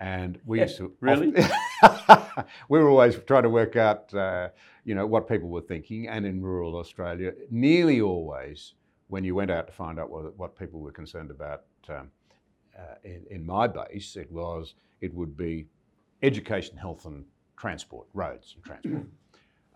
And 0.00 0.38
we 0.44 0.60
used 0.60 0.76
to 0.78 0.92
really. 1.00 1.28
we 2.68 2.78
were 2.78 2.90
always 2.90 3.16
trying 3.26 3.44
to 3.44 3.48
work 3.48 3.76
out, 3.76 4.12
uh, 4.12 4.48
you 4.84 4.94
know, 4.94 5.06
what 5.06 5.28
people 5.28 5.48
were 5.48 5.62
thinking. 5.62 6.08
And 6.08 6.26
in 6.26 6.42
rural 6.42 6.76
Australia, 6.76 7.32
nearly 7.50 8.00
always, 8.00 8.74
when 9.08 9.24
you 9.24 9.34
went 9.34 9.50
out 9.50 9.66
to 9.68 9.72
find 9.72 9.98
out 9.98 10.10
what, 10.10 10.36
what 10.36 10.58
people 10.58 10.80
were 10.80 10.92
concerned 10.92 11.30
about, 11.30 11.62
um, 11.88 12.10
uh, 12.76 12.96
in, 13.04 13.24
in 13.30 13.46
my 13.46 13.66
base, 13.68 14.16
it 14.16 14.30
was 14.30 14.74
it 15.00 15.14
would 15.14 15.36
be 15.36 15.66
education, 16.24 16.76
health, 16.76 17.04
and 17.04 17.24
transport, 17.56 18.06
roads 18.14 18.54
and 18.56 18.64
transport. 18.64 19.06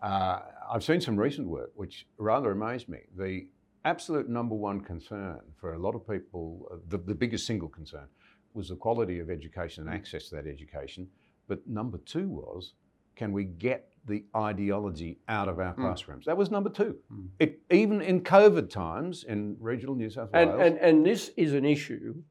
Uh, 0.00 0.42
I've 0.72 0.84
seen 0.84 1.00
some 1.00 1.16
recent 1.16 1.48
work 1.48 1.72
which 1.74 2.06
rather 2.18 2.52
amazed 2.52 2.88
me. 2.88 3.00
The 3.16 3.48
absolute 3.84 4.28
number 4.28 4.54
one 4.54 4.80
concern 4.80 5.40
for 5.60 5.74
a 5.74 5.78
lot 5.78 5.96
of 5.96 6.06
people, 6.08 6.68
uh, 6.70 6.76
the, 6.86 6.98
the 6.98 7.16
biggest 7.16 7.48
single 7.48 7.68
concern, 7.68 8.06
was 8.54 8.68
the 8.68 8.76
quality 8.76 9.18
of 9.18 9.28
education 9.28 9.88
and 9.88 9.92
access 9.92 10.28
to 10.28 10.36
that 10.36 10.46
education. 10.46 11.08
But 11.48 11.66
number 11.66 11.98
two 11.98 12.28
was, 12.28 12.74
can 13.16 13.32
we 13.32 13.42
get 13.42 13.92
the 14.06 14.22
ideology 14.36 15.18
out 15.28 15.48
of 15.48 15.58
our 15.58 15.74
mm. 15.74 15.78
classrooms? 15.78 16.26
That 16.26 16.36
was 16.36 16.48
number 16.48 16.70
two. 16.70 16.96
Mm. 17.12 17.28
It, 17.40 17.60
even 17.70 18.00
in 18.00 18.20
COVID 18.20 18.70
times 18.70 19.24
in 19.24 19.56
regional 19.58 19.96
New 19.96 20.10
South 20.10 20.30
Wales. 20.32 20.50
And, 20.52 20.60
and, 20.60 20.78
and 20.78 21.04
this 21.04 21.32
is 21.36 21.54
an 21.54 21.64
issue 21.64 22.22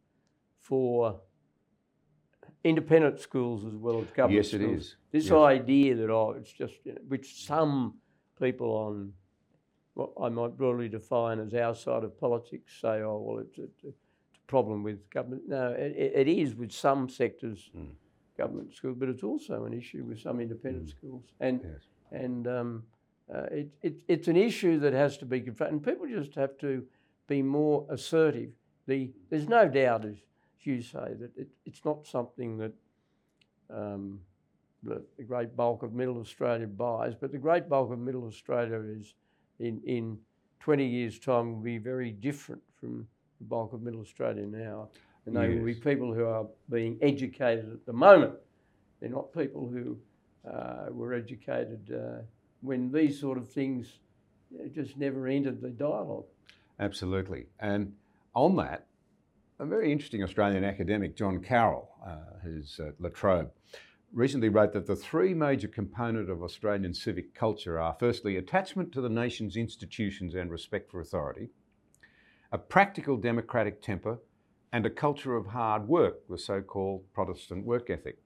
for 0.57 1.19
independent 2.63 3.19
schools 3.19 3.65
as 3.65 3.73
well 3.73 3.99
as 3.99 4.07
government 4.15 4.45
yes, 4.45 4.47
schools. 4.47 4.61
Yes, 4.61 4.71
it 4.71 4.77
is. 4.77 4.95
This 5.11 5.25
yes. 5.25 5.33
idea 5.33 5.95
that, 5.95 6.09
oh, 6.09 6.35
it's 6.37 6.51
just, 6.51 6.73
you 6.83 6.93
know, 6.93 7.01
which 7.07 7.45
some 7.45 7.95
people 8.39 8.71
on 8.71 9.13
what 9.93 10.11
I 10.21 10.29
might 10.29 10.57
broadly 10.57 10.89
define 10.89 11.39
as 11.39 11.53
our 11.53 11.73
side 11.73 12.03
of 12.03 12.19
politics 12.19 12.73
say, 12.79 13.01
oh, 13.01 13.23
well, 13.25 13.39
it's 13.39 13.57
a, 13.57 13.63
it's 13.63 13.83
a 13.83 13.93
problem 14.47 14.83
with 14.83 15.09
government. 15.09 15.43
No, 15.47 15.71
it, 15.71 15.95
it 15.97 16.27
is 16.27 16.55
with 16.55 16.71
some 16.71 17.09
sectors, 17.09 17.71
mm. 17.75 17.89
government 18.37 18.73
schools, 18.75 18.97
but 18.99 19.09
it's 19.09 19.23
also 19.23 19.65
an 19.65 19.73
issue 19.73 20.03
with 20.03 20.19
some 20.19 20.39
independent 20.39 20.87
mm. 20.87 20.91
schools. 20.91 21.23
And, 21.39 21.61
yes. 21.63 21.81
and 22.11 22.47
um, 22.47 22.83
uh, 23.33 23.43
it, 23.51 23.69
it, 23.81 24.01
it's 24.07 24.27
an 24.27 24.37
issue 24.37 24.79
that 24.79 24.93
has 24.93 25.17
to 25.17 25.25
be 25.25 25.41
confronted. 25.41 25.73
And 25.73 25.83
people 25.83 26.07
just 26.07 26.35
have 26.35 26.57
to 26.59 26.83
be 27.27 27.41
more 27.41 27.85
assertive. 27.89 28.51
The, 28.85 29.11
there's 29.29 29.49
no 29.49 29.67
doubt, 29.67 30.05
as 30.05 30.17
you 30.67 30.81
say, 30.81 31.13
that 31.19 31.31
it, 31.35 31.47
it's 31.65 31.83
not 31.83 32.05
something 32.05 32.57
that 32.57 32.73
um, 33.73 34.19
the, 34.83 35.03
the, 35.17 35.23
great 35.23 35.55
bulk 35.55 35.83
of 35.83 35.93
Middle 35.93 36.19
Australia 36.19 36.67
buys, 36.67 37.15
but 37.15 37.31
the 37.31 37.37
great 37.37 37.67
bulk 37.67 37.91
of 37.91 37.99
Middle 37.99 38.25
Australia 38.25 38.79
is 38.79 39.13
in, 39.59 39.81
in 39.85 40.17
20 40.59 40.85
years' 40.85 41.19
time 41.19 41.53
will 41.53 41.61
be 41.61 41.77
very 41.77 42.11
different 42.11 42.61
from 42.79 43.07
the 43.39 43.45
bulk 43.45 43.73
of 43.73 43.81
Middle 43.81 44.01
Australia 44.01 44.45
now. 44.45 44.89
And 45.25 45.35
they 45.35 45.49
yes. 45.49 45.57
will 45.57 45.65
be 45.65 45.73
people 45.73 46.13
who 46.13 46.25
are 46.25 46.45
being 46.69 46.97
educated 47.01 47.71
at 47.71 47.85
the 47.85 47.93
moment. 47.93 48.33
They're 48.99 49.09
not 49.09 49.33
people 49.33 49.67
who 49.67 49.97
uh, 50.49 50.87
were 50.91 51.13
educated 51.13 51.91
uh, 51.93 52.21
when 52.61 52.91
these 52.91 53.19
sort 53.19 53.37
of 53.37 53.49
things 53.49 53.99
just 54.73 54.97
never 54.97 55.27
entered 55.27 55.61
the 55.61 55.69
dialogue. 55.69 56.25
Absolutely. 56.79 57.47
And 57.59 57.93
on 58.33 58.55
that, 58.57 58.85
a 59.59 59.65
very 59.65 59.91
interesting 59.91 60.23
Australian 60.23 60.63
academic, 60.63 61.15
John 61.15 61.41
Carroll, 61.41 61.89
uh, 62.05 62.39
who's 62.43 62.79
at 62.79 62.99
La 62.99 63.09
Trobe, 63.09 63.49
recently 64.13 64.49
wrote 64.49 64.71
that 64.73 64.85
the 64.85 64.95
three 64.95 65.33
major 65.33 65.67
components 65.67 66.29
of 66.29 66.43
Australian 66.43 66.93
civic 66.93 67.33
culture 67.33 67.79
are 67.79 67.95
firstly, 67.99 68.37
attachment 68.37 68.91
to 68.91 69.01
the 69.01 69.09
nation's 69.09 69.57
institutions 69.57 70.35
and 70.35 70.51
respect 70.51 70.91
for 70.91 71.01
authority, 71.01 71.49
a 72.51 72.57
practical 72.57 73.17
democratic 73.17 73.81
temper, 73.81 74.19
and 74.71 74.85
a 74.85 74.89
culture 74.89 75.35
of 75.35 75.47
hard 75.47 75.87
work, 75.87 76.27
the 76.29 76.37
so 76.37 76.61
called 76.61 77.03
Protestant 77.13 77.65
work 77.65 77.89
ethic. 77.89 78.19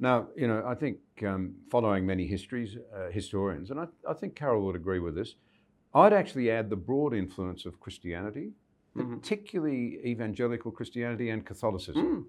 Now, 0.00 0.28
you 0.36 0.48
know, 0.48 0.64
I 0.66 0.74
think 0.74 0.98
um, 1.24 1.54
following 1.70 2.04
many 2.04 2.26
histories, 2.26 2.76
uh, 2.94 3.10
historians, 3.10 3.70
and 3.70 3.78
I, 3.78 3.86
I 4.08 4.14
think 4.14 4.34
Carroll 4.34 4.66
would 4.66 4.76
agree 4.76 4.98
with 4.98 5.14
this, 5.14 5.36
I'd 5.94 6.12
actually 6.12 6.50
add 6.50 6.68
the 6.68 6.76
broad 6.76 7.14
influence 7.14 7.64
of 7.64 7.78
Christianity. 7.78 8.50
Particularly 8.94 9.98
evangelical 10.04 10.70
Christianity 10.70 11.30
and 11.30 11.44
Catholicism. 11.44 12.06
Mm. 12.06 12.24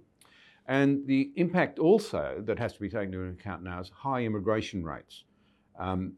And 0.67 1.05
the 1.05 1.31
impact 1.35 1.77
also 1.77 2.41
that 2.45 2.57
has 2.57 2.73
to 2.73 2.79
be 2.79 2.89
taken 2.89 3.13
into 3.13 3.27
account 3.27 3.63
now 3.63 3.79
is 3.79 3.89
high 3.89 4.23
immigration 4.23 4.83
rates. 4.83 5.23
Um, 5.77 6.13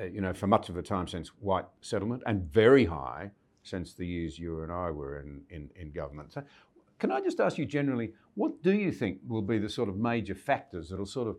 uh, 0.00 0.04
you 0.04 0.20
know, 0.20 0.32
for 0.32 0.46
much 0.46 0.68
of 0.68 0.74
the 0.74 0.82
time 0.82 1.06
since 1.06 1.28
white 1.40 1.66
settlement, 1.82 2.22
and 2.26 2.50
very 2.50 2.84
high 2.84 3.30
since 3.62 3.92
the 3.92 4.06
years 4.06 4.38
you 4.38 4.62
and 4.62 4.72
I 4.72 4.90
were 4.90 5.20
in, 5.20 5.42
in, 5.50 5.68
in 5.76 5.92
government. 5.92 6.32
So, 6.32 6.42
can 6.98 7.10
I 7.10 7.20
just 7.20 7.40
ask 7.40 7.58
you 7.58 7.66
generally, 7.66 8.12
what 8.34 8.62
do 8.62 8.72
you 8.72 8.90
think 8.92 9.18
will 9.26 9.42
be 9.42 9.58
the 9.58 9.68
sort 9.68 9.88
of 9.88 9.96
major 9.96 10.34
factors 10.34 10.88
that 10.88 10.98
will 10.98 11.06
sort 11.06 11.28
of 11.28 11.36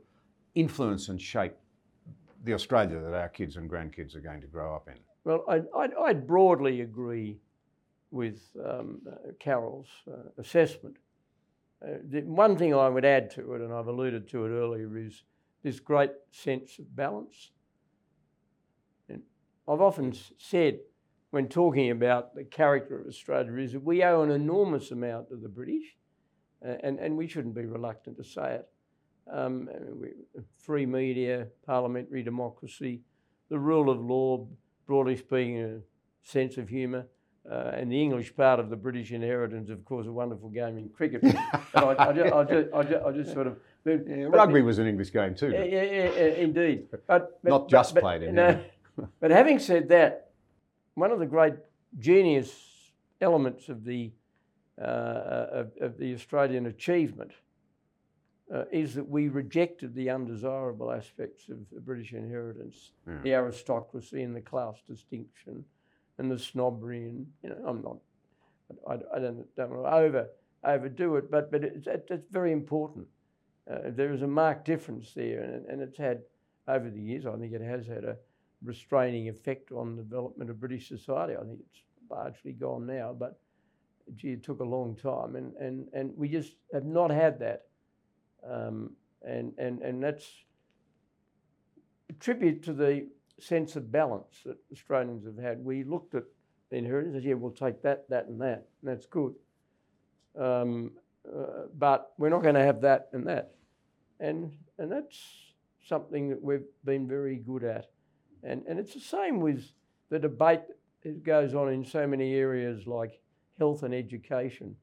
influence 0.55 1.09
and 1.09 1.19
shape 1.19 1.55
the 2.43 2.53
Australia 2.53 2.99
that 2.99 3.13
our 3.13 3.29
kids 3.29 3.55
and 3.55 3.69
grandkids 3.69 4.15
are 4.15 4.21
going 4.21 4.41
to 4.41 4.47
grow 4.47 4.75
up 4.75 4.87
in? 4.87 4.95
Well, 5.23 5.43
I'd, 5.47 5.65
I'd, 5.75 5.93
I'd 5.95 6.27
broadly 6.27 6.81
agree 6.81 7.39
with 8.13 8.43
um, 8.63 9.01
uh, 9.11 9.31
Carroll's 9.39 9.89
uh, 10.07 10.29
assessment. 10.37 10.95
Uh, 11.83 11.97
the 12.07 12.21
one 12.21 12.55
thing 12.55 12.73
I 12.73 12.87
would 12.87 13.05
add 13.05 13.31
to 13.31 13.55
it, 13.55 13.61
and 13.61 13.73
I've 13.73 13.87
alluded 13.87 14.29
to 14.29 14.45
it 14.45 14.49
earlier, 14.49 14.97
is 14.97 15.23
this 15.63 15.79
great 15.79 16.11
sense 16.29 16.77
of 16.77 16.95
balance. 16.95 17.49
And 19.09 19.23
I've 19.67 19.81
often 19.81 20.13
said, 20.37 20.79
when 21.31 21.47
talking 21.47 21.89
about 21.89 22.35
the 22.35 22.43
character 22.43 23.01
of 23.01 23.07
Australia, 23.07 23.57
is 23.57 23.73
that 23.73 23.83
we 23.83 24.03
owe 24.03 24.21
an 24.21 24.29
enormous 24.29 24.91
amount 24.91 25.29
to 25.29 25.35
the 25.35 25.49
British, 25.49 25.97
uh, 26.63 26.75
and, 26.83 26.99
and 26.99 27.17
we 27.17 27.27
shouldn't 27.27 27.55
be 27.55 27.65
reluctant 27.65 28.17
to 28.17 28.23
say 28.23 28.59
it. 28.59 28.69
Um, 29.33 29.67
we, 29.99 30.09
free 30.59 30.85
media, 30.85 31.47
parliamentary 31.65 32.21
democracy, 32.21 33.01
the 33.49 33.57
rule 33.57 33.89
of 33.89 33.99
law, 33.99 34.45
broadly 34.85 35.17
speaking, 35.17 35.59
a 35.63 35.79
sense 36.21 36.57
of 36.57 36.69
humour. 36.69 37.07
Uh, 37.49 37.71
and 37.75 37.91
the 37.91 38.01
English 38.01 38.33
part 38.35 38.57
of 38.57 38.69
the 38.69 38.75
British 38.75 39.11
inheritance, 39.11 39.69
of 39.69 39.83
course, 39.83 40.07
a 40.07 40.11
wonderful 40.11 40.47
game 40.47 40.77
in 40.77 40.87
cricket. 40.87 41.21
I, 41.75 41.95
I, 41.99 42.13
just, 42.13 42.33
I, 42.33 42.43
just, 42.45 42.73
I, 42.73 42.83
just, 42.83 43.05
I 43.05 43.11
just 43.11 43.33
sort 43.33 43.47
of. 43.47 43.57
But, 43.83 44.07
yeah, 44.07 44.23
rugby 44.29 44.61
was 44.61 44.79
an 44.79 44.87
English 44.87 45.11
game 45.11 45.35
too. 45.35 45.51
Yeah, 45.51 45.63
yeah, 45.65 45.83
yeah, 45.83 46.21
indeed. 46.37 46.87
But, 46.89 47.05
but 47.05 47.39
not 47.43 47.69
just 47.69 47.95
but, 47.95 48.01
played 48.01 48.23
in. 48.23 48.35
No, 48.35 48.63
but 49.19 49.31
having 49.31 49.59
said 49.59 49.89
that, 49.89 50.29
one 50.93 51.11
of 51.11 51.19
the 51.19 51.25
great 51.25 51.55
genius 51.99 52.49
elements 53.19 53.67
of 53.67 53.83
the 53.83 54.11
uh, 54.81 55.47
of, 55.51 55.71
of, 55.81 55.97
the 55.97 56.13
Australian 56.15 56.65
achievement 56.65 57.31
uh, 58.53 58.63
is 58.71 58.95
that 58.95 59.07
we 59.07 59.27
rejected 59.27 59.93
the 59.93 60.09
undesirable 60.09 60.91
aspects 60.91 61.49
of 61.49 61.57
the 61.71 61.79
British 61.79 62.13
inheritance, 62.13 62.91
yeah. 63.05 63.17
the 63.21 63.33
aristocracy 63.33 64.23
and 64.23 64.35
the 64.35 64.41
class 64.41 64.77
distinction 64.87 65.63
and 66.17 66.31
the 66.31 66.39
snobbery 66.39 67.03
and 67.03 67.25
you 67.41 67.49
know 67.49 67.63
I'm 67.67 67.81
not 67.81 67.97
I, 68.87 68.93
I 69.15 69.19
don't 69.19 69.55
don't 69.55 69.69
want 69.69 69.85
to 69.85 69.93
over 69.93 70.29
overdo 70.63 71.17
it, 71.17 71.29
but 71.29 71.51
but 71.51 71.63
it's 71.63 71.87
it's 71.87 72.27
very 72.31 72.51
important. 72.51 73.07
Uh, 73.69 73.77
there 73.85 74.11
is 74.11 74.21
a 74.21 74.27
marked 74.27 74.65
difference 74.65 75.13
there, 75.13 75.41
and, 75.41 75.65
and 75.67 75.81
it's 75.81 75.97
had 75.97 76.21
over 76.67 76.89
the 76.89 77.01
years. 77.01 77.25
I 77.25 77.35
think 77.37 77.53
it 77.53 77.61
has 77.61 77.87
had 77.87 78.03
a 78.03 78.17
restraining 78.63 79.29
effect 79.29 79.71
on 79.71 79.95
the 79.95 80.03
development 80.03 80.49
of 80.49 80.59
British 80.59 80.87
society. 80.87 81.35
I 81.35 81.41
think 81.41 81.59
it's 81.59 81.81
largely 82.09 82.53
gone 82.53 82.85
now, 82.85 83.15
but 83.17 83.39
gee, 84.15 84.33
it 84.33 84.43
took 84.43 84.59
a 84.59 84.65
long 84.65 84.95
time, 84.95 85.35
and 85.35 85.53
and 85.55 85.87
and 85.93 86.11
we 86.17 86.27
just 86.27 86.53
have 86.73 86.85
not 86.85 87.11
had 87.11 87.39
that, 87.39 87.63
um, 88.49 88.91
and 89.21 89.53
and 89.57 89.81
and 89.81 90.03
that's 90.03 90.27
a 92.09 92.13
tribute 92.13 92.63
to 92.63 92.73
the 92.73 93.07
sense 93.39 93.75
of 93.75 93.91
balance 93.91 94.41
that 94.45 94.57
Australians 94.71 95.25
have 95.25 95.37
had. 95.37 95.63
We 95.63 95.83
looked 95.83 96.15
at 96.15 96.23
the 96.69 96.77
inheritance 96.77 97.23
yeah, 97.23 97.35
we'll 97.35 97.51
take 97.51 97.81
that, 97.83 98.09
that, 98.09 98.27
and 98.27 98.41
that, 98.41 98.67
and 98.81 98.91
that's 98.91 99.05
good. 99.05 99.33
Um, 100.39 100.91
uh, 101.27 101.67
but 101.77 102.13
we're 102.17 102.29
not 102.29 102.41
going 102.41 102.55
to 102.55 102.63
have 102.63 102.81
that 102.81 103.09
and 103.13 103.27
that. 103.27 103.53
And, 104.19 104.51
and 104.77 104.91
that's 104.91 105.19
something 105.87 106.29
that 106.29 106.41
we've 106.41 106.65
been 106.83 107.07
very 107.07 107.37
good 107.37 107.63
at. 107.63 107.91
And, 108.43 108.63
and 108.67 108.79
it's 108.79 108.93
the 108.93 108.99
same 108.99 109.39
with 109.39 109.63
the 110.09 110.19
debate 110.19 110.61
that 111.03 111.23
goes 111.23 111.53
on 111.53 111.71
in 111.71 111.85
so 111.85 112.07
many 112.07 112.33
areas 112.33 112.87
like 112.87 113.19
health 113.59 113.83
and 113.83 113.93
education. 113.93 114.75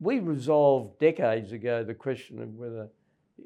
We 0.00 0.20
resolved 0.20 0.98
decades 0.98 1.52
ago 1.52 1.84
the 1.84 1.94
question 1.94 2.42
of 2.42 2.54
whether 2.54 2.88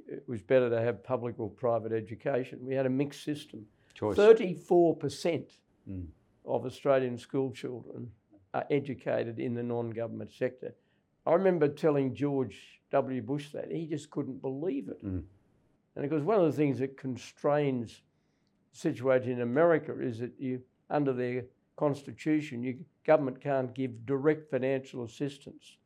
it 0.09 0.25
was 0.27 0.43
better 0.43 0.71
to 0.71 0.81
have 0.81 1.05
public 1.05 1.39
or 1.39 1.49
private 1.49 1.93
education. 1.93 2.59
We 2.63 2.75
had 2.75 2.87
a 2.87 2.91
mixed 2.91 3.25
system. 3.25 3.67
Choice. 3.95 4.17
34% 4.17 5.59
Mm. 5.89 6.07
of 6.47 6.65
Australian 6.65 7.19
school 7.19 7.53
children 7.53 8.11
are 8.55 8.65
educated 8.71 9.39
in 9.39 9.55
the 9.55 9.63
non 9.63 9.91
government 9.91 10.33
sector. 10.33 10.75
I 11.27 11.35
remember 11.35 11.69
telling 11.69 12.15
George 12.15 12.81
W. 12.91 13.21
Bush 13.23 13.53
that. 13.53 13.71
He 13.71 13.87
just 13.87 14.11
couldn't 14.11 14.41
believe 14.41 14.89
it. 14.89 15.05
Mm. 15.05 15.25
And 15.97 16.03
because 16.03 16.23
one 16.23 16.39
of 16.39 16.47
the 16.47 16.57
things 16.57 16.79
that 16.79 16.97
constrains 16.97 18.03
the 18.73 18.79
situation 18.79 19.33
in 19.33 19.41
America 19.43 19.95
is 20.01 20.19
that 20.21 20.33
you, 20.39 20.63
under 20.91 21.13
their 21.13 21.45
constitution, 21.77 22.63
you, 22.63 22.85
government 23.05 23.41
can't 23.41 23.75
give 23.75 24.07
direct 24.07 24.51
financial 24.51 25.05
assistance 25.05 25.77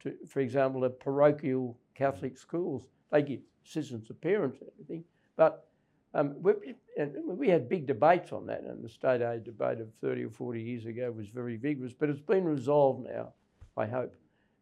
to, 0.00 0.14
for 0.26 0.40
example, 0.40 0.80
the 0.80 0.90
parochial 0.90 1.78
Catholic 1.94 2.36
schools. 2.36 2.84
They 3.10 3.22
give 3.22 3.40
assistance 3.64 4.06
to 4.08 4.14
parents 4.14 4.58
and 4.60 4.70
everything, 4.72 5.04
but 5.36 5.67
um, 6.14 6.34
we, 6.40 6.52
and 6.96 7.12
we 7.24 7.48
had 7.48 7.68
big 7.68 7.86
debates 7.86 8.32
on 8.32 8.46
that, 8.46 8.62
and 8.62 8.82
the 8.82 8.88
state 8.88 9.20
aid 9.20 9.44
debate 9.44 9.80
of 9.80 9.88
30 10.00 10.24
or 10.24 10.30
40 10.30 10.62
years 10.62 10.86
ago 10.86 11.12
was 11.12 11.28
very 11.28 11.56
vigorous, 11.56 11.92
but 11.92 12.08
it's 12.08 12.20
been 12.20 12.44
resolved 12.44 13.06
now, 13.06 13.32
I 13.76 13.86
hope. 13.86 14.14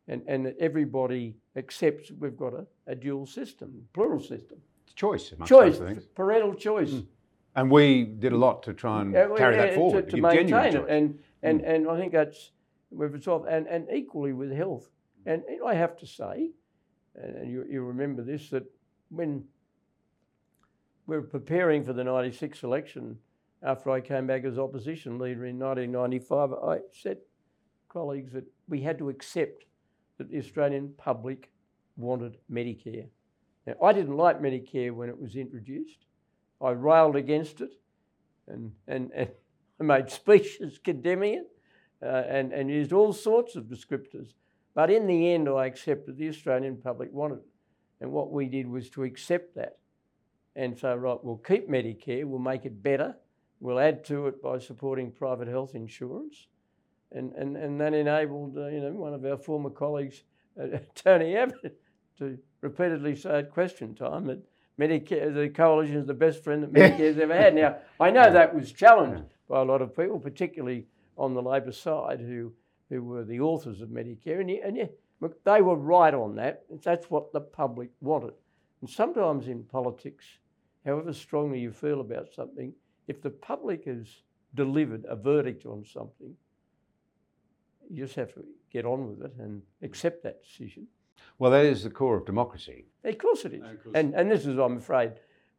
And, 0.09 0.23
and 0.27 0.55
everybody 0.61 1.37
accepts 1.57 2.11
we've 2.19 2.37
got 2.37 2.53
a, 2.55 2.67
a 2.87 2.95
dual 2.95 3.27
system, 3.27 3.87
plural 3.93 4.21
system. 4.21 4.59
It's 4.85 4.95
choice. 4.95 5.33
Choice, 5.47 5.81
parental 6.15 6.55
choice. 6.55 6.95
And 7.55 7.71
we 7.71 8.05
did 8.05 8.33
a 8.33 8.37
lot 8.37 8.63
to 8.65 8.75
try 8.75 9.01
and 9.01 9.13
well, 9.13 9.37
carry 9.37 9.57
yeah, 9.57 9.67
that 9.67 9.75
forward 9.75 10.11
to, 10.11 10.17
to 10.17 10.23
maintain 10.23 10.77
it. 10.77 10.85
And, 10.89 11.19
and, 11.43 11.61
and 11.63 11.89
I 11.89 11.97
think 11.97 12.13
that's, 12.13 12.53
we've 12.91 13.13
resolved, 13.13 13.49
and, 13.49 13.67
and 13.67 13.87
equally 13.93 14.33
with 14.33 14.53
health. 14.53 14.91
And, 15.25 15.43
and 15.49 15.61
I 15.67 15.75
have 15.75 15.97
to 15.99 16.07
say, 16.07 16.51
and 17.15 17.51
you, 17.51 17.65
you 17.69 17.83
remember 17.83 18.23
this, 18.23 18.51
that 18.51 18.65
when 19.09 19.45
we 21.07 21.17
were 21.17 21.23
preparing 21.23 21.85
for 21.85 21.93
the 21.93 22.05
96 22.05 22.63
election, 22.63 23.19
after 23.63 23.91
I 23.91 24.01
came 24.01 24.27
back 24.27 24.45
as 24.45 24.59
opposition 24.59 25.19
leader 25.19 25.47
in 25.47 25.59
1995, 25.59 26.53
I 26.53 26.79
said, 26.93 27.19
colleagues, 27.89 28.33
that 28.33 28.45
we 28.69 28.81
had 28.81 28.99
to 28.99 29.09
accept 29.09 29.65
that 30.19 30.31
the 30.31 30.39
Australian 30.39 30.93
public 30.97 31.51
wanted 31.97 32.39
Medicare. 32.51 33.07
Now, 33.67 33.75
I 33.83 33.93
didn't 33.93 34.17
like 34.17 34.41
Medicare 34.41 34.93
when 34.93 35.09
it 35.09 35.19
was 35.19 35.37
introduced. 35.37 36.05
I 36.61 36.71
railed 36.71 37.17
against 37.17 37.61
it 37.61 37.75
and, 38.49 38.73
and, 38.87 39.11
and 39.15 39.31
I 39.81 39.85
made 39.85 40.11
speeches 40.11 40.79
condemning 40.83 41.35
it 41.35 41.51
uh, 42.03 42.23
and, 42.29 42.53
and 42.53 42.71
used 42.71 42.93
all 42.93 43.13
sorts 43.13 43.57
of 43.57 43.65
descriptors. 43.65 44.29
But 44.75 44.91
in 44.91 45.07
the 45.07 45.33
end, 45.33 45.49
I 45.49 45.67
accepted 45.67 46.19
the 46.19 46.29
Australian 46.29 46.77
public 46.77 47.13
wanted 47.13 47.39
it. 47.39 47.47
And 48.01 48.13
what 48.13 48.31
we 48.31 48.47
did 48.47 48.69
was 48.69 48.91
to 48.91 49.05
accept 49.05 49.55
that 49.55 49.79
and 50.57 50.77
say, 50.77 50.95
right, 50.95 51.23
we'll 51.23 51.37
keep 51.37 51.69
Medicare, 51.69 52.25
we'll 52.25 52.39
make 52.39 52.65
it 52.65 52.83
better, 52.83 53.15
we'll 53.61 53.79
add 53.79 54.05
to 54.07 54.27
it 54.27 54.43
by 54.43 54.59
supporting 54.59 55.13
private 55.13 55.47
health 55.47 55.75
insurance. 55.75 56.49
And, 57.13 57.33
and, 57.35 57.57
and 57.57 57.81
that 57.81 57.95
enabled, 57.95 58.57
uh, 58.57 58.67
you 58.69 58.81
know, 58.81 58.91
one 58.93 59.15
of 59.15 59.25
our 59.25 59.37
former 59.37 59.71
colleagues, 59.71 60.23
uh, 60.61 60.79
Tony 60.95 61.37
Abbott, 61.37 61.79
to 62.19 62.39
repeatedly 62.63 63.15
say 63.15 63.39
at 63.39 63.53
question 63.53 63.95
time 63.95 64.27
that 64.27 64.43
Medicare, 64.81 65.33
the 65.33 65.51
coalition 65.51 65.97
is 65.97 66.07
the 66.07 66.15
best 66.15 66.43
friend 66.43 66.63
that 66.63 66.73
Medicare's 66.99 67.19
ever 67.19 67.35
had. 67.35 67.55
Now, 67.55 67.77
I 68.01 68.11
know 68.11 68.33
that 68.33 68.55
was 68.55 68.73
challenged 68.73 69.25
by 69.49 69.61
a 69.61 69.65
lot 69.65 69.83
of 69.83 69.95
people, 69.95 70.19
particularly 70.19 70.87
on 71.19 71.35
the 71.35 71.43
Labor 71.43 71.73
side, 71.73 72.21
who, 72.21 72.53
who 72.89 73.03
were 73.03 73.25
the 73.25 73.41
authors 73.41 73.83
of 73.83 73.91
Medicare. 73.91 74.41
And, 74.41 74.51
and 74.51 74.77
yeah, 74.77 74.87
look, 75.21 75.45
they 75.45 75.61
were 75.61 75.77
right 75.77 76.15
on 76.15 76.37
that. 76.37 76.65
That's 76.83 77.11
what 77.11 77.33
the 77.33 77.41
public 77.41 77.91
wanted. 78.01 78.33
And 78.81 78.91
sometimes 78.91 79.49
in 79.49 79.65
politics, 79.65 80.25
however 80.87 81.13
strongly 81.13 81.59
you 81.59 81.73
feel 81.73 82.01
about 82.01 82.33
something, 82.33 82.73
if 83.09 83.21
the 83.21 83.31
public 83.31 83.85
has 83.85 84.07
delivered 84.55 85.05
a 85.09 85.17
verdict 85.17 85.67
on 85.67 85.85
something, 85.85 86.35
you 87.91 88.05
just 88.05 88.15
have 88.17 88.33
to 88.35 88.45
get 88.73 88.87
on 88.87 89.09
with 89.09 89.23
it 89.27 89.33
and 89.39 89.63
accept 89.83 90.23
that 90.23 90.43
decision. 90.43 90.87
Well, 91.39 91.51
that 91.51 91.65
is 91.67 91.83
the 91.83 91.91
core 91.91 92.17
of 92.17 92.25
democracy. 92.25 92.87
Of 93.05 93.19
course 93.19 93.45
it 93.45 93.55
is. 93.55 93.63
And, 93.95 94.15
and 94.15 94.31
this 94.31 94.47
is, 94.47 94.59
I'm 94.59 94.79
afraid, 94.79 95.13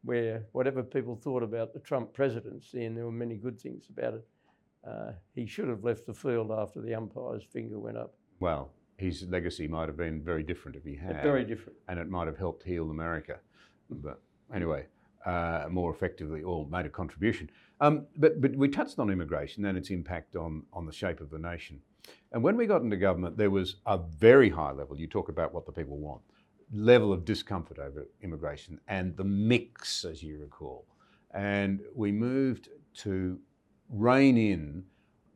where 0.03 0.45
whatever 0.53 0.81
people 0.83 1.15
thought 1.15 1.43
about 1.43 1.73
the 1.73 1.79
Trump 1.79 2.13
presidency, 2.13 2.85
and 2.85 2.95
there 2.97 3.05
were 3.05 3.11
many 3.11 3.35
good 3.35 3.59
things 3.59 3.85
about 3.89 4.15
it, 4.15 4.27
uh, 4.87 5.11
he 5.33 5.45
should 5.45 5.67
have 5.67 5.83
left 5.83 6.05
the 6.05 6.13
field 6.13 6.51
after 6.51 6.81
the 6.81 6.95
umpire's 6.95 7.43
finger 7.43 7.77
went 7.79 7.97
up. 7.97 8.13
Well, 8.39 8.71
his 8.97 9.23
legacy 9.23 9.67
might 9.67 9.87
have 9.87 9.97
been 9.97 10.21
very 10.21 10.43
different 10.43 10.77
if 10.77 10.83
he 10.83 10.95
had. 10.95 11.21
Very 11.21 11.43
different. 11.43 11.77
and 11.87 11.99
it 11.99 12.09
might 12.09 12.27
have 12.27 12.37
helped 12.37 12.63
heal 12.63 12.89
America. 12.89 13.39
But 13.89 14.21
anyway, 14.53 14.85
uh, 15.27 15.67
more 15.69 15.91
effectively, 15.91 16.41
or 16.41 16.65
made 16.67 16.85
a 16.85 16.89
contribution. 16.89 17.49
Um, 17.81 18.07
but, 18.15 18.41
but 18.41 18.55
we 18.55 18.69
touched 18.69 18.97
on 18.97 19.09
immigration 19.09 19.65
and 19.65 19.77
its 19.77 19.89
impact 19.89 20.35
on, 20.35 20.63
on 20.71 20.85
the 20.85 20.93
shape 21.01 21.19
of 21.19 21.29
the 21.29 21.37
nation. 21.37 21.81
And 22.31 22.41
when 22.41 22.55
we 22.55 22.65
got 22.65 22.81
into 22.81 22.95
government, 22.95 23.37
there 23.37 23.49
was 23.49 23.75
a 23.85 23.97
very 23.97 24.49
high 24.49 24.71
level, 24.71 24.97
you 24.97 25.07
talk 25.07 25.29
about 25.29 25.53
what 25.53 25.65
the 25.65 25.71
people 25.71 25.97
want, 25.97 26.21
level 26.71 27.11
of 27.11 27.25
discomfort 27.25 27.77
over 27.77 28.07
immigration 28.21 28.79
and 28.87 29.15
the 29.17 29.23
mix, 29.25 30.05
as 30.05 30.23
you 30.23 30.39
recall. 30.39 30.85
And 31.31 31.81
we 31.93 32.11
moved 32.11 32.69
to 33.03 33.39
rein 33.89 34.37
in 34.37 34.85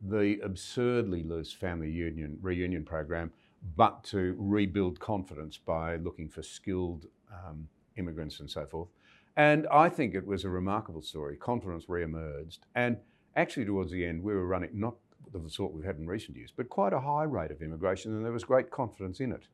the 0.00 0.40
absurdly 0.42 1.22
loose 1.22 1.52
family 1.52 1.90
union 1.90 2.38
reunion 2.40 2.84
program, 2.84 3.30
but 3.76 4.02
to 4.04 4.34
rebuild 4.38 4.98
confidence 4.98 5.58
by 5.58 5.96
looking 5.96 6.28
for 6.28 6.42
skilled 6.42 7.06
um, 7.30 7.68
immigrants 7.96 8.40
and 8.40 8.50
so 8.50 8.66
forth. 8.66 8.88
And 9.36 9.66
I 9.68 9.88
think 9.88 10.14
it 10.14 10.26
was 10.26 10.44
a 10.44 10.50
remarkable 10.50 11.02
story. 11.02 11.36
Confidence 11.36 11.88
re-emerged, 11.88 12.66
and 12.74 12.98
actually 13.34 13.64
towards 13.64 13.90
the 13.90 14.04
end, 14.04 14.22
we 14.22 14.34
were 14.34 14.46
running 14.46 14.70
not 14.74 14.94
of 15.34 15.42
the 15.44 15.50
sort 15.50 15.72
we've 15.72 15.84
had 15.84 15.96
in 15.96 16.06
recent 16.06 16.36
years, 16.36 16.52
but 16.54 16.68
quite 16.68 16.92
a 16.92 17.00
high 17.00 17.22
rate 17.24 17.50
of 17.50 17.62
immigration, 17.62 18.12
and 18.14 18.24
there 18.24 18.32
was 18.32 18.44
great 18.44 18.70
confidence 18.70 19.20
in 19.20 19.32
it. 19.32 19.44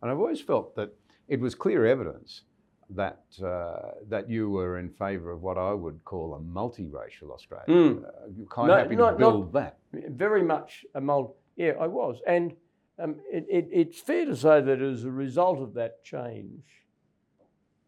And 0.00 0.10
I've 0.10 0.18
always 0.18 0.40
felt 0.40 0.74
that 0.76 0.94
it 1.28 1.38
was 1.40 1.54
clear 1.54 1.84
evidence 1.84 2.42
that 2.88 3.22
uh, 3.44 3.90
that 4.08 4.28
you 4.30 4.48
were 4.50 4.78
in 4.78 4.88
favour 4.88 5.30
of 5.30 5.42
what 5.42 5.58
I 5.58 5.72
would 5.74 6.02
call 6.04 6.34
a 6.34 6.40
multiracial 6.40 7.30
Australia. 7.30 7.66
Mm. 7.68 8.04
Uh, 8.04 8.08
kind 8.50 8.68
No, 8.68 8.74
of 8.74 8.82
happy 8.82 8.96
not- 8.96 9.10
to 9.12 9.16
build 9.18 9.52
that. 9.52 9.78
Very 9.92 10.42
much 10.42 10.84
a 10.94 11.00
mold. 11.00 11.34
Yeah, 11.56 11.72
I 11.78 11.86
was. 11.86 12.20
And 12.26 12.56
um, 12.98 13.16
it, 13.30 13.46
it, 13.50 13.68
it's 13.70 14.00
fair 14.00 14.24
to 14.24 14.34
say 14.34 14.60
that 14.62 14.80
as 14.80 15.04
a 15.04 15.10
result 15.10 15.58
of 15.60 15.74
that 15.74 16.02
change, 16.02 16.64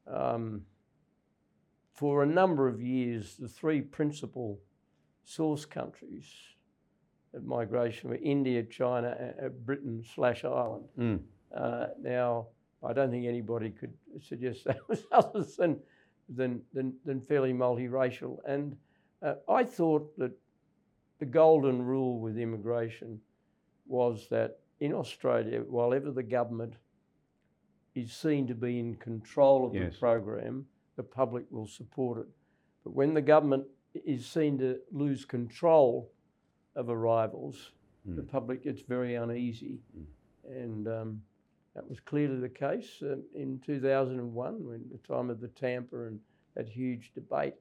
um, 0.07 0.63
for 2.03 2.25
a 2.25 2.27
number 2.27 2.67
of 2.67 2.83
years, 2.83 3.37
the 3.37 3.47
three 3.47 3.81
principal 3.81 4.59
source 5.23 5.65
countries 5.65 6.27
of 7.33 7.45
migration 7.45 8.11
were 8.11 8.17
India, 8.17 8.61
China, 8.65 9.17
uh, 9.41 9.49
Britain 9.51 10.03
slash 10.13 10.45
Ireland. 10.45 10.89
Mm. 10.99 11.21
Uh, 11.57 11.87
now, 12.03 12.49
I 12.83 12.93
don't 12.93 13.13
think 13.13 13.25
anybody 13.25 13.71
could 13.71 13.93
suggest 14.21 14.65
that 14.65 14.81
was 14.89 15.05
other 15.13 15.45
than, 15.57 15.79
than, 16.29 16.63
than, 16.75 16.93
than 17.05 17.21
fairly 17.21 17.53
multiracial. 17.53 18.39
And 18.49 18.77
uh, 19.25 19.35
I 19.49 19.63
thought 19.63 20.19
that 20.19 20.33
the 21.21 21.27
golden 21.27 21.83
rule 21.83 22.19
with 22.19 22.37
immigration 22.37 23.21
was 23.87 24.27
that 24.31 24.59
in 24.81 24.93
Australia, 24.93 25.61
while 25.61 25.95
ever 25.95 26.11
the 26.11 26.25
government 26.25 26.75
is 27.95 28.13
seen 28.13 28.49
to 28.49 28.57
be 28.57 28.81
in 28.81 28.97
control 28.97 29.65
of 29.65 29.73
Yes. 29.73 29.93
the 29.93 29.99
program, 30.01 30.67
the 31.03 31.09
public 31.09 31.45
will 31.51 31.67
support 31.67 32.19
it. 32.19 32.29
But 32.85 32.95
when 32.95 33.15
the 33.15 33.23
government 33.23 33.65
is 33.95 34.27
seen 34.27 34.59
to 34.59 34.79
lose 34.91 35.25
control 35.25 36.11
of 36.77 36.89
arrivals, 36.89 37.73
the 38.05 38.23
Mm. 38.23 38.29
public 38.29 38.63
gets 38.65 38.83
very 38.83 39.15
uneasy. 39.15 39.81
And 40.49 40.89
um, 40.89 41.23
that 41.75 41.89
was 41.89 42.01
clearly 42.01 42.41
the 42.41 42.49
case 42.49 43.01
um, 43.03 43.23
in 43.35 43.61
2001, 43.61 44.65
when 44.67 44.85
the 44.91 44.99
time 44.99 45.31
of 45.31 45.41
the 45.41 45.49
Tampa 45.49 46.07
and 46.07 46.19
that 46.55 46.69
huge 46.69 47.13
debate 47.15 47.55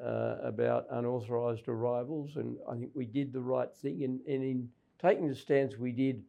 uh, 0.00 0.36
about 0.42 0.86
unauthorised 0.90 1.68
arrivals. 1.68 2.36
And 2.36 2.56
I 2.68 2.76
think 2.76 2.92
we 2.94 3.04
did 3.04 3.32
the 3.32 3.40
right 3.40 3.72
thing. 3.74 4.04
And, 4.04 4.20
and 4.26 4.42
in 4.44 4.68
taking 5.00 5.28
the 5.28 5.34
stance 5.34 5.76
we 5.76 5.92
did, 5.92 6.22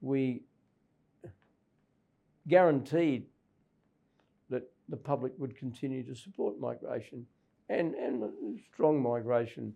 we 0.00 0.42
guaranteed 2.48 3.26
the 4.88 4.96
public 4.96 5.32
would 5.38 5.56
continue 5.56 6.02
to 6.02 6.14
support 6.14 6.60
migration. 6.60 7.26
And, 7.68 7.94
and 7.94 8.60
strong 8.72 9.02
migration 9.02 9.72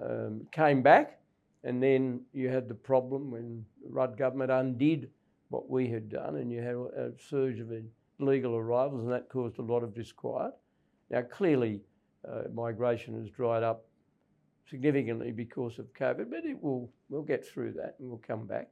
um, 0.00 0.46
came 0.52 0.82
back. 0.82 1.18
And 1.64 1.82
then 1.82 2.20
you 2.32 2.48
had 2.48 2.68
the 2.68 2.74
problem 2.74 3.30
when 3.30 3.64
the 3.82 3.90
Rudd 3.90 4.16
government 4.16 4.52
undid 4.52 5.10
what 5.48 5.68
we 5.68 5.88
had 5.88 6.08
done, 6.08 6.36
and 6.36 6.50
you 6.50 6.60
had 6.60 6.74
a 6.74 7.12
surge 7.28 7.60
of 7.60 7.70
illegal 8.20 8.56
arrivals, 8.56 9.02
and 9.02 9.12
that 9.12 9.28
caused 9.28 9.58
a 9.58 9.62
lot 9.62 9.82
of 9.82 9.94
disquiet. 9.94 10.52
Now, 11.10 11.22
clearly, 11.22 11.80
uh, 12.28 12.42
migration 12.52 13.20
has 13.20 13.30
dried 13.30 13.62
up 13.62 13.84
significantly 14.68 15.30
because 15.30 15.78
of 15.78 15.92
COVID, 15.94 16.30
but 16.30 16.44
it 16.44 16.60
will 16.60 16.90
we'll 17.08 17.22
get 17.22 17.46
through 17.46 17.72
that 17.72 17.94
and 17.98 18.08
we'll 18.08 18.22
come 18.26 18.46
back. 18.46 18.68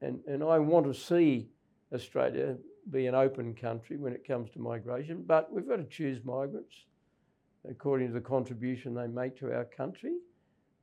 And 0.00 0.20
and 0.26 0.42
I 0.42 0.58
want 0.58 0.86
to 0.86 0.94
see 0.94 1.48
Australia 1.92 2.56
be 2.90 3.06
an 3.06 3.14
open 3.14 3.54
country 3.54 3.96
when 3.96 4.12
it 4.12 4.26
comes 4.26 4.50
to 4.50 4.58
migration, 4.58 5.24
but 5.26 5.52
we've 5.52 5.68
got 5.68 5.76
to 5.76 5.84
choose 5.84 6.24
migrants 6.24 6.74
according 7.68 8.08
to 8.08 8.14
the 8.14 8.20
contribution 8.20 8.94
they 8.94 9.06
make 9.06 9.36
to 9.38 9.52
our 9.52 9.64
country. 9.64 10.14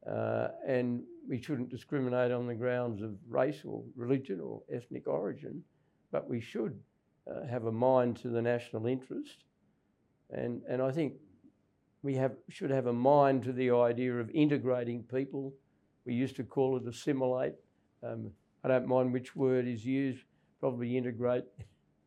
Uh, 0.09 0.49
and 0.67 1.01
we 1.29 1.41
shouldn't 1.41 1.69
discriminate 1.69 2.31
on 2.31 2.45
the 2.45 2.53
grounds 2.53 3.01
of 3.01 3.15
race 3.29 3.61
or 3.65 3.83
religion 3.95 4.41
or 4.41 4.61
ethnic 4.71 5.07
origin, 5.07 5.63
but 6.11 6.29
we 6.29 6.41
should 6.41 6.77
uh, 7.31 7.47
have 7.47 7.65
a 7.65 7.71
mind 7.71 8.17
to 8.17 8.27
the 8.27 8.41
national 8.41 8.85
interest. 8.85 9.45
And, 10.31 10.61
and 10.67 10.81
I 10.81 10.91
think 10.91 11.13
we 12.01 12.15
have, 12.15 12.33
should 12.49 12.69
have 12.69 12.87
a 12.87 12.93
mind 12.93 13.43
to 13.43 13.53
the 13.53 13.71
idea 13.71 14.13
of 14.19 14.29
integrating 14.31 15.03
people. 15.03 15.53
We 16.05 16.15
used 16.15 16.35
to 16.35 16.43
call 16.43 16.75
it 16.75 16.85
assimilate. 16.85 17.53
Um, 18.03 18.31
I 18.65 18.67
don't 18.67 18.87
mind 18.87 19.13
which 19.13 19.37
word 19.37 19.67
is 19.67 19.85
used, 19.85 20.25
probably 20.59 20.97
integrate 20.97 21.45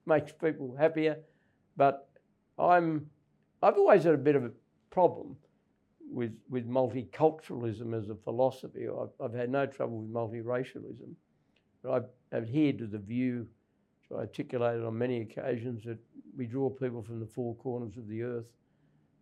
makes 0.07 0.33
people 0.33 0.75
happier. 0.79 1.19
But 1.77 2.09
I'm, 2.59 3.07
I've 3.63 3.77
always 3.77 4.05
had 4.05 4.15
a 4.15 4.19
bit 4.19 4.37
of 4.37 4.45
a 4.45 4.51
problem 4.91 5.37
with, 6.11 6.33
with 6.49 6.69
multiculturalism 6.69 7.97
as 7.97 8.09
a 8.09 8.15
philosophy. 8.15 8.87
I've, 8.89 9.11
I've 9.23 9.35
had 9.35 9.51
no 9.51 9.67
trouble 9.67 9.99
with 9.99 10.13
multiracialism, 10.13 11.15
but 11.83 11.93
I've 11.93 12.07
adhered 12.33 12.79
to 12.79 12.87
the 12.87 12.99
view, 12.99 13.47
which 14.09 14.17
I 14.17 14.21
articulated 14.23 14.85
on 14.85 14.97
many 14.97 15.21
occasions, 15.21 15.85
that 15.85 15.99
we 16.37 16.47
draw 16.47 16.71
people 16.71 17.03
from 17.03 17.21
the 17.21 17.27
four 17.27 17.55
corners 17.57 17.97
of 17.97 18.09
the 18.09 18.23
earth. 18.23 18.47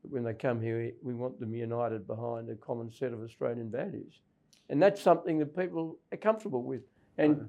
But 0.02 0.12
when 0.12 0.24
they 0.24 0.34
come 0.34 0.60
here, 0.60 0.92
we 1.02 1.14
want 1.14 1.40
them 1.40 1.54
united 1.54 2.06
behind 2.06 2.50
a 2.50 2.54
common 2.54 2.92
set 2.92 3.12
of 3.12 3.22
Australian 3.22 3.70
values. 3.70 4.20
And 4.68 4.82
that's 4.82 5.00
something 5.00 5.38
that 5.38 5.56
people 5.56 5.98
are 6.12 6.18
comfortable 6.18 6.62
with. 6.62 6.82
And 7.18 7.48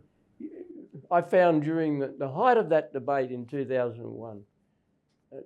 I 1.12 1.22
found 1.22 1.64
during 1.64 2.00
the, 2.00 2.14
the 2.18 2.30
height 2.30 2.58
of 2.58 2.70
that 2.70 2.94
debate 2.94 3.32
in 3.32 3.46
2001, 3.46 4.42
uh, 5.32 5.38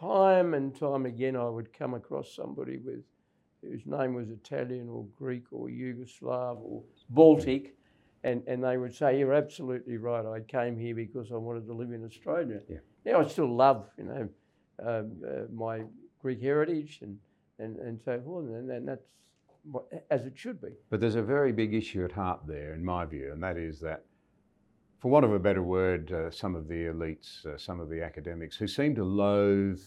time 0.00 0.54
and 0.54 0.78
time 0.78 1.06
again, 1.06 1.36
I 1.36 1.48
would 1.48 1.72
come 1.72 1.94
across 1.94 2.34
somebody 2.34 2.78
with 2.78 3.04
whose 3.62 3.84
name 3.86 4.14
was 4.14 4.30
Italian 4.30 4.88
or 4.88 5.04
Greek 5.16 5.44
or 5.52 5.68
Yugoslav 5.68 6.58
or 6.62 6.82
Baltic, 7.10 7.74
and, 8.24 8.42
and 8.46 8.62
they 8.62 8.76
would 8.76 8.94
say, 8.94 9.18
"You're 9.18 9.34
absolutely 9.34 9.96
right. 9.96 10.24
I 10.24 10.40
came 10.40 10.78
here 10.78 10.94
because 10.94 11.32
I 11.32 11.36
wanted 11.36 11.66
to 11.66 11.72
live 11.72 11.92
in 11.92 12.04
Australia." 12.04 12.60
Yeah. 12.68 12.78
Now 13.04 13.20
I 13.20 13.26
still 13.26 13.54
love, 13.54 13.88
you 13.96 14.04
know, 14.04 14.28
um, 14.84 15.12
uh, 15.26 15.52
my 15.52 15.82
Greek 16.20 16.40
heritage 16.40 17.00
and, 17.02 17.18
and, 17.58 17.76
and 17.78 18.00
so 18.04 18.20
forth, 18.20 18.46
and, 18.46 18.70
and 18.70 18.86
that's 18.86 19.08
what, 19.70 19.86
as 20.10 20.24
it 20.26 20.36
should 20.36 20.60
be. 20.60 20.68
But 20.90 21.00
there's 21.00 21.14
a 21.14 21.22
very 21.22 21.52
big 21.52 21.74
issue 21.74 22.04
at 22.04 22.12
heart 22.12 22.40
there, 22.46 22.74
in 22.74 22.84
my 22.84 23.04
view, 23.04 23.32
and 23.32 23.42
that 23.42 23.56
is 23.56 23.80
that, 23.80 24.04
for 24.98 25.10
want 25.10 25.24
of 25.24 25.32
a 25.32 25.38
better 25.38 25.62
word, 25.62 26.12
uh, 26.12 26.30
some 26.30 26.54
of 26.54 26.68
the 26.68 26.86
elites, 26.86 27.46
uh, 27.46 27.56
some 27.56 27.80
of 27.80 27.88
the 27.88 28.02
academics 28.02 28.56
who 28.56 28.66
seem 28.66 28.94
to 28.94 29.04
loathe 29.04 29.80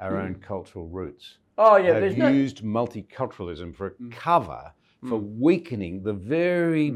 our 0.00 0.12
mm. 0.12 0.24
own 0.24 0.34
cultural 0.36 0.86
roots 0.86 1.38
Oh 1.58 1.76
yeah, 1.76 1.94
they've 1.94 2.02
there's 2.02 2.16
no. 2.16 2.28
used 2.28 2.62
multiculturalism 2.62 3.74
for 3.74 3.86
a 3.86 4.10
cover 4.10 4.72
for 5.06 5.18
weakening 5.18 6.02
the 6.02 6.12
very, 6.12 6.92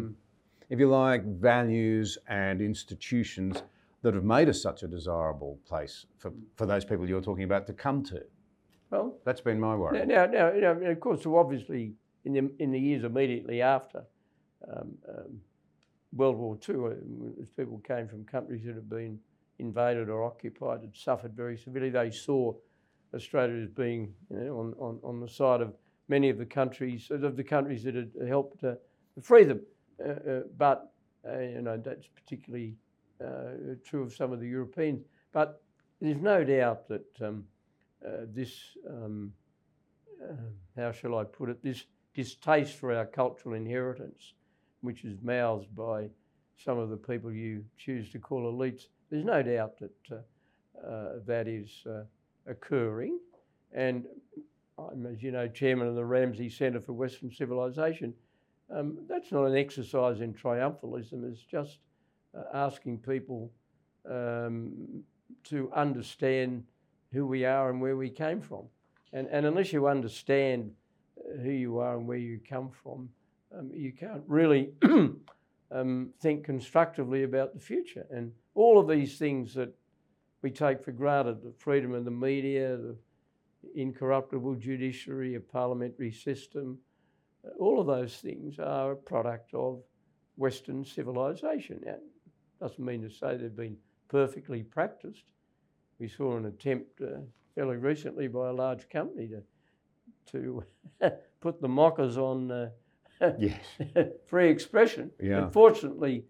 if 0.69 0.81
you 0.81 0.89
like, 0.89 1.25
values 1.25 2.19
and 2.29 2.61
institutions 2.61 3.63
that 4.03 4.15
have 4.15 4.25
made 4.25 4.49
us 4.49 4.61
such 4.61 4.83
a 4.83 4.89
desirable 4.89 5.61
place 5.67 6.07
for, 6.19 6.33
for 6.57 6.67
those 6.67 6.85
people 6.85 7.09
you're 7.09 7.21
talking 7.21 7.45
about 7.45 7.67
to 7.69 7.73
come 7.73 8.03
to. 8.03 8.21
Well, 8.91 9.15
That's 9.25 9.41
been 9.41 9.61
my 9.61 9.77
worry. 9.77 10.05
now, 10.07 10.27
now, 10.27 10.51
now, 10.51 10.73
now, 10.73 10.91
of 10.91 10.99
course, 10.99 11.23
so 11.23 11.37
obviously, 11.37 11.93
in 12.25 12.33
the 12.33 12.51
in 12.59 12.73
the 12.73 12.81
years 12.81 13.05
immediately 13.05 13.63
after 13.63 14.05
um, 14.69 14.93
um, 15.09 15.41
World 16.13 16.37
War 16.37 16.59
II, 16.69 16.75
uh, 16.77 17.43
as 17.43 17.51
people 17.51 17.79
came 17.79 18.09
from 18.09 18.25
countries 18.25 18.65
that 18.65 18.75
had 18.75 18.89
been 18.89 19.19
invaded 19.59 20.09
or 20.09 20.25
occupied, 20.25 20.81
had 20.81 20.97
suffered 20.97 21.35
very 21.35 21.57
severely. 21.57 21.91
They 21.91 22.11
saw 22.11 22.55
Australia 23.15 23.63
as 23.63 23.69
being 23.69 24.13
you 24.31 24.39
know, 24.39 24.59
on, 24.59 24.75
on, 24.79 25.01
on 25.05 25.21
the 25.21 25.29
side 25.29 25.61
of 25.61 25.75
many 26.09 26.29
of 26.29 26.39
the 26.39 26.47
countries 26.47 27.11
of 27.11 27.37
the 27.37 27.45
countries 27.45 27.85
that 27.85 27.95
had 27.95 28.11
helped 28.27 28.65
uh, 28.65 28.75
free 29.23 29.45
them. 29.45 29.61
Uh, 30.05 30.11
uh, 30.11 30.41
but 30.57 30.93
uh, 31.29 31.39
you 31.39 31.63
know 31.63 31.77
that's 31.77 32.07
particularly 32.09 32.75
uh, 33.25 33.75
true 33.85 34.03
of 34.03 34.15
some 34.15 34.33
of 34.33 34.41
the 34.41 34.47
Europeans. 34.47 35.05
But 35.33 35.63
there's 36.01 36.21
no 36.21 36.43
doubt 36.43 36.89
that 36.89 37.23
um, 37.23 37.45
uh, 38.05 38.25
this, 38.33 38.77
um, 38.89 39.33
how 40.77 40.91
shall 40.93 41.19
I 41.19 41.25
put 41.25 41.51
it, 41.51 41.63
this 41.63 41.85
distaste 42.15 42.75
for 42.75 42.95
our 42.95 43.07
cultural 43.07 43.55
inheritance, 43.55 44.33
which 44.81 45.05
is 45.05 45.17
mouthed 45.23 45.75
by 45.75 46.09
some 46.57 46.79
of 46.79 46.91
the 46.91 46.97
people 46.97 47.33
you 47.33 47.65
choose 47.79 48.11
to 48.13 48.19
call 48.19 48.53
elites, 48.53 48.87
there's 49.11 49.25
no 49.25 49.43
doubt 49.43 49.79
that 49.79 50.25
that 51.27 51.49
is 51.49 51.87
occurring. 52.47 53.19
And 53.73 54.07
I'm, 54.79 55.07
as 55.07 55.23
you 55.23 55.31
know, 55.31 55.49
chairman 55.49 55.89
of 55.89 55.95
the 55.95 56.05
Ramsay 56.05 56.49
Centre 56.49 56.81
for 56.81 56.93
Western 56.93 57.31
Civilization. 57.31 58.15
Um, 58.75 58.99
that's 59.09 59.33
not 59.33 59.47
an 59.47 59.57
exercise 59.57 60.21
in 60.21 60.33
triumphalism, 60.33 61.31
it's 61.31 61.43
just 61.43 61.79
uh, 62.37 62.43
asking 62.55 62.99
people 62.99 63.51
um, 64.09 65.03
to 65.45 65.71
understand 65.75 66.65
who 67.13 67.27
we 67.27 67.45
are 67.45 67.71
and 67.71 67.81
where 67.81 67.97
we 67.97 68.09
came 68.09 68.41
from. 68.41 68.65
And, 69.13 69.27
and 69.29 69.45
unless 69.45 69.73
you 69.73 69.89
understand 69.89 70.71
uh, 71.19 71.43
who 71.43 71.51
you 71.51 71.79
are 71.79 71.97
and 71.97 72.07
where 72.07 72.19
you 72.19 72.39
come 72.49 72.71
from, 72.83 73.09
um, 73.57 73.71
you 73.75 73.93
can't 73.93 74.23
really 74.27 74.71
um, 75.71 76.11
think 76.21 76.45
constructively 76.45 77.25
about 77.25 77.55
the 77.55 77.61
future. 77.61 78.07
And 78.11 78.33
all 78.55 78.79
of 78.79 78.89
these 78.89 79.19
things 79.19 79.55
that 79.55 79.73
we 80.43 80.51
take 80.51 80.83
for 80.83 80.93
granted 80.93 81.43
the 81.43 81.53
freedom 81.59 81.93
of 81.93 82.05
the 82.05 82.11
media, 82.11 82.77
the 82.77 82.97
incorruptible 83.75 84.55
judiciary, 84.57 85.35
a 85.35 85.41
parliamentary 85.41 86.13
system. 86.13 86.79
Uh, 87.45 87.51
all 87.59 87.81
of 87.81 87.87
those 87.87 88.17
things 88.17 88.59
are 88.59 88.93
a 88.93 88.97
product 88.97 89.53
of 89.55 89.83
Western 90.37 90.85
civilization. 90.85 91.81
Now, 91.85 91.97
doesn't 92.61 92.85
mean 92.85 93.03
to 93.03 93.11
say 93.11 93.37
they've 93.37 93.55
been 93.55 93.77
perfectly 94.09 94.63
practiced. 94.63 95.25
We 95.99 96.09
saw 96.09 96.37
an 96.37 96.47
attempt 96.47 97.01
uh, 97.01 97.21
fairly 97.55 97.77
recently 97.77 98.29
by 98.29 98.49
a 98.49 98.53
large 98.53 98.89
company 98.89 99.29
to 99.29 99.43
to 100.33 100.63
put 101.41 101.61
the 101.61 101.69
mockers 101.69 102.17
on 102.17 102.51
uh, 102.51 102.69
yes. 103.39 103.61
free 104.27 104.49
expression. 104.49 105.11
Yeah. 105.21 105.45
Unfortunately, 105.45 106.25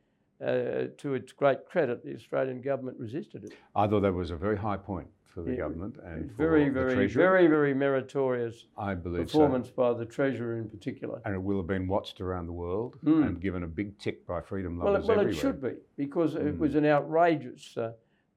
uh, 0.45 0.87
to 0.97 1.15
its 1.15 1.33
great 1.33 1.67
credit, 1.67 2.05
the 2.05 2.15
Australian 2.15 2.61
government 2.61 2.99
resisted 2.99 3.45
it. 3.45 3.55
I 3.75 3.87
thought 3.87 4.01
that 4.01 4.13
was 4.13 4.31
a 4.31 4.37
very 4.37 4.57
high 4.57 4.77
point 4.77 5.09
for 5.27 5.43
the 5.43 5.53
yeah, 5.53 5.59
government 5.59 5.97
and 6.05 6.31
very, 6.33 6.67
for 6.67 6.73
very, 6.73 7.07
very, 7.07 7.47
very 7.47 7.75
meritorious 7.75 8.67
I 8.77 8.95
believe 8.95 9.27
performance 9.27 9.69
so. 9.69 9.75
by 9.77 9.93
the 9.95 10.05
Treasurer 10.05 10.59
in 10.59 10.69
particular. 10.69 11.21
And 11.25 11.35
it 11.35 11.43
will 11.43 11.59
have 11.59 11.69
been 11.69 11.87
watched 11.87 12.21
around 12.21 12.47
the 12.47 12.53
world 12.53 12.97
mm. 13.05 13.27
and 13.27 13.41
given 13.41 13.63
a 13.63 13.67
big 13.67 13.97
tick 13.99 14.27
by 14.27 14.41
freedom 14.41 14.79
lovers 14.79 15.07
well, 15.07 15.17
well, 15.17 15.27
everywhere. 15.27 15.33
it 15.33 15.41
should 15.41 15.63
be 15.63 15.75
because 15.97 16.35
mm. 16.35 16.47
it 16.49 16.59
was 16.59 16.75
an 16.75 16.85
outrageous 16.85 17.77
uh, 17.77 17.93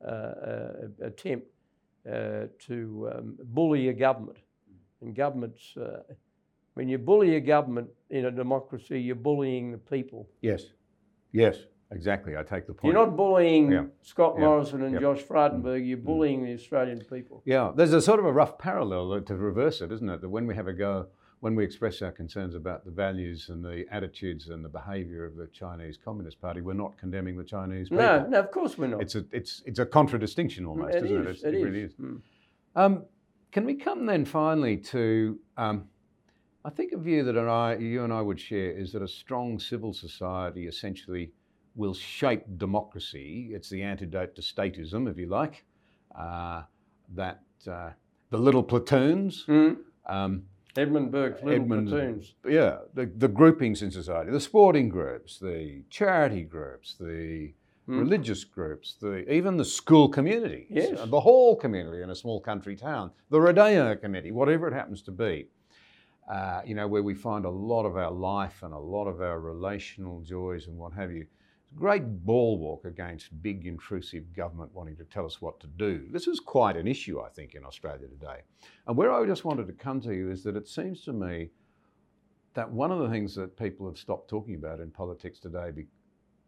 uh, 0.08 0.68
attempt 1.02 1.48
uh, 2.08 2.48
to 2.60 3.10
um, 3.16 3.38
bully 3.44 3.88
a 3.90 3.94
government. 3.94 4.38
And 5.02 5.16
governments, 5.16 5.76
uh, 5.76 6.02
when 6.74 6.90
you 6.90 6.98
bully 6.98 7.36
a 7.36 7.40
government 7.40 7.90
in 8.10 8.26
a 8.26 8.32
democracy, 8.32 9.00
you're 9.00 9.16
bullying 9.16 9.72
the 9.72 9.78
people. 9.78 10.28
Yes, 10.41 10.64
yes. 11.32 11.58
Exactly, 11.91 12.36
I 12.36 12.41
take 12.41 12.66
the 12.66 12.74
point. 12.74 12.91
You're 12.91 13.06
not 13.06 13.16
bullying 13.16 13.72
yeah. 13.72 13.84
Scott 14.02 14.34
yeah. 14.36 14.45
Morrison 14.45 14.82
and 14.82 14.94
yep. 14.94 15.02
Josh 15.02 15.22
Frydenberg, 15.22 15.88
you're 15.88 16.00
Mm. 16.00 16.06
bullying 16.06 16.44
the 16.44 16.54
Australian 16.54 17.02
people. 17.02 17.44
Yeah, 17.45 17.72
there's 17.76 17.94
a 17.94 18.02
sort 18.02 18.20
of 18.20 18.26
a 18.26 18.32
rough 18.32 18.58
parallel 18.58 19.22
to 19.22 19.36
reverse 19.36 19.80
it, 19.80 19.91
isn't 19.91 20.10
it? 20.10 20.22
That 20.22 20.30
when 20.30 20.48
we 20.48 20.56
have 20.56 20.66
a 20.66 20.74
go, 20.74 21.06
when 21.41 21.54
we 21.56 21.64
express 21.64 22.02
our 22.02 22.12
concerns 22.12 22.56
about 22.56 22.84
the 22.84 22.90
values 22.90 23.50
and 23.50 23.64
the 23.64 23.86
attitudes 23.91 24.50
and 24.50 24.66
the 24.66 24.70
behaviour 24.70 25.24
of 25.24 25.36
the 25.36 25.45
Chinese 25.54 26.00
Communist 26.04 26.41
Party, 26.41 26.62
we're 26.62 26.74
not 26.74 26.98
condemning 26.98 27.38
the 27.38 27.44
Chinese 27.44 27.90
people. 27.90 28.04
No, 28.04 28.26
no, 28.28 28.40
of 28.40 28.50
course 28.50 28.76
we're 28.76 28.88
not. 28.88 29.02
It's 29.02 29.14
a, 29.14 29.26
it's, 29.32 29.62
it's 29.68 29.78
a 29.78 29.86
contradistinction 29.86 30.66
almost, 30.66 30.95
It 30.95 31.06
isn't 31.06 31.28
is, 31.28 31.28
it? 31.28 31.30
It's, 31.30 31.44
it 31.44 31.64
really 31.64 31.82
is. 31.82 31.91
is. 31.91 31.98
Mm. 31.98 32.22
Um, 32.76 33.04
can 33.52 33.66
we 33.66 33.76
come 33.76 34.08
then 34.08 34.26
finally 34.26 34.78
to, 34.78 35.38
um, 35.58 35.90
I 36.65 36.69
think 36.69 36.94
a 36.94 36.98
view 36.98 37.23
that 37.23 37.38
I, 37.38 37.76
you 37.76 38.03
and 38.03 38.14
I 38.14 38.22
would 38.22 38.40
share 38.40 38.72
is 38.72 38.94
that 38.94 39.02
a 39.02 39.07
strong 39.07 39.60
civil 39.60 39.94
society 39.94 40.68
essentially 40.68 41.31
will 41.76 41.94
shape 41.94 42.44
democracy. 42.57 43.49
It's 43.52 43.69
the 43.69 43.81
antidote 43.84 44.35
to 44.35 44.41
statism, 44.41 45.10
if 45.10 45.18
you 45.18 45.27
like. 45.27 45.65
Uh, 46.18 46.64
that 47.15 47.41
uh, 47.69 47.90
the 48.30 48.38
little 48.38 48.64
platoons, 48.64 49.45
Mm. 49.48 49.77
um, 50.06 50.44
Edmund 50.77 51.11
Burke's 51.11 51.44
little 51.44 51.61
Edmund- 51.64 51.90
platoons. 51.90 52.35
yeah, 52.48 52.77
the, 52.94 53.06
the 53.18 53.27
groupings 53.27 53.81
in 53.81 53.91
society, 53.91 54.31
the 54.31 54.40
sporting 54.40 54.90
groups, 54.90 55.40
the 55.40 55.84
charity 55.90 56.44
groups, 56.44 56.95
the 56.99 57.53
religious 57.85 58.44
groups, 58.45 58.95
the, 59.02 59.30
even 59.31 59.57
the 59.57 59.65
school 59.65 60.07
community, 60.07 60.65
Yes. 60.69 60.98
the 61.10 61.19
hall 61.19 61.56
community 61.56 62.02
in 62.02 62.10
a 62.10 62.15
small 62.15 62.40
country 62.40 62.76
town, 62.77 63.11
the 63.30 63.41
Rodeo 63.41 63.95
committee, 63.95 64.31
whatever 64.31 64.68
it 64.68 64.73
happens 64.73 65.02
to 65.03 65.11
be. 65.11 65.48
Uh, 66.32 66.62
you 66.66 66.74
know, 66.74 66.88
where 66.88 67.04
we 67.04 67.14
find 67.14 67.44
a 67.44 67.50
lot 67.50 67.86
of 67.86 67.98
our 67.98 68.12
life 68.12 68.64
and 68.64 68.74
a 68.74 68.80
lot 68.80 69.08
of 69.08 69.22
our 69.22 69.41
relational 69.41 70.22
joys 70.22 70.68
and 70.68 70.78
what 70.78 70.94
have 70.94 71.12
you. 71.12 71.26
It's 71.64 71.72
a 71.76 71.80
great 71.80 72.26
bulwark 72.26 72.86
against 72.86 73.41
big 73.41 73.68
intrusive 73.68 74.34
government 74.34 74.74
wanting 74.74 74.95
to 74.98 75.04
tell 75.04 75.26
us 75.26 75.41
what 75.41 75.60
to 75.60 75.68
do. 75.68 76.08
This 76.12 76.28
is 76.28 76.40
quite 76.40 76.78
an 76.78 76.88
issue, 76.88 77.20
I 77.20 77.28
think, 77.28 77.56
in 77.56 77.66
Australia 77.66 78.08
today. 78.08 78.44
And 78.88 78.95
where 78.95 79.12
I 79.12 79.26
just 79.26 79.44
wanted 79.44 79.68
to 79.68 79.74
come 79.74 80.00
to 80.02 80.14
you 80.14 80.32
is 80.32 80.44
that 80.44 80.56
it 80.56 80.68
seems 80.68 81.04
to 81.04 81.12
me 81.12 81.50
that 82.54 82.72
one 82.72 82.91
of 82.91 83.00
the 83.00 83.10
things 83.10 83.36
that 83.36 83.58
people 83.58 83.86
have 83.88 83.98
stopped 83.98 84.30
talking 84.30 84.56
about 84.56 84.80
in 84.80 84.91
politics 84.91 85.40
today 85.40 85.72
be, 85.72 85.88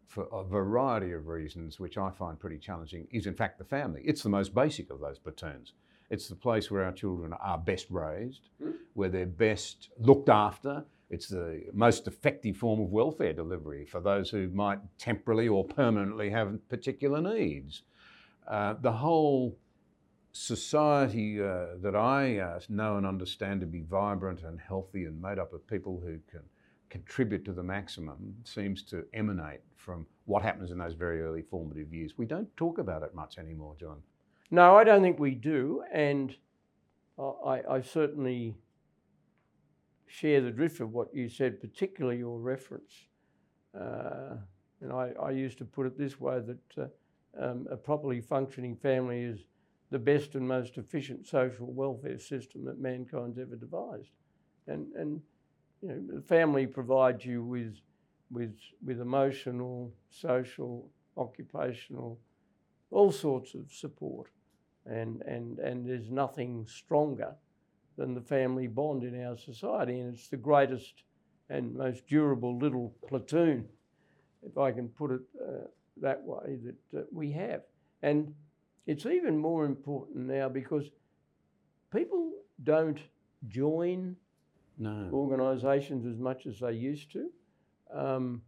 for 0.06 0.26
a 0.32 0.42
variety 0.42 1.12
of 1.12 1.26
reasons, 1.26 1.78
which 1.78 1.98
I 1.98 2.10
find 2.10 2.38
pretty 2.38 2.58
challenging, 2.58 3.08
is 3.10 3.26
in 3.26 3.34
fact 3.34 3.58
the 3.58 3.64
family. 3.64 4.00
It's 4.04 4.22
the 4.22 4.30
most 4.30 4.54
basic 4.54 4.90
of 4.90 5.00
those 5.00 5.18
platoons. 5.18 5.74
It's 6.10 6.28
the 6.28 6.36
place 6.36 6.70
where 6.70 6.84
our 6.84 6.92
children 6.92 7.32
are 7.32 7.58
best 7.58 7.86
raised, 7.90 8.48
where 8.94 9.08
they're 9.08 9.26
best 9.26 9.90
looked 9.98 10.28
after. 10.28 10.84
It's 11.10 11.28
the 11.28 11.64
most 11.72 12.06
effective 12.06 12.56
form 12.56 12.80
of 12.80 12.90
welfare 12.90 13.32
delivery 13.32 13.84
for 13.84 14.00
those 14.00 14.30
who 14.30 14.48
might 14.48 14.78
temporarily 14.98 15.48
or 15.48 15.64
permanently 15.64 16.30
have 16.30 16.68
particular 16.68 17.20
needs. 17.20 17.82
Uh, 18.46 18.74
the 18.80 18.92
whole 18.92 19.56
society 20.32 21.40
uh, 21.40 21.66
that 21.80 21.96
I 21.96 22.38
uh, 22.38 22.60
know 22.68 22.98
and 22.98 23.06
understand 23.06 23.60
to 23.62 23.66
be 23.66 23.82
vibrant 23.82 24.42
and 24.42 24.60
healthy 24.60 25.04
and 25.04 25.20
made 25.20 25.38
up 25.38 25.52
of 25.52 25.66
people 25.66 26.00
who 26.04 26.18
can 26.30 26.42
contribute 26.90 27.44
to 27.46 27.52
the 27.52 27.62
maximum 27.62 28.34
seems 28.44 28.82
to 28.84 29.04
emanate 29.14 29.60
from 29.76 30.06
what 30.26 30.42
happens 30.42 30.70
in 30.70 30.78
those 30.78 30.94
very 30.94 31.22
early 31.22 31.42
formative 31.42 31.92
years. 31.92 32.12
We 32.16 32.26
don't 32.26 32.54
talk 32.56 32.78
about 32.78 33.02
it 33.02 33.14
much 33.14 33.38
anymore, 33.38 33.74
John. 33.80 34.02
No, 34.50 34.76
I 34.76 34.84
don't 34.84 35.02
think 35.02 35.18
we 35.18 35.34
do, 35.34 35.82
and 35.92 36.34
I, 37.18 37.62
I 37.68 37.80
certainly 37.80 38.54
share 40.06 40.40
the 40.40 40.50
drift 40.50 40.80
of 40.80 40.92
what 40.92 41.14
you 41.14 41.28
said, 41.28 41.60
particularly 41.60 42.18
your 42.18 42.38
reference. 42.38 42.92
Uh, 43.78 44.36
and 44.80 44.92
I, 44.92 45.10
I 45.20 45.30
used 45.30 45.58
to 45.58 45.64
put 45.64 45.86
it 45.86 45.98
this 45.98 46.20
way 46.20 46.40
that 46.40 46.78
uh, 46.78 47.44
um, 47.44 47.66
a 47.70 47.76
properly 47.76 48.20
functioning 48.20 48.76
family 48.76 49.22
is 49.22 49.40
the 49.90 49.98
best 49.98 50.34
and 50.34 50.46
most 50.46 50.78
efficient 50.78 51.26
social 51.26 51.72
welfare 51.72 52.18
system 52.18 52.64
that 52.64 52.78
mankind's 52.78 53.38
ever 53.38 53.56
devised. 53.56 54.10
And, 54.68 54.92
and 54.94 55.20
you 55.82 55.88
know, 55.88 56.02
the 56.16 56.22
family 56.22 56.66
provides 56.66 57.24
you 57.24 57.42
with, 57.42 57.76
with, 58.30 58.54
with 58.84 59.00
emotional, 59.00 59.92
social, 60.10 60.88
occupational, 61.16 62.18
all 62.90 63.10
sorts 63.10 63.54
of 63.54 63.72
support. 63.72 64.30
And, 64.88 65.22
and, 65.22 65.58
and 65.58 65.88
there's 65.88 66.10
nothing 66.10 66.66
stronger 66.68 67.34
than 67.96 68.14
the 68.14 68.20
family 68.20 68.66
bond 68.68 69.02
in 69.04 69.20
our 69.24 69.36
society. 69.36 70.00
And 70.00 70.14
it's 70.14 70.28
the 70.28 70.36
greatest 70.36 71.02
and 71.48 71.74
most 71.74 72.06
durable 72.06 72.58
little 72.58 72.94
platoon, 73.08 73.68
if 74.44 74.58
I 74.58 74.72
can 74.72 74.88
put 74.88 75.10
it 75.12 75.20
uh, 75.40 75.66
that 76.02 76.22
way, 76.22 76.58
that 76.64 76.98
uh, 76.98 77.04
we 77.12 77.32
have. 77.32 77.62
And 78.02 78.34
it's 78.86 79.06
even 79.06 79.36
more 79.38 79.64
important 79.64 80.26
now 80.26 80.48
because 80.48 80.90
people 81.92 82.32
don't 82.62 83.00
join 83.48 84.16
No. 84.78 85.08
organisations 85.12 86.06
as 86.06 86.18
much 86.18 86.46
as 86.46 86.60
they 86.60 86.72
used 86.72 87.10
to. 87.12 87.30
Um, 87.92 88.42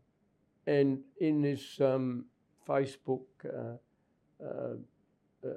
and 0.67 1.01
in 1.21 1.41
this 1.41 1.81
um, 1.81 2.27
Facebook 2.69 3.25
uh, 3.45 3.77
uh, 4.45 4.75
uh, 5.45 5.49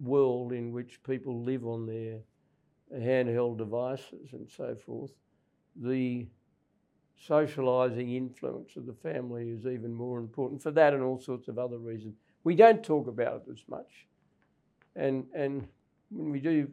world 0.00 0.52
in 0.52 0.72
which 0.72 1.02
people 1.02 1.42
live 1.42 1.66
on 1.66 1.86
their 1.86 2.20
handheld 2.94 3.58
devices 3.58 4.32
and 4.32 4.48
so 4.48 4.74
forth, 4.74 5.12
the 5.76 6.26
socialising 7.28 8.16
influence 8.16 8.76
of 8.76 8.86
the 8.86 8.94
family 8.94 9.50
is 9.50 9.66
even 9.66 9.92
more 9.92 10.18
important 10.18 10.62
for 10.62 10.70
that 10.70 10.94
and 10.94 11.02
all 11.02 11.20
sorts 11.20 11.48
of 11.48 11.58
other 11.58 11.78
reasons. 11.78 12.14
We 12.44 12.56
don't 12.56 12.82
talk 12.82 13.06
about 13.06 13.42
it 13.46 13.52
as 13.52 13.62
much. 13.68 14.06
And, 14.96 15.26
and 15.34 15.68
when 16.10 16.30
we 16.30 16.40
do 16.40 16.68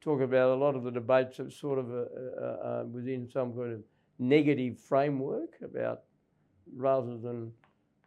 talk 0.00 0.20
about 0.20 0.50
a 0.50 0.54
lot 0.54 0.76
of 0.76 0.84
the 0.84 0.90
debates 0.90 1.40
are 1.40 1.50
sort 1.50 1.78
of 1.78 1.90
a, 1.90 2.06
a, 2.40 2.44
a, 2.44 2.86
within 2.86 3.28
some 3.28 3.52
kind 3.54 3.72
of 3.72 3.80
negative 4.18 4.78
framework 4.78 5.54
about 5.64 6.02
rather 6.76 7.16
than 7.16 7.52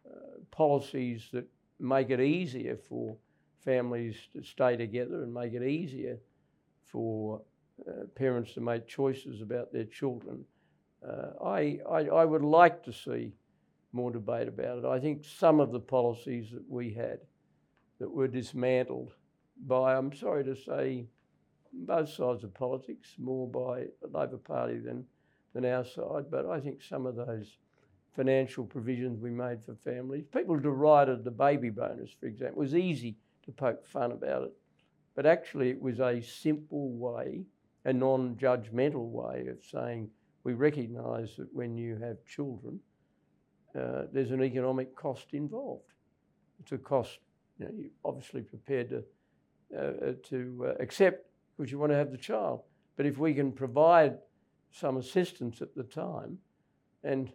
uh, 0.08 0.40
policies 0.52 1.28
that 1.34 1.46
make 1.80 2.10
it 2.10 2.20
easier 2.20 2.78
for 2.78 3.16
families 3.64 4.15
to 4.34 4.44
stay 4.44 4.76
together 4.76 5.23
and 5.23 5.34
make 5.34 5.53
it 5.53 5.64
easier 5.64 6.18
for 6.86 7.41
uh, 7.88 8.06
parents 8.15 8.53
to 8.53 8.61
make 8.61 8.88
choices 8.88 9.41
about 9.41 9.72
their 9.72 9.86
children. 9.86 10.44
Uh, 11.07 11.44
I, 11.44 11.80
I, 11.90 11.99
I 12.07 12.26
would 12.26 12.44
like 12.44 12.84
to 12.84 12.94
see 12.94 13.34
more 13.94 14.11
debate 14.11 14.48
about 14.48 14.80
it. 14.80 14.86
I 14.86 14.99
think 14.99 15.23
some 15.23 15.60
of 15.60 15.72
the 15.72 15.80
policies 15.80 16.52
that 16.52 16.69
we 16.69 16.91
had 16.94 17.19
that 17.99 18.10
were 18.10 18.27
dismantled 18.27 19.14
by, 19.65 19.95
I'm 19.95 20.14
sorry 20.14 20.44
to 20.45 20.56
say, 20.56 21.06
both 21.72 22.10
sides 22.10 22.44
of 22.44 22.53
politics, 22.53 23.15
more 23.18 23.48
by 23.48 23.86
the 24.02 24.18
Labor 24.18 24.38
Party 24.38 24.80
than, 24.80 25.06
than 25.53 25.65
our 25.65 25.86
side, 25.86 26.26
but 26.30 26.45
I 26.45 26.60
think 26.60 26.81
some 26.81 27.06
of 27.06 27.15
those 27.15 27.57
financial 28.15 28.65
provisions 28.65 29.22
we 29.22 29.30
made 29.30 29.64
for 29.64 29.76
families, 29.76 30.26
people 30.34 30.57
derided 30.57 31.23
the 31.23 31.31
baby 31.31 31.69
bonus, 31.69 32.10
for 32.19 32.26
example. 32.26 32.57
It 32.61 32.65
was 32.65 32.76
easy 32.76 33.15
to 33.50 33.56
poke 33.56 33.86
fun 33.86 34.12
about 34.12 34.44
it, 34.44 34.54
but 35.16 35.26
actually 35.26 35.70
it 35.70 35.82
was 35.82 36.00
a 36.00 36.22
simple 36.22 36.92
way, 36.92 37.44
a 37.86 37.94
non 37.94 38.36
judgmental 38.36 39.10
way 39.10 39.48
of 39.48 39.58
saying 39.64 40.10
we 40.44 40.54
recognise 40.54 41.36
that 41.38 41.54
when 41.54 41.78
you 41.78 41.98
have 41.98 42.18
children, 42.26 42.80
uh, 43.78 44.04
there's 44.12 44.32
an 44.32 44.44
economic 44.44 44.96
cost 44.96 45.28
involved. 45.34 45.94
It's 46.60 46.72
a 46.72 46.78
cost 46.78 47.20
you 47.58 47.66
know, 47.66 47.72
you're 47.78 47.90
obviously 48.06 48.42
prepared 48.42 48.90
to, 48.90 49.04
uh, 49.78 50.14
to 50.30 50.66
uh, 50.68 50.82
accept 50.82 51.26
because 51.58 51.72
you 51.72 51.80
want 51.80 51.92
to 51.92 51.98
have 51.98 52.12
the 52.12 52.18
child. 52.18 52.62
But 52.96 53.06
if 53.06 53.18
we 53.18 53.34
can 53.34 53.52
provide 53.52 54.18
some 54.72 54.98
assistance 54.98 55.62
at 55.62 55.76
the 55.76 55.84
time, 55.84 56.38
and 57.04 57.32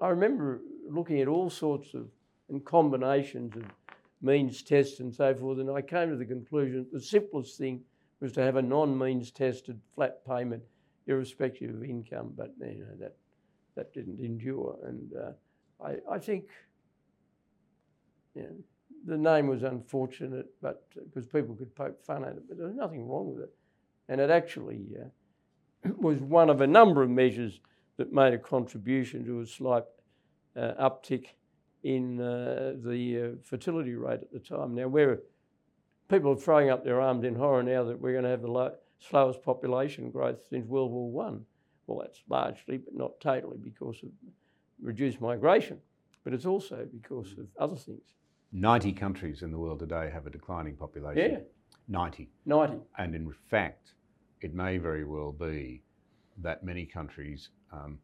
I 0.00 0.08
remember 0.08 0.60
looking 0.88 1.20
at 1.20 1.28
all 1.28 1.50
sorts 1.50 1.94
of 1.94 2.08
and 2.48 2.64
combinations 2.64 3.56
of 3.56 3.64
means 4.22 4.62
tests 4.62 5.00
and 5.00 5.14
so 5.14 5.34
forth, 5.34 5.58
and 5.58 5.70
I 5.70 5.82
came 5.82 6.10
to 6.10 6.16
the 6.16 6.24
conclusion 6.24 6.86
the 6.92 7.00
simplest 7.00 7.58
thing 7.58 7.82
was 8.20 8.32
to 8.32 8.42
have 8.42 8.56
a 8.56 8.62
non-means 8.62 9.30
tested 9.30 9.78
flat 9.94 10.26
payment, 10.26 10.62
irrespective 11.06 11.74
of 11.74 11.84
income. 11.84 12.32
But 12.36 12.54
you 12.60 12.86
know 12.88 12.96
that 13.00 13.16
that 13.74 13.92
didn't 13.92 14.20
endure, 14.20 14.78
and 14.84 15.12
uh, 15.14 15.84
I, 15.84 16.14
I 16.14 16.18
think 16.18 16.48
you 18.34 18.42
know, 18.42 18.56
the 19.06 19.18
name 19.18 19.48
was 19.48 19.62
unfortunate, 19.62 20.46
but 20.62 20.84
because 20.94 21.26
people 21.26 21.54
could 21.54 21.74
poke 21.74 22.02
fun 22.02 22.24
at 22.24 22.32
it, 22.32 22.48
but 22.48 22.56
there 22.56 22.66
was 22.66 22.76
nothing 22.76 23.06
wrong 23.06 23.34
with 23.34 23.44
it, 23.44 23.54
and 24.08 24.20
it 24.20 24.30
actually 24.30 24.86
uh, 24.98 25.90
was 25.98 26.18
one 26.18 26.50
of 26.50 26.60
a 26.60 26.66
number 26.66 27.02
of 27.02 27.10
measures 27.10 27.60
that 27.98 28.12
made 28.12 28.34
a 28.34 28.38
contribution 28.38 29.24
to 29.24 29.40
a 29.40 29.46
slight 29.46 29.84
uh, 30.56 30.72
uptick 30.80 31.28
in 31.86 32.20
uh, 32.20 32.72
the 32.84 33.20
uh, 33.20 33.36
fertility 33.44 33.94
rate 33.94 34.20
at 34.20 34.32
the 34.32 34.40
time. 34.40 34.74
Now, 34.74 34.88
we're 34.88 35.20
people 36.08 36.32
are 36.32 36.36
throwing 36.36 36.68
up 36.68 36.84
their 36.84 37.00
arms 37.00 37.24
in 37.24 37.36
horror 37.36 37.62
now 37.62 37.84
that 37.84 38.00
we're 38.00 38.12
going 38.12 38.24
to 38.24 38.30
have 38.30 38.42
the 38.42 38.50
low, 38.50 38.74
slowest 38.98 39.40
population 39.44 40.10
growth 40.10 40.40
since 40.50 40.66
World 40.66 40.90
War 40.90 41.08
One. 41.08 41.44
Well, 41.86 42.00
that's 42.00 42.18
largely, 42.28 42.78
but 42.78 42.96
not 42.96 43.20
totally, 43.20 43.58
because 43.62 44.02
of 44.02 44.08
reduced 44.82 45.20
migration, 45.20 45.78
but 46.24 46.34
it's 46.34 46.44
also 46.44 46.88
because 46.90 47.32
of 47.38 47.46
other 47.60 47.76
things. 47.76 48.14
90 48.50 48.92
countries 48.92 49.42
in 49.42 49.52
the 49.52 49.58
world 49.58 49.78
today 49.78 50.10
have 50.12 50.26
a 50.26 50.30
declining 50.30 50.74
population. 50.74 51.30
Yeah. 51.30 51.38
90. 51.86 52.28
90. 52.46 52.78
And 52.98 53.14
in 53.14 53.32
fact, 53.48 53.92
it 54.40 54.54
may 54.54 54.78
very 54.78 55.04
well 55.04 55.30
be 55.30 55.82
that 56.42 56.64
many 56.64 56.84
countries 56.84 57.50
um, 57.72 58.00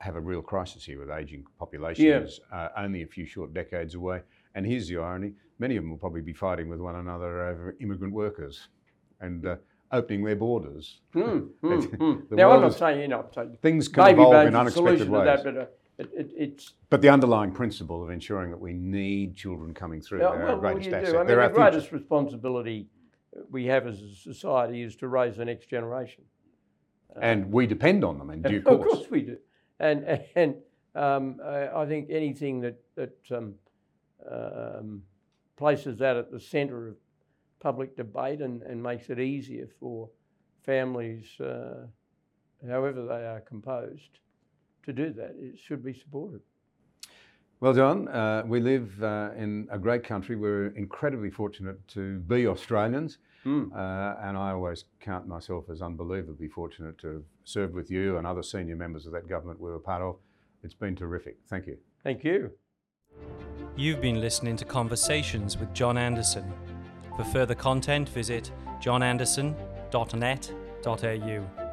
have 0.00 0.16
a 0.16 0.20
real 0.20 0.42
crisis 0.42 0.84
here 0.84 0.98
with 0.98 1.10
ageing 1.10 1.44
populations 1.58 2.40
uh, 2.52 2.68
only 2.76 3.02
a 3.02 3.06
few 3.06 3.26
short 3.26 3.54
decades 3.54 3.94
away. 3.94 4.20
And 4.54 4.66
here's 4.66 4.88
the 4.88 4.98
irony 4.98 5.32
many 5.58 5.76
of 5.76 5.82
them 5.82 5.90
will 5.90 5.98
probably 5.98 6.20
be 6.20 6.34
fighting 6.34 6.68
with 6.68 6.80
one 6.80 6.96
another 6.96 7.46
over 7.46 7.76
immigrant 7.80 8.12
workers 8.12 8.68
and 9.20 9.46
uh, 9.46 9.56
opening 9.90 10.22
their 10.22 10.36
borders. 10.36 11.00
Mm, 11.14 11.48
mm, 11.62 11.86
mm. 11.96 12.30
Now, 12.32 12.50
I'm 12.50 12.60
not 12.60 12.74
saying, 12.74 13.00
you 13.00 13.08
know, 13.08 13.20
I'm 13.20 13.32
saying 13.32 13.58
Things 13.62 13.88
can 13.88 14.04
baby 14.04 14.20
evolve 14.20 14.46
in 14.48 14.54
unexpected 14.54 15.08
ways. 15.08 15.24
that, 15.24 15.44
but 15.44 15.56
uh, 15.56 15.66
it, 15.98 16.10
it, 16.14 16.30
it's 16.36 16.72
But 16.90 17.00
the 17.00 17.08
underlying 17.08 17.52
principle 17.52 18.02
of 18.02 18.10
ensuring 18.10 18.50
that 18.50 18.60
we 18.60 18.74
need 18.74 19.34
children 19.34 19.72
coming 19.72 20.02
through, 20.02 20.20
Yeah, 20.20 20.30
well, 20.30 20.48
our 20.50 20.58
well, 20.58 20.72
you 20.78 20.94
asset. 20.94 21.06
do. 21.06 21.18
I 21.18 21.24
mean, 21.24 21.38
the 21.38 21.48
greatest 21.48 21.90
responsibility 21.92 22.88
we 23.50 23.64
have 23.66 23.86
as 23.86 24.02
a 24.02 24.14
society 24.14 24.82
is 24.82 24.94
to 24.96 25.08
raise 25.08 25.36
the 25.36 25.44
next 25.46 25.70
generation. 25.70 26.24
And 27.20 27.50
we 27.50 27.66
depend 27.66 28.04
on 28.04 28.18
them 28.18 28.28
in 28.28 28.42
due 28.42 28.58
of 28.58 28.64
course. 28.64 28.92
course 28.92 29.10
we 29.10 29.22
do. 29.22 29.38
And 29.80 30.20
and 30.34 30.56
um, 30.94 31.40
I 31.44 31.84
think 31.86 32.08
anything 32.10 32.60
that 32.60 32.80
that 32.94 33.18
um, 33.30 33.54
um, 34.30 35.02
places 35.56 35.98
that 35.98 36.16
at 36.16 36.30
the 36.30 36.40
centre 36.40 36.88
of 36.88 36.96
public 37.60 37.96
debate 37.96 38.40
and, 38.40 38.62
and 38.62 38.82
makes 38.82 39.10
it 39.10 39.18
easier 39.18 39.68
for 39.80 40.08
families, 40.62 41.24
uh, 41.40 41.86
however 42.68 43.04
they 43.06 43.26
are 43.26 43.40
composed, 43.40 44.18
to 44.84 44.92
do 44.92 45.12
that. 45.12 45.34
It 45.38 45.58
should 45.58 45.84
be 45.84 45.92
supported. 45.92 46.40
Well, 47.60 47.72
John, 47.72 48.08
uh, 48.08 48.42
we 48.46 48.60
live 48.60 49.02
uh, 49.02 49.30
in 49.36 49.66
a 49.70 49.78
great 49.78 50.04
country. 50.04 50.36
We're 50.36 50.68
incredibly 50.68 51.30
fortunate 51.30 51.86
to 51.88 52.18
be 52.20 52.46
Australians. 52.46 53.18
Mm. 53.46 53.72
Uh, 53.72 54.16
and 54.22 54.36
I 54.36 54.50
always 54.50 54.84
count 55.00 55.26
myself 55.28 55.70
as 55.70 55.80
unbelievably 55.80 56.48
fortunate 56.48 56.98
to 56.98 57.08
have 57.08 57.22
served 57.44 57.74
with 57.74 57.90
you 57.90 58.18
and 58.18 58.26
other 58.26 58.42
senior 58.42 58.76
members 58.76 59.06
of 59.06 59.12
that 59.12 59.28
government 59.28 59.60
we 59.60 59.70
were 59.70 59.78
part 59.78 60.02
of. 60.02 60.16
It's 60.64 60.74
been 60.74 60.96
terrific. 60.96 61.36
Thank 61.48 61.68
you. 61.68 61.78
Thank 62.02 62.24
you. 62.24 62.50
You've 63.76 64.00
been 64.00 64.20
listening 64.20 64.56
to 64.56 64.64
Conversations 64.64 65.56
with 65.56 65.72
John 65.72 65.96
Anderson. 65.96 66.52
For 67.16 67.22
further 67.24 67.54
content, 67.54 68.08
visit 68.08 68.50
johnanderson.net.au. 68.80 71.65